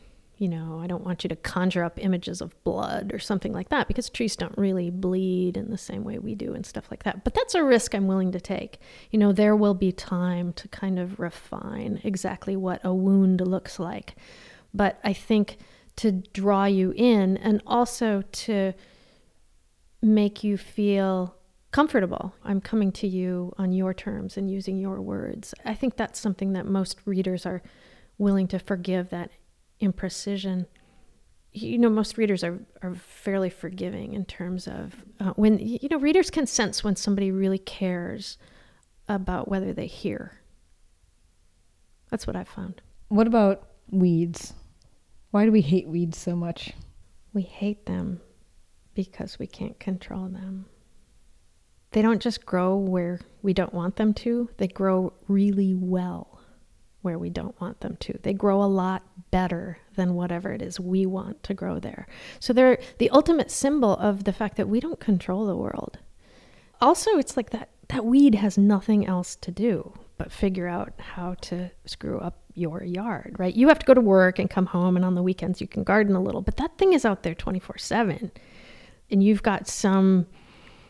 you 0.43 0.49
know, 0.49 0.81
I 0.83 0.89
don't 0.89 1.05
want 1.05 1.23
you 1.23 1.29
to 1.29 1.37
conjure 1.37 1.85
up 1.85 2.03
images 2.03 2.41
of 2.41 2.65
blood 2.65 3.13
or 3.15 3.21
something 3.21 3.53
like 3.53 3.69
that 3.69 3.87
because 3.87 4.11
trees 4.11 4.35
don't 4.35 4.59
really 4.59 4.91
bleed 4.91 5.57
in 5.57 5.71
the 5.71 5.79
same 5.79 6.03
way 6.03 6.19
we 6.19 6.35
do 6.35 6.53
and 6.53 6.67
stuff 6.67 6.91
like 6.91 7.05
that. 7.05 7.23
But 7.23 7.35
that's 7.35 7.55
a 7.55 7.63
risk 7.63 7.95
I'm 7.95 8.09
willing 8.09 8.33
to 8.33 8.41
take. 8.41 8.81
You 9.13 9.21
know, 9.21 9.31
there 9.31 9.55
will 9.55 9.75
be 9.75 9.93
time 9.93 10.53
to 10.55 10.67
kind 10.67 10.99
of 10.99 11.21
refine 11.21 12.01
exactly 12.03 12.57
what 12.57 12.81
a 12.83 12.93
wound 12.93 13.41
looks 13.41 13.79
like. 13.79 14.17
But 14.75 14.99
I 15.05 15.13
think 15.13 15.59
to 15.99 16.11
draw 16.11 16.65
you 16.65 16.93
in 16.97 17.37
and 17.37 17.63
also 17.65 18.25
to 18.33 18.73
make 20.03 20.43
you 20.43 20.59
feel 20.59 21.37
comfortable. 21.71 22.35
I'm 22.43 22.61
coming 22.61 22.91
to 22.91 23.07
you 23.07 23.53
on 23.59 23.71
your 23.71 23.95
terms 23.95 24.37
and 24.37 24.51
using 24.51 24.77
your 24.77 25.01
words. 25.01 25.55
I 25.65 25.75
think 25.75 25.97
that's 25.97 26.19
something 26.19 26.53
that 26.55 26.67
most 26.67 26.99
readers 27.05 27.47
are 27.47 27.63
willing 28.19 28.49
to 28.49 28.59
forgive 28.59 29.11
that 29.11 29.31
imprecision 29.83 30.67
you 31.53 31.79
know 31.79 31.91
most 31.91 32.17
readers 32.17 32.43
are, 32.43 32.59
are 32.83 32.95
fairly 32.95 33.51
forgiving 33.51 34.15
in 34.15 34.25
terms 34.25 34.67
of 34.67 35.05
uh, 35.21 35.33
when 35.37 35.59
you 35.59 35.89
know 35.91 35.99
readers 35.99 36.31
can 36.31 36.47
sense 36.47 36.83
when 36.83 36.97
somebody 36.97 37.31
really 37.31 37.59
cares 37.59 38.39
about 39.09 39.49
whether 39.49 39.73
they 39.73 39.87
hear. 39.87 40.33
That's 42.11 42.27
what 42.27 42.37
i've 42.37 42.49
found. 42.49 42.81
What 43.09 43.27
about 43.27 43.69
weeds? 43.91 44.55
Why 45.31 45.45
do 45.45 45.53
we 45.53 45.61
hate 45.61 45.87
weeds 45.87 46.19
so 46.19 46.35
much? 46.35 46.73
We 47.35 47.43
hate 47.43 47.87
them 47.87 48.21
because 48.95 49.39
we 49.39 49.47
can't 49.47 49.79
control 49.79 50.29
them. 50.29 50.67
They 51.91 52.03
don't 52.03 52.23
just 52.23 52.47
grow 52.47 52.77
where 52.77 53.21
we 53.43 53.53
don't 53.53 53.75
want 53.75 53.97
them 53.97 54.15
to 54.15 54.49
they 54.57 54.69
grow 54.69 55.13
really 55.29 55.75
well 55.75 56.33
where 57.03 57.19
we 57.19 57.29
don't 57.29 57.61
want 57.61 57.81
them 57.81 57.97
to. 57.97 58.19
They 58.23 58.33
grow 58.33 58.63
a 58.63 58.65
lot 58.65 59.03
better 59.33 59.79
than 59.97 60.15
whatever 60.15 60.53
it 60.53 60.63
is 60.63 60.79
we 60.79 61.05
want 61.05 61.43
to 61.43 61.55
grow 61.55 61.81
there. 61.81 62.07
So 62.39 62.53
they're 62.53 62.79
the 62.99 63.11
ultimate 63.11 63.51
symbol 63.51 63.95
of 63.97 64.23
the 64.23 64.33
fact 64.33 64.57
that 64.59 64.69
we 64.69 64.79
don't 64.79 65.01
control 65.01 65.47
the 65.47 65.57
world. 65.57 65.99
Also, 66.81 67.19
it's 67.19 67.37
like 67.37 67.51
that 67.51 67.71
that 67.89 68.05
weed 68.05 68.37
has 68.37 68.57
nothing 68.57 69.07
else 69.07 69.35
to 69.37 69.51
do 69.51 69.93
but 70.17 70.31
figure 70.31 70.69
out 70.69 70.93
how 70.99 71.35
to 71.41 71.69
screw 71.85 72.19
up 72.19 72.39
your 72.55 72.85
yard, 72.85 73.35
right? 73.39 73.55
You 73.55 73.69
have 73.69 73.79
to 73.81 73.87
go 73.87 73.95
to 73.95 74.01
work 74.01 74.39
and 74.39 74.49
come 74.49 74.67
home 74.67 74.95
and 74.95 75.05
on 75.05 75.17
the 75.17 75.23
weekends 75.23 75.61
you 75.61 75.67
can 75.67 75.83
garden 75.83 76.15
a 76.15 76.23
little, 76.23 76.43
but 76.43 76.59
that 76.59 76.79
thing 76.79 76.93
is 76.93 77.05
out 77.05 77.23
there 77.25 77.35
24/7. 77.35 78.31
And 79.11 79.23
you've 79.23 79.43
got 79.43 79.67
some 79.67 80.27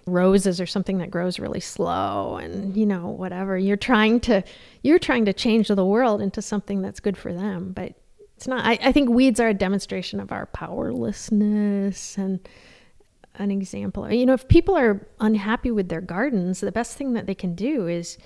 roses 0.07 0.61
or 0.61 0.67
something 0.67 0.99
that 0.99 1.11
grows 1.11 1.39
really 1.39 1.61
slow 1.61 2.37
and 2.37 2.77
you 2.77 2.85
know 2.85 3.07
whatever 3.07 3.57
you're 3.57 3.77
trying 3.77 4.19
to 4.19 4.43
you're 4.83 4.99
trying 4.99 5.25
to 5.25 5.33
change 5.33 5.69
the 5.69 5.87
world 5.87 6.21
into 6.21 6.43
something 6.43 6.83
that's 6.83 6.99
good 6.99 7.17
for 7.17 7.33
them 7.33 7.73
but 7.73 7.95
it's 8.43 8.49
not 8.49 8.65
I, 8.65 8.77
I 8.83 8.91
think 8.91 9.09
weeds 9.09 9.39
are 9.39 9.49
a 9.49 9.55
demonstration 9.55 10.19
of 10.19 10.33
our 10.33 10.47
powerlessness 10.47 12.19
and 12.19 12.41
an 13.37 13.53
example. 13.53 14.11
You 14.13 14.27
know 14.27 14.33
if 14.33 14.49
people 14.49 14.77
are 14.77 15.07
unhappy 15.21 15.71
with 15.71 15.89
their 15.89 16.01
gardens 16.01 16.59
the 16.59 16.73
best 16.73 16.97
thing 16.99 17.13
that 17.13 17.27
they 17.27 17.37
can 17.37 17.55
do 17.55 17.87
is 17.87 18.19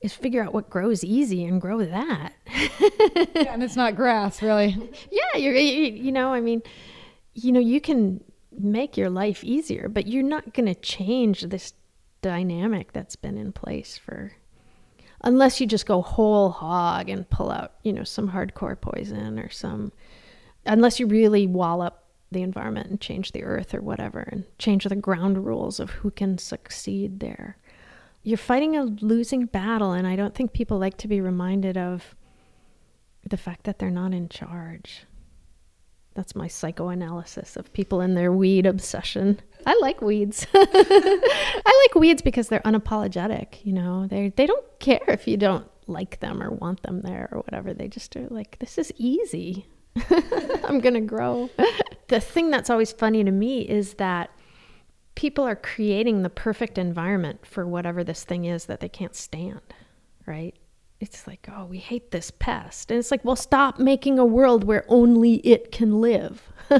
is 0.00 0.12
figure 0.12 0.42
out 0.42 0.52
what 0.52 0.68
grows 0.68 1.04
easy 1.04 1.44
and 1.44 1.60
grow 1.60 1.84
that. 1.84 2.34
Yeah, 2.50 3.54
and 3.54 3.62
it's 3.62 3.76
not 3.76 3.94
grass 3.94 4.42
really. 4.42 4.90
Yeah 5.12 5.38
you're 5.38 5.54
you, 5.54 5.92
you 5.92 6.10
know 6.10 6.34
i 6.34 6.40
mean 6.40 6.60
you 7.34 7.52
know 7.52 7.60
you 7.60 7.80
can 7.80 8.24
make 8.58 8.96
your 8.96 9.10
life 9.10 9.42
easier, 9.42 9.88
but 9.88 10.06
you're 10.06 10.22
not 10.22 10.52
going 10.54 10.66
to 10.66 10.74
change 10.76 11.42
this 11.42 11.72
dynamic 12.22 12.92
that's 12.92 13.16
been 13.16 13.36
in 13.36 13.52
place 13.52 13.98
for 13.98 14.32
unless 15.24 15.60
you 15.60 15.66
just 15.66 15.86
go 15.86 16.02
whole 16.02 16.50
hog 16.50 17.08
and 17.08 17.28
pull 17.30 17.50
out, 17.50 17.72
you 17.82 17.92
know, 17.92 18.04
some 18.04 18.30
hardcore 18.30 18.80
poison 18.80 19.38
or 19.38 19.50
some 19.50 19.90
unless 20.66 21.00
you 21.00 21.06
really 21.06 21.46
wallop 21.46 22.04
the 22.30 22.42
environment 22.42 22.88
and 22.88 23.00
change 23.00 23.32
the 23.32 23.42
earth 23.42 23.74
or 23.74 23.80
whatever 23.80 24.20
and 24.20 24.44
change 24.58 24.84
the 24.84 24.96
ground 24.96 25.44
rules 25.44 25.80
of 25.80 25.90
who 25.90 26.10
can 26.10 26.38
succeed 26.38 27.20
there. 27.20 27.56
You're 28.22 28.38
fighting 28.38 28.76
a 28.76 28.84
losing 28.84 29.46
battle 29.46 29.92
and 29.92 30.06
I 30.06 30.16
don't 30.16 30.34
think 30.34 30.52
people 30.52 30.78
like 30.78 30.96
to 30.98 31.08
be 31.08 31.20
reminded 31.20 31.76
of 31.76 32.14
the 33.28 33.36
fact 33.36 33.64
that 33.64 33.78
they're 33.78 33.90
not 33.90 34.12
in 34.12 34.28
charge. 34.28 35.04
That's 36.14 36.36
my 36.36 36.46
psychoanalysis 36.46 37.56
of 37.56 37.72
people 37.72 38.00
and 38.00 38.16
their 38.16 38.32
weed 38.32 38.66
obsession. 38.66 39.40
I 39.66 39.76
like 39.80 40.00
weeds. 40.00 40.46
I 40.54 41.86
like 41.86 42.00
weeds 42.00 42.22
because 42.22 42.48
they're 42.48 42.60
unapologetic, 42.60 43.64
you 43.64 43.72
know. 43.72 44.06
They 44.06 44.28
they 44.28 44.46
don't 44.46 44.64
care 44.78 45.04
if 45.08 45.26
you 45.26 45.36
don't 45.36 45.66
like 45.86 46.20
them 46.20 46.42
or 46.42 46.50
want 46.50 46.82
them 46.82 47.00
there 47.00 47.28
or 47.32 47.38
whatever. 47.40 47.74
They 47.74 47.88
just 47.88 48.14
are 48.16 48.28
like 48.28 48.58
this 48.60 48.78
is 48.78 48.92
easy. 48.96 49.66
I'm 50.64 50.80
going 50.80 50.94
to 50.94 51.00
grow. 51.00 51.50
the 52.08 52.20
thing 52.20 52.50
that's 52.50 52.70
always 52.70 52.92
funny 52.92 53.24
to 53.24 53.30
me 53.30 53.62
is 53.62 53.94
that 53.94 54.30
people 55.14 55.44
are 55.44 55.56
creating 55.56 56.22
the 56.22 56.30
perfect 56.30 56.78
environment 56.78 57.46
for 57.46 57.66
whatever 57.66 58.02
this 58.02 58.24
thing 58.24 58.44
is 58.44 58.66
that 58.66 58.80
they 58.80 58.88
can't 58.88 59.14
stand, 59.14 59.60
right? 60.26 60.54
It's 61.00 61.26
like, 61.26 61.48
oh, 61.54 61.64
we 61.64 61.78
hate 61.78 62.10
this 62.10 62.30
pest. 62.30 62.90
And 62.90 62.98
it's 62.98 63.10
like, 63.10 63.24
well, 63.24 63.36
stop 63.36 63.78
making 63.78 64.18
a 64.18 64.24
world 64.24 64.64
where 64.64 64.84
only 64.88 65.34
it 65.46 65.70
can 65.72 66.00
live. 66.00 66.50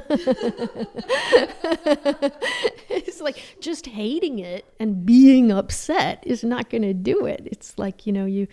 it's 2.89 3.21
like 3.21 3.43
just 3.61 3.87
hating 3.87 4.39
it 4.39 4.65
and 4.81 5.05
being 5.05 5.53
upset 5.53 6.23
is 6.27 6.43
not 6.43 6.71
going 6.71 6.83
to 6.83 6.95
do 6.95 7.27
it. 7.27 7.43
It's 7.45 7.79
like, 7.79 8.07
you 8.07 8.13
know, 8.13 8.25
you 8.25 8.47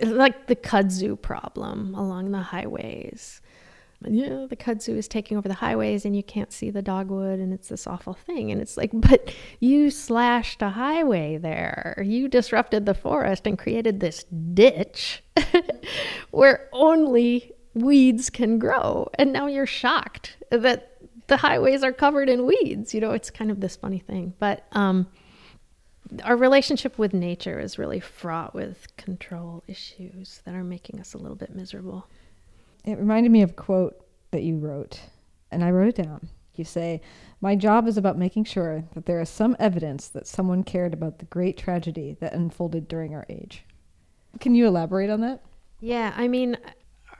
like 0.00 0.46
the 0.46 0.56
kudzu 0.56 1.20
problem 1.20 1.94
along 1.94 2.30
the 2.30 2.38
highways 2.38 3.40
yeah, 4.06 4.46
the 4.48 4.56
kudzu 4.56 4.96
is 4.96 5.08
taking 5.08 5.36
over 5.36 5.48
the 5.48 5.54
highways 5.54 6.04
and 6.04 6.14
you 6.14 6.22
can't 6.22 6.52
see 6.52 6.70
the 6.70 6.82
dogwood 6.82 7.40
and 7.40 7.52
it's 7.52 7.68
this 7.68 7.86
awful 7.86 8.14
thing. 8.14 8.52
And 8.52 8.60
it's 8.60 8.76
like, 8.76 8.90
but 8.94 9.34
you 9.60 9.90
slashed 9.90 10.62
a 10.62 10.70
highway 10.70 11.36
there. 11.36 12.00
You 12.04 12.28
disrupted 12.28 12.86
the 12.86 12.94
forest 12.94 13.46
and 13.46 13.58
created 13.58 14.00
this 14.00 14.24
ditch 14.24 15.22
where 16.30 16.68
only 16.72 17.52
weeds 17.74 18.30
can 18.30 18.58
grow. 18.58 19.08
And 19.14 19.32
now 19.32 19.46
you're 19.46 19.66
shocked 19.66 20.36
that 20.50 20.92
the 21.26 21.36
highways 21.36 21.82
are 21.82 21.92
covered 21.92 22.28
in 22.28 22.46
weeds. 22.46 22.94
You 22.94 23.00
know, 23.00 23.10
it's 23.10 23.30
kind 23.30 23.50
of 23.50 23.60
this 23.60 23.76
funny 23.76 23.98
thing. 23.98 24.34
But 24.38 24.66
um, 24.72 25.08
our 26.24 26.36
relationship 26.36 26.98
with 26.98 27.12
nature 27.12 27.58
is 27.58 27.78
really 27.78 28.00
fraught 28.00 28.54
with 28.54 28.96
control 28.96 29.62
issues 29.66 30.40
that 30.44 30.54
are 30.54 30.64
making 30.64 31.00
us 31.00 31.14
a 31.14 31.18
little 31.18 31.36
bit 31.36 31.54
miserable. 31.54 32.06
It 32.84 32.98
reminded 32.98 33.32
me 33.32 33.42
of 33.42 33.50
a 33.50 33.54
quote 33.54 34.04
that 34.30 34.42
you 34.42 34.58
wrote, 34.58 35.00
and 35.50 35.64
I 35.64 35.70
wrote 35.70 35.88
it 35.88 36.02
down. 36.02 36.28
You 36.54 36.64
say, 36.64 37.00
My 37.40 37.54
job 37.54 37.86
is 37.86 37.96
about 37.96 38.18
making 38.18 38.44
sure 38.44 38.84
that 38.94 39.06
there 39.06 39.20
is 39.20 39.28
some 39.28 39.56
evidence 39.58 40.08
that 40.08 40.26
someone 40.26 40.64
cared 40.64 40.92
about 40.92 41.18
the 41.18 41.24
great 41.26 41.56
tragedy 41.56 42.16
that 42.20 42.32
unfolded 42.32 42.88
during 42.88 43.14
our 43.14 43.24
age. 43.28 43.64
Can 44.40 44.54
you 44.54 44.66
elaborate 44.66 45.10
on 45.10 45.20
that? 45.20 45.42
Yeah, 45.80 46.12
I 46.16 46.26
mean, 46.28 46.56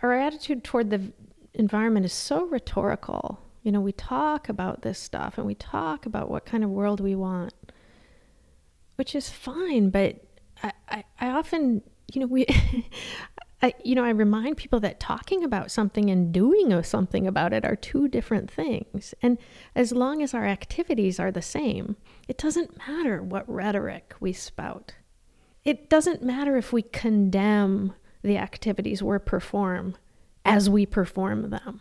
our 0.02 0.12
attitude 0.12 0.64
toward 0.64 0.90
the 0.90 1.12
environment 1.54 2.04
is 2.04 2.12
so 2.12 2.46
rhetorical. 2.46 3.40
You 3.62 3.72
know, 3.72 3.80
we 3.80 3.92
talk 3.92 4.48
about 4.48 4.82
this 4.82 4.98
stuff 4.98 5.38
and 5.38 5.46
we 5.46 5.54
talk 5.54 6.06
about 6.06 6.30
what 6.30 6.44
kind 6.46 6.64
of 6.64 6.70
world 6.70 7.00
we 7.00 7.14
want, 7.14 7.52
which 8.96 9.14
is 9.14 9.28
fine, 9.28 9.90
but 9.90 10.16
I, 10.62 10.72
I, 10.88 11.04
I 11.20 11.26
often, 11.28 11.82
you 12.12 12.20
know, 12.20 12.26
we, 12.26 12.46
I, 13.60 13.74
you 13.82 13.96
know, 13.96 14.04
I 14.04 14.10
remind 14.10 14.56
people 14.56 14.78
that 14.80 15.00
talking 15.00 15.42
about 15.42 15.70
something 15.70 16.10
and 16.10 16.32
doing 16.32 16.80
something 16.84 17.26
about 17.26 17.52
it 17.52 17.64
are 17.64 17.74
two 17.74 18.06
different 18.06 18.50
things. 18.50 19.14
And 19.20 19.36
as 19.74 19.90
long 19.90 20.22
as 20.22 20.32
our 20.32 20.46
activities 20.46 21.18
are 21.18 21.32
the 21.32 21.42
same, 21.42 21.96
it 22.28 22.38
doesn't 22.38 22.78
matter 22.78 23.20
what 23.22 23.48
rhetoric 23.48 24.14
we 24.20 24.32
spout. 24.32 24.94
It 25.64 25.90
doesn't 25.90 26.22
matter 26.22 26.56
if 26.56 26.72
we 26.72 26.82
condemn 26.82 27.94
the 28.22 28.38
activities 28.38 29.02
we 29.02 29.18
perform 29.18 29.96
as 30.44 30.70
we 30.70 30.86
perform 30.86 31.50
them. 31.50 31.80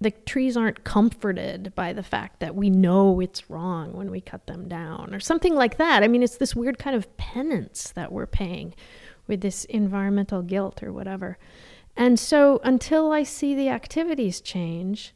The 0.00 0.12
trees 0.12 0.56
aren't 0.56 0.84
comforted 0.84 1.74
by 1.74 1.92
the 1.92 2.02
fact 2.02 2.40
that 2.40 2.54
we 2.54 2.70
know 2.70 3.20
it's 3.20 3.50
wrong 3.50 3.92
when 3.92 4.10
we 4.10 4.22
cut 4.22 4.46
them 4.46 4.66
down 4.66 5.14
or 5.14 5.20
something 5.20 5.54
like 5.54 5.76
that. 5.76 6.02
I 6.02 6.08
mean, 6.08 6.22
it's 6.22 6.38
this 6.38 6.56
weird 6.56 6.78
kind 6.78 6.96
of 6.96 7.14
penance 7.18 7.90
that 7.90 8.10
we're 8.10 8.26
paying 8.26 8.74
with 9.30 9.42
this 9.42 9.64
environmental 9.66 10.42
guilt 10.42 10.82
or 10.82 10.92
whatever. 10.92 11.38
And 11.96 12.18
so 12.18 12.60
until 12.64 13.12
I 13.12 13.22
see 13.22 13.54
the 13.54 13.68
activities 13.68 14.40
change, 14.40 15.14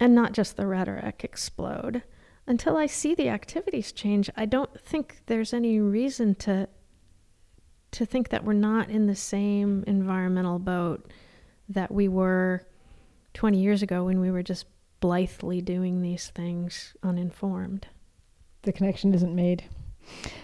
and 0.00 0.12
not 0.12 0.32
just 0.32 0.56
the 0.56 0.66
rhetoric 0.66 1.22
explode, 1.22 2.02
until 2.48 2.76
I 2.76 2.86
see 2.86 3.14
the 3.14 3.28
activities 3.28 3.92
change, 3.92 4.28
I 4.36 4.44
don't 4.44 4.80
think 4.80 5.22
there's 5.26 5.54
any 5.54 5.78
reason 5.80 6.34
to 6.36 6.68
to 7.92 8.04
think 8.04 8.30
that 8.30 8.44
we're 8.44 8.54
not 8.54 8.90
in 8.90 9.06
the 9.06 9.14
same 9.14 9.84
environmental 9.86 10.58
boat 10.58 11.12
that 11.68 11.92
we 11.92 12.08
were 12.08 12.66
20 13.34 13.56
years 13.60 13.82
ago 13.82 14.06
when 14.06 14.20
we 14.20 14.32
were 14.32 14.42
just 14.42 14.66
blithely 14.98 15.60
doing 15.60 16.02
these 16.02 16.30
things 16.30 16.96
uninformed. 17.04 17.86
The 18.62 18.72
connection 18.72 19.14
isn't 19.14 19.32
made. 19.32 19.62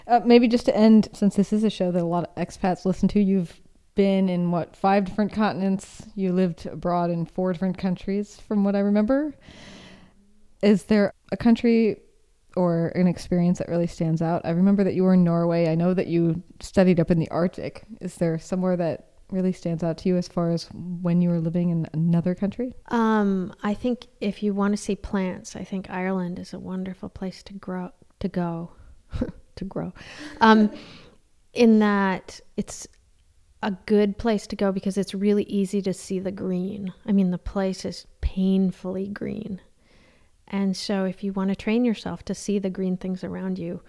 Uh, 0.06 0.20
maybe 0.24 0.48
just 0.48 0.66
to 0.66 0.76
end, 0.76 1.08
since 1.12 1.36
this 1.36 1.52
is 1.52 1.64
a 1.64 1.70
show 1.70 1.90
that 1.90 2.02
a 2.02 2.06
lot 2.06 2.24
of 2.24 2.34
expats 2.34 2.84
listen 2.84 3.08
to, 3.08 3.20
you've 3.20 3.61
been 3.94 4.28
in 4.28 4.50
what 4.50 4.76
five 4.76 5.04
different 5.04 5.32
continents. 5.32 6.06
You 6.14 6.32
lived 6.32 6.66
abroad 6.66 7.11
in 7.11 7.26
four 7.26 7.52
different 7.52 7.78
countries, 7.78 8.40
from 8.40 8.64
what 8.64 8.74
I 8.74 8.80
remember. 8.80 9.34
Is 10.62 10.84
there 10.84 11.12
a 11.32 11.36
country 11.36 12.00
or 12.56 12.88
an 12.88 13.06
experience 13.06 13.58
that 13.58 13.68
really 13.68 13.86
stands 13.86 14.22
out? 14.22 14.42
I 14.44 14.50
remember 14.50 14.84
that 14.84 14.94
you 14.94 15.04
were 15.04 15.14
in 15.14 15.24
Norway. 15.24 15.68
I 15.68 15.74
know 15.74 15.94
that 15.94 16.06
you 16.06 16.42
studied 16.61 17.00
up 17.00 17.11
in 17.11 17.18
the 17.18 17.30
Arctic. 17.30 17.84
Is 18.00 18.16
there 18.16 18.38
somewhere 18.38 18.76
that 18.76 19.06
really 19.30 19.52
stands 19.52 19.82
out 19.82 19.98
to 19.98 20.08
you 20.08 20.16
as 20.16 20.28
far 20.28 20.50
as 20.50 20.68
when 20.72 21.22
you 21.22 21.28
were 21.28 21.40
living 21.40 21.70
in 21.70 21.86
another 21.92 22.34
country? 22.34 22.74
Um, 22.88 23.54
I 23.62 23.74
think 23.74 24.06
if 24.20 24.42
you 24.42 24.54
want 24.54 24.72
to 24.72 24.76
see 24.76 24.96
plants, 24.96 25.56
I 25.56 25.64
think 25.64 25.90
Ireland 25.90 26.38
is 26.38 26.52
a 26.52 26.58
wonderful 26.58 27.08
place 27.08 27.42
to 27.44 27.52
grow 27.52 27.92
to 28.20 28.28
go. 28.28 28.72
to 29.61 29.64
grow. 29.64 29.92
Um, 30.40 30.70
in 31.52 31.78
that 31.80 32.40
it's 32.56 32.86
a 33.62 33.72
good 33.86 34.18
place 34.18 34.46
to 34.48 34.56
go 34.56 34.72
because 34.72 34.96
it's 34.96 35.14
really 35.14 35.44
easy 35.44 35.82
to 35.82 35.92
see 35.92 36.18
the 36.18 36.32
green. 36.32 36.92
I 37.06 37.12
mean, 37.12 37.30
the 37.30 37.38
place 37.38 37.84
is 37.84 38.06
painfully 38.20 39.06
green. 39.06 39.61
And 40.48 40.76
so, 40.76 41.04
if 41.04 41.22
you 41.22 41.32
want 41.32 41.50
to 41.50 41.56
train 41.56 41.84
yourself 41.84 42.24
to 42.24 42.34
see 42.34 42.58
the 42.58 42.70
green 42.70 42.96
things 42.96 43.22
around 43.22 43.58
you, 43.58 43.82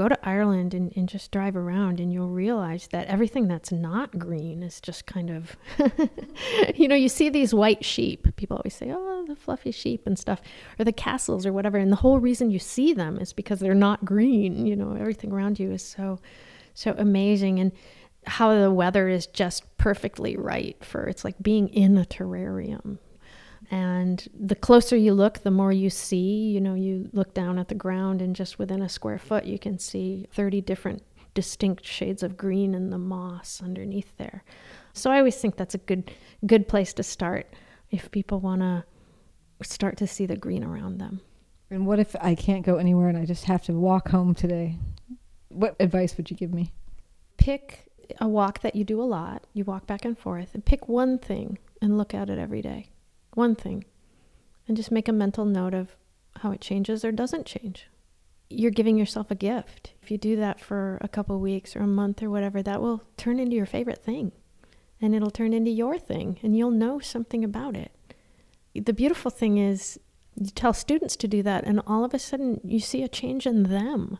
go 0.00 0.08
to 0.08 0.18
Ireland 0.26 0.72
and, 0.72 0.90
and 0.96 1.06
just 1.06 1.30
drive 1.30 1.54
around, 1.54 2.00
and 2.00 2.10
you'll 2.10 2.30
realize 2.30 2.88
that 2.90 3.06
everything 3.06 3.48
that's 3.48 3.70
not 3.70 4.18
green 4.18 4.62
is 4.62 4.80
just 4.80 5.04
kind 5.04 5.28
of, 5.28 5.56
you 6.74 6.88
know, 6.88 6.94
you 6.94 7.10
see 7.10 7.28
these 7.28 7.52
white 7.52 7.84
sheep. 7.84 8.34
People 8.36 8.56
always 8.56 8.74
say, 8.74 8.90
oh, 8.96 9.26
the 9.28 9.36
fluffy 9.36 9.70
sheep 9.70 10.06
and 10.06 10.18
stuff, 10.18 10.40
or 10.78 10.86
the 10.86 10.92
castles 10.92 11.44
or 11.44 11.52
whatever. 11.52 11.76
And 11.76 11.92
the 11.92 11.96
whole 11.96 12.18
reason 12.18 12.50
you 12.50 12.58
see 12.58 12.94
them 12.94 13.18
is 13.18 13.34
because 13.34 13.60
they're 13.60 13.74
not 13.74 14.02
green. 14.02 14.64
You 14.64 14.74
know, 14.74 14.96
everything 14.98 15.32
around 15.32 15.60
you 15.60 15.70
is 15.70 15.82
so, 15.82 16.18
so 16.72 16.94
amazing. 16.96 17.58
And 17.58 17.70
how 18.26 18.58
the 18.58 18.72
weather 18.72 19.06
is 19.06 19.26
just 19.26 19.64
perfectly 19.76 20.34
right 20.34 20.82
for 20.82 21.04
it's 21.04 21.24
like 21.24 21.36
being 21.42 21.68
in 21.68 21.98
a 21.98 22.06
terrarium 22.06 22.96
and 23.70 24.28
the 24.38 24.56
closer 24.56 24.96
you 24.96 25.14
look, 25.14 25.38
the 25.38 25.50
more 25.50 25.70
you 25.70 25.90
see. 25.90 26.50
You 26.50 26.60
know, 26.60 26.74
you 26.74 27.08
look 27.12 27.34
down 27.34 27.58
at 27.58 27.68
the 27.68 27.74
ground, 27.74 28.20
and 28.20 28.34
just 28.34 28.58
within 28.58 28.82
a 28.82 28.88
square 28.88 29.18
foot, 29.18 29.44
you 29.44 29.58
can 29.58 29.78
see 29.78 30.26
30 30.32 30.60
different 30.62 31.04
distinct 31.34 31.86
shades 31.86 32.24
of 32.24 32.36
green 32.36 32.74
in 32.74 32.90
the 32.90 32.98
moss 32.98 33.62
underneath 33.62 34.16
there. 34.16 34.42
So 34.92 35.12
I 35.12 35.18
always 35.18 35.36
think 35.36 35.56
that's 35.56 35.76
a 35.76 35.78
good 35.78 36.10
good 36.44 36.66
place 36.66 36.92
to 36.94 37.04
start 37.04 37.54
if 37.92 38.10
people 38.10 38.40
want 38.40 38.62
to 38.62 38.84
start 39.62 39.96
to 39.98 40.06
see 40.08 40.26
the 40.26 40.36
green 40.36 40.64
around 40.64 40.98
them. 40.98 41.20
And 41.70 41.86
what 41.86 42.00
if 42.00 42.16
I 42.20 42.34
can't 42.34 42.66
go 42.66 42.76
anywhere 42.76 43.08
and 43.08 43.16
I 43.16 43.24
just 43.24 43.44
have 43.44 43.62
to 43.64 43.72
walk 43.74 44.08
home 44.08 44.34
today? 44.34 44.76
What 45.48 45.76
advice 45.78 46.16
would 46.16 46.28
you 46.28 46.36
give 46.36 46.52
me? 46.52 46.72
Pick 47.36 47.88
a 48.20 48.26
walk 48.26 48.60
that 48.62 48.74
you 48.74 48.82
do 48.82 49.00
a 49.00 49.04
lot. 49.04 49.44
You 49.52 49.62
walk 49.64 49.86
back 49.86 50.04
and 50.04 50.18
forth 50.18 50.54
and 50.54 50.64
pick 50.64 50.88
one 50.88 51.18
thing 51.18 51.58
and 51.80 51.96
look 51.96 52.12
at 52.12 52.28
it 52.28 52.38
every 52.38 52.62
day 52.62 52.90
one 53.34 53.54
thing, 53.54 53.84
and 54.66 54.76
just 54.76 54.90
make 54.90 55.08
a 55.08 55.12
mental 55.12 55.44
note 55.44 55.74
of 55.74 55.96
how 56.36 56.52
it 56.52 56.60
changes 56.60 57.04
or 57.04 57.12
doesn't 57.12 57.46
change. 57.46 57.88
You're 58.48 58.70
giving 58.70 58.98
yourself 58.98 59.30
a 59.30 59.36
gift. 59.36 59.92
If 60.02 60.10
you 60.10 60.18
do 60.18 60.36
that 60.36 60.60
for 60.60 60.98
a 61.00 61.08
couple 61.08 61.38
weeks 61.38 61.76
or 61.76 61.80
a 61.80 61.86
month 61.86 62.22
or 62.22 62.30
whatever, 62.30 62.62
that 62.62 62.80
will 62.80 63.02
turn 63.16 63.38
into 63.38 63.56
your 63.56 63.66
favorite 63.66 64.02
thing. 64.02 64.32
And 65.00 65.14
it'll 65.14 65.30
turn 65.30 65.52
into 65.52 65.70
your 65.70 65.98
thing, 65.98 66.38
and 66.42 66.56
you'll 66.56 66.70
know 66.70 66.98
something 66.98 67.42
about 67.44 67.76
it. 67.76 67.92
The 68.74 68.92
beautiful 68.92 69.30
thing 69.30 69.58
is, 69.58 69.98
you 70.36 70.50
tell 70.50 70.72
students 70.72 71.16
to 71.16 71.28
do 71.28 71.42
that, 71.42 71.64
and 71.64 71.80
all 71.86 72.04
of 72.04 72.14
a 72.14 72.18
sudden 72.18 72.60
you 72.64 72.80
see 72.80 73.02
a 73.02 73.08
change 73.08 73.46
in 73.46 73.64
them. 73.64 74.18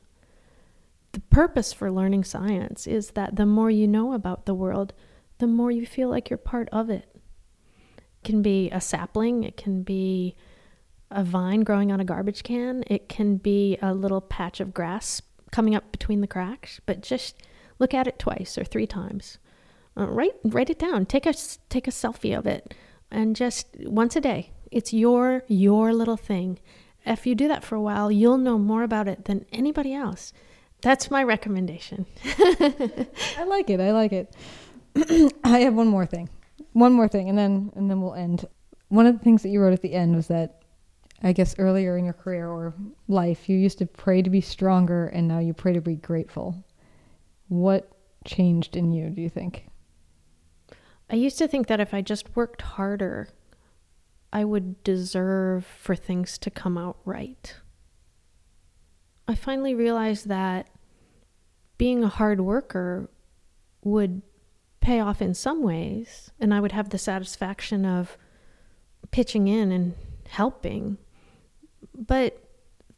The 1.12 1.20
purpose 1.20 1.72
for 1.72 1.90
learning 1.90 2.24
science 2.24 2.86
is 2.86 3.10
that 3.10 3.36
the 3.36 3.46
more 3.46 3.70
you 3.70 3.88
know 3.88 4.12
about 4.12 4.46
the 4.46 4.54
world, 4.54 4.92
the 5.38 5.46
more 5.46 5.70
you 5.70 5.84
feel 5.84 6.08
like 6.08 6.30
you're 6.30 6.36
part 6.36 6.68
of 6.70 6.88
it 6.88 7.09
can 8.24 8.42
be 8.42 8.70
a 8.70 8.80
sapling, 8.80 9.44
it 9.44 9.56
can 9.56 9.82
be 9.82 10.36
a 11.10 11.24
vine 11.24 11.62
growing 11.62 11.90
on 11.90 12.00
a 12.00 12.04
garbage 12.04 12.42
can, 12.42 12.84
it 12.86 13.08
can 13.08 13.36
be 13.36 13.76
a 13.82 13.92
little 13.92 14.20
patch 14.20 14.60
of 14.60 14.72
grass 14.72 15.22
coming 15.50 15.74
up 15.74 15.90
between 15.90 16.20
the 16.20 16.26
cracks, 16.26 16.80
but 16.86 17.00
just 17.00 17.42
look 17.78 17.92
at 17.94 18.06
it 18.06 18.18
twice 18.18 18.56
or 18.56 18.64
three 18.64 18.86
times. 18.86 19.38
Uh, 19.96 20.06
write 20.06 20.34
write 20.44 20.70
it 20.70 20.78
down. 20.78 21.04
Take 21.04 21.26
a 21.26 21.34
take 21.68 21.88
a 21.88 21.90
selfie 21.90 22.36
of 22.36 22.46
it 22.46 22.74
and 23.10 23.34
just 23.34 23.66
once 23.80 24.14
a 24.14 24.20
day. 24.20 24.52
It's 24.70 24.92
your 24.92 25.42
your 25.48 25.92
little 25.92 26.16
thing. 26.16 26.60
If 27.04 27.26
you 27.26 27.34
do 27.34 27.48
that 27.48 27.64
for 27.64 27.74
a 27.74 27.80
while, 27.80 28.12
you'll 28.12 28.38
know 28.38 28.58
more 28.58 28.82
about 28.82 29.08
it 29.08 29.24
than 29.24 29.46
anybody 29.52 29.94
else. 29.94 30.32
That's 30.82 31.10
my 31.10 31.22
recommendation. 31.22 32.06
I 32.24 33.44
like 33.46 33.68
it. 33.68 33.80
I 33.80 33.90
like 33.90 34.12
it. 34.12 34.34
I 35.44 35.60
have 35.60 35.74
one 35.74 35.88
more 35.88 36.06
thing 36.06 36.28
one 36.72 36.92
more 36.92 37.08
thing, 37.08 37.28
and 37.28 37.38
then 37.38 37.72
and 37.74 37.90
then 37.90 38.00
we'll 38.00 38.14
end. 38.14 38.46
One 38.88 39.06
of 39.06 39.16
the 39.16 39.24
things 39.24 39.42
that 39.42 39.50
you 39.50 39.60
wrote 39.60 39.72
at 39.72 39.82
the 39.82 39.94
end 39.94 40.16
was 40.16 40.28
that 40.28 40.62
I 41.22 41.32
guess 41.32 41.54
earlier 41.58 41.96
in 41.96 42.04
your 42.04 42.14
career 42.14 42.48
or 42.48 42.74
life, 43.08 43.48
you 43.48 43.56
used 43.56 43.78
to 43.78 43.86
pray 43.86 44.22
to 44.22 44.30
be 44.30 44.40
stronger, 44.40 45.06
and 45.06 45.28
now 45.28 45.38
you 45.38 45.52
pray 45.52 45.72
to 45.72 45.80
be 45.80 45.96
grateful. 45.96 46.64
What 47.48 47.92
changed 48.24 48.76
in 48.76 48.92
you, 48.92 49.10
do 49.10 49.20
you 49.20 49.28
think? 49.28 49.66
I 51.10 51.16
used 51.16 51.38
to 51.38 51.48
think 51.48 51.66
that 51.66 51.80
if 51.80 51.92
I 51.92 52.02
just 52.02 52.36
worked 52.36 52.62
harder, 52.62 53.28
I 54.32 54.44
would 54.44 54.82
deserve 54.84 55.66
for 55.66 55.96
things 55.96 56.38
to 56.38 56.50
come 56.50 56.78
out 56.78 56.98
right. 57.04 57.54
I 59.26 59.34
finally 59.34 59.74
realized 59.74 60.28
that 60.28 60.68
being 61.78 62.04
a 62.04 62.08
hard 62.08 62.40
worker 62.40 63.10
would 63.82 64.22
pay 64.80 65.00
off 65.00 65.20
in 65.20 65.34
some 65.34 65.62
ways, 65.62 66.30
and 66.40 66.54
I 66.54 66.60
would 66.60 66.72
have 66.72 66.90
the 66.90 66.98
satisfaction 66.98 67.84
of 67.84 68.16
pitching 69.10 69.48
in 69.48 69.72
and 69.72 69.94
helping. 70.28 70.98
But 71.94 72.42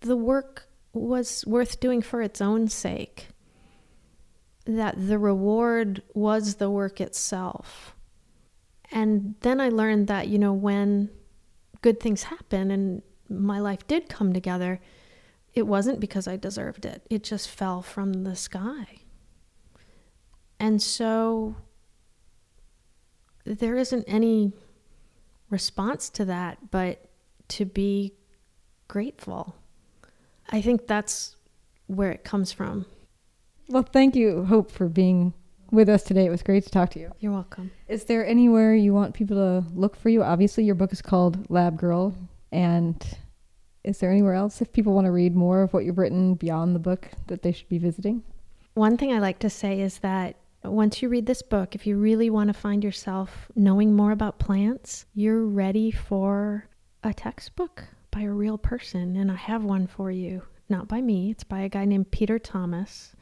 the 0.00 0.16
work 0.16 0.68
was 0.92 1.44
worth 1.46 1.80
doing 1.80 2.02
for 2.02 2.22
its 2.22 2.40
own 2.40 2.68
sake. 2.68 3.28
That 4.64 4.94
the 4.96 5.18
reward 5.18 6.02
was 6.14 6.56
the 6.56 6.70
work 6.70 7.00
itself. 7.00 7.96
And 8.92 9.34
then 9.40 9.60
I 9.60 9.70
learned 9.70 10.06
that, 10.06 10.28
you 10.28 10.38
know, 10.38 10.52
when 10.52 11.10
good 11.80 11.98
things 11.98 12.24
happen 12.24 12.70
and 12.70 13.02
my 13.28 13.58
life 13.58 13.86
did 13.86 14.08
come 14.08 14.32
together, 14.32 14.80
it 15.54 15.66
wasn't 15.66 15.98
because 15.98 16.28
I 16.28 16.36
deserved 16.36 16.84
it. 16.84 17.02
It 17.10 17.24
just 17.24 17.48
fell 17.48 17.82
from 17.82 18.24
the 18.24 18.36
sky. 18.36 19.00
And 20.60 20.80
so 20.80 21.56
there 23.44 23.76
isn't 23.76 24.04
any 24.06 24.52
response 25.50 26.08
to 26.10 26.24
that 26.24 26.70
but 26.70 27.04
to 27.48 27.64
be 27.64 28.14
grateful. 28.88 29.54
I 30.50 30.60
think 30.60 30.86
that's 30.86 31.36
where 31.86 32.10
it 32.10 32.24
comes 32.24 32.52
from. 32.52 32.86
Well, 33.68 33.82
thank 33.82 34.16
you, 34.16 34.44
Hope, 34.44 34.70
for 34.70 34.88
being 34.88 35.34
with 35.70 35.88
us 35.88 36.02
today. 36.02 36.26
It 36.26 36.30
was 36.30 36.42
great 36.42 36.64
to 36.64 36.70
talk 36.70 36.90
to 36.90 37.00
you. 37.00 37.12
You're 37.20 37.32
welcome. 37.32 37.70
Is 37.88 38.04
there 38.04 38.26
anywhere 38.26 38.74
you 38.74 38.92
want 38.92 39.14
people 39.14 39.36
to 39.36 39.66
look 39.74 39.96
for 39.96 40.08
you? 40.08 40.22
Obviously, 40.22 40.64
your 40.64 40.74
book 40.74 40.92
is 40.92 41.02
called 41.02 41.50
Lab 41.50 41.78
Girl. 41.78 42.14
And 42.50 43.02
is 43.82 43.98
there 43.98 44.10
anywhere 44.10 44.34
else, 44.34 44.60
if 44.60 44.72
people 44.72 44.92
want 44.92 45.06
to 45.06 45.10
read 45.10 45.34
more 45.34 45.62
of 45.62 45.72
what 45.72 45.84
you've 45.84 45.98
written 45.98 46.34
beyond 46.34 46.74
the 46.74 46.80
book, 46.80 47.08
that 47.28 47.42
they 47.42 47.52
should 47.52 47.68
be 47.68 47.78
visiting? 47.78 48.22
One 48.74 48.96
thing 48.96 49.12
I 49.12 49.18
like 49.18 49.38
to 49.40 49.50
say 49.50 49.80
is 49.80 49.98
that 49.98 50.36
once 50.64 51.02
you 51.02 51.08
read 51.08 51.26
this 51.26 51.42
book, 51.42 51.74
if 51.74 51.86
you 51.86 51.96
really 51.96 52.30
want 52.30 52.48
to 52.48 52.54
find 52.54 52.84
yourself 52.84 53.50
knowing 53.54 53.94
more 53.94 54.12
about 54.12 54.38
plants, 54.38 55.06
you're 55.14 55.44
ready 55.44 55.90
for 55.90 56.68
a 57.02 57.12
textbook 57.12 57.84
by 58.10 58.20
a 58.20 58.30
real 58.30 58.58
person. 58.58 59.16
And 59.16 59.30
I 59.30 59.36
have 59.36 59.64
one 59.64 59.86
for 59.86 60.10
you. 60.10 60.42
Not 60.68 60.88
by 60.88 61.00
me, 61.00 61.30
it's 61.30 61.44
by 61.44 61.60
a 61.60 61.68
guy 61.68 61.84
named 61.84 62.12
Peter 62.12 62.38
Thomas. 62.38 63.14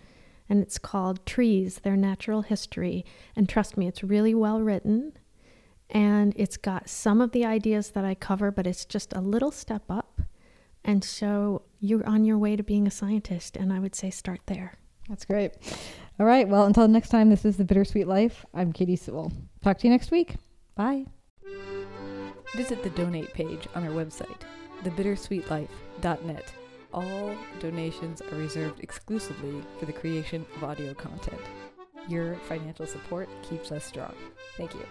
And 0.48 0.60
it's 0.62 0.78
called 0.78 1.24
Trees 1.24 1.76
Their 1.76 1.96
Natural 1.96 2.42
History. 2.42 3.04
And 3.34 3.48
trust 3.48 3.76
me, 3.76 3.86
it's 3.86 4.04
really 4.04 4.34
well 4.34 4.60
written. 4.60 5.12
And 5.88 6.34
it's 6.36 6.56
got 6.56 6.88
some 6.88 7.20
of 7.20 7.32
the 7.32 7.44
ideas 7.44 7.90
that 7.90 8.04
I 8.04 8.14
cover, 8.14 8.50
but 8.50 8.66
it's 8.66 8.84
just 8.84 9.12
a 9.12 9.20
little 9.20 9.50
step 9.50 9.84
up. 9.88 10.20
And 10.84 11.02
so 11.02 11.62
you're 11.78 12.06
on 12.06 12.24
your 12.24 12.38
way 12.38 12.56
to 12.56 12.62
being 12.62 12.86
a 12.86 12.90
scientist. 12.90 13.56
And 13.56 13.72
I 13.72 13.78
would 13.78 13.94
say 13.94 14.10
start 14.10 14.40
there. 14.46 14.74
That's 15.08 15.24
great. 15.24 15.52
All 16.20 16.26
right. 16.26 16.46
Well, 16.46 16.66
until 16.66 16.86
next 16.86 17.08
time, 17.08 17.30
this 17.30 17.46
is 17.46 17.56
The 17.56 17.64
Bittersweet 17.64 18.06
Life. 18.06 18.44
I'm 18.52 18.74
Katy 18.74 18.96
Sewall. 18.96 19.32
Talk 19.62 19.78
to 19.78 19.86
you 19.86 19.90
next 19.90 20.10
week. 20.10 20.34
Bye. 20.74 21.06
Visit 22.54 22.82
the 22.82 22.90
donate 22.90 23.32
page 23.32 23.66
on 23.74 23.86
our 23.86 23.90
website, 23.90 24.42
thebittersweetlife.net. 24.84 26.52
All 26.92 27.34
donations 27.58 28.20
are 28.20 28.36
reserved 28.36 28.80
exclusively 28.80 29.62
for 29.78 29.86
the 29.86 29.94
creation 29.94 30.44
of 30.56 30.64
audio 30.64 30.92
content. 30.92 31.40
Your 32.06 32.34
financial 32.46 32.86
support 32.86 33.30
keeps 33.48 33.72
us 33.72 33.86
strong. 33.86 34.14
Thank 34.58 34.74
you. 34.74 34.84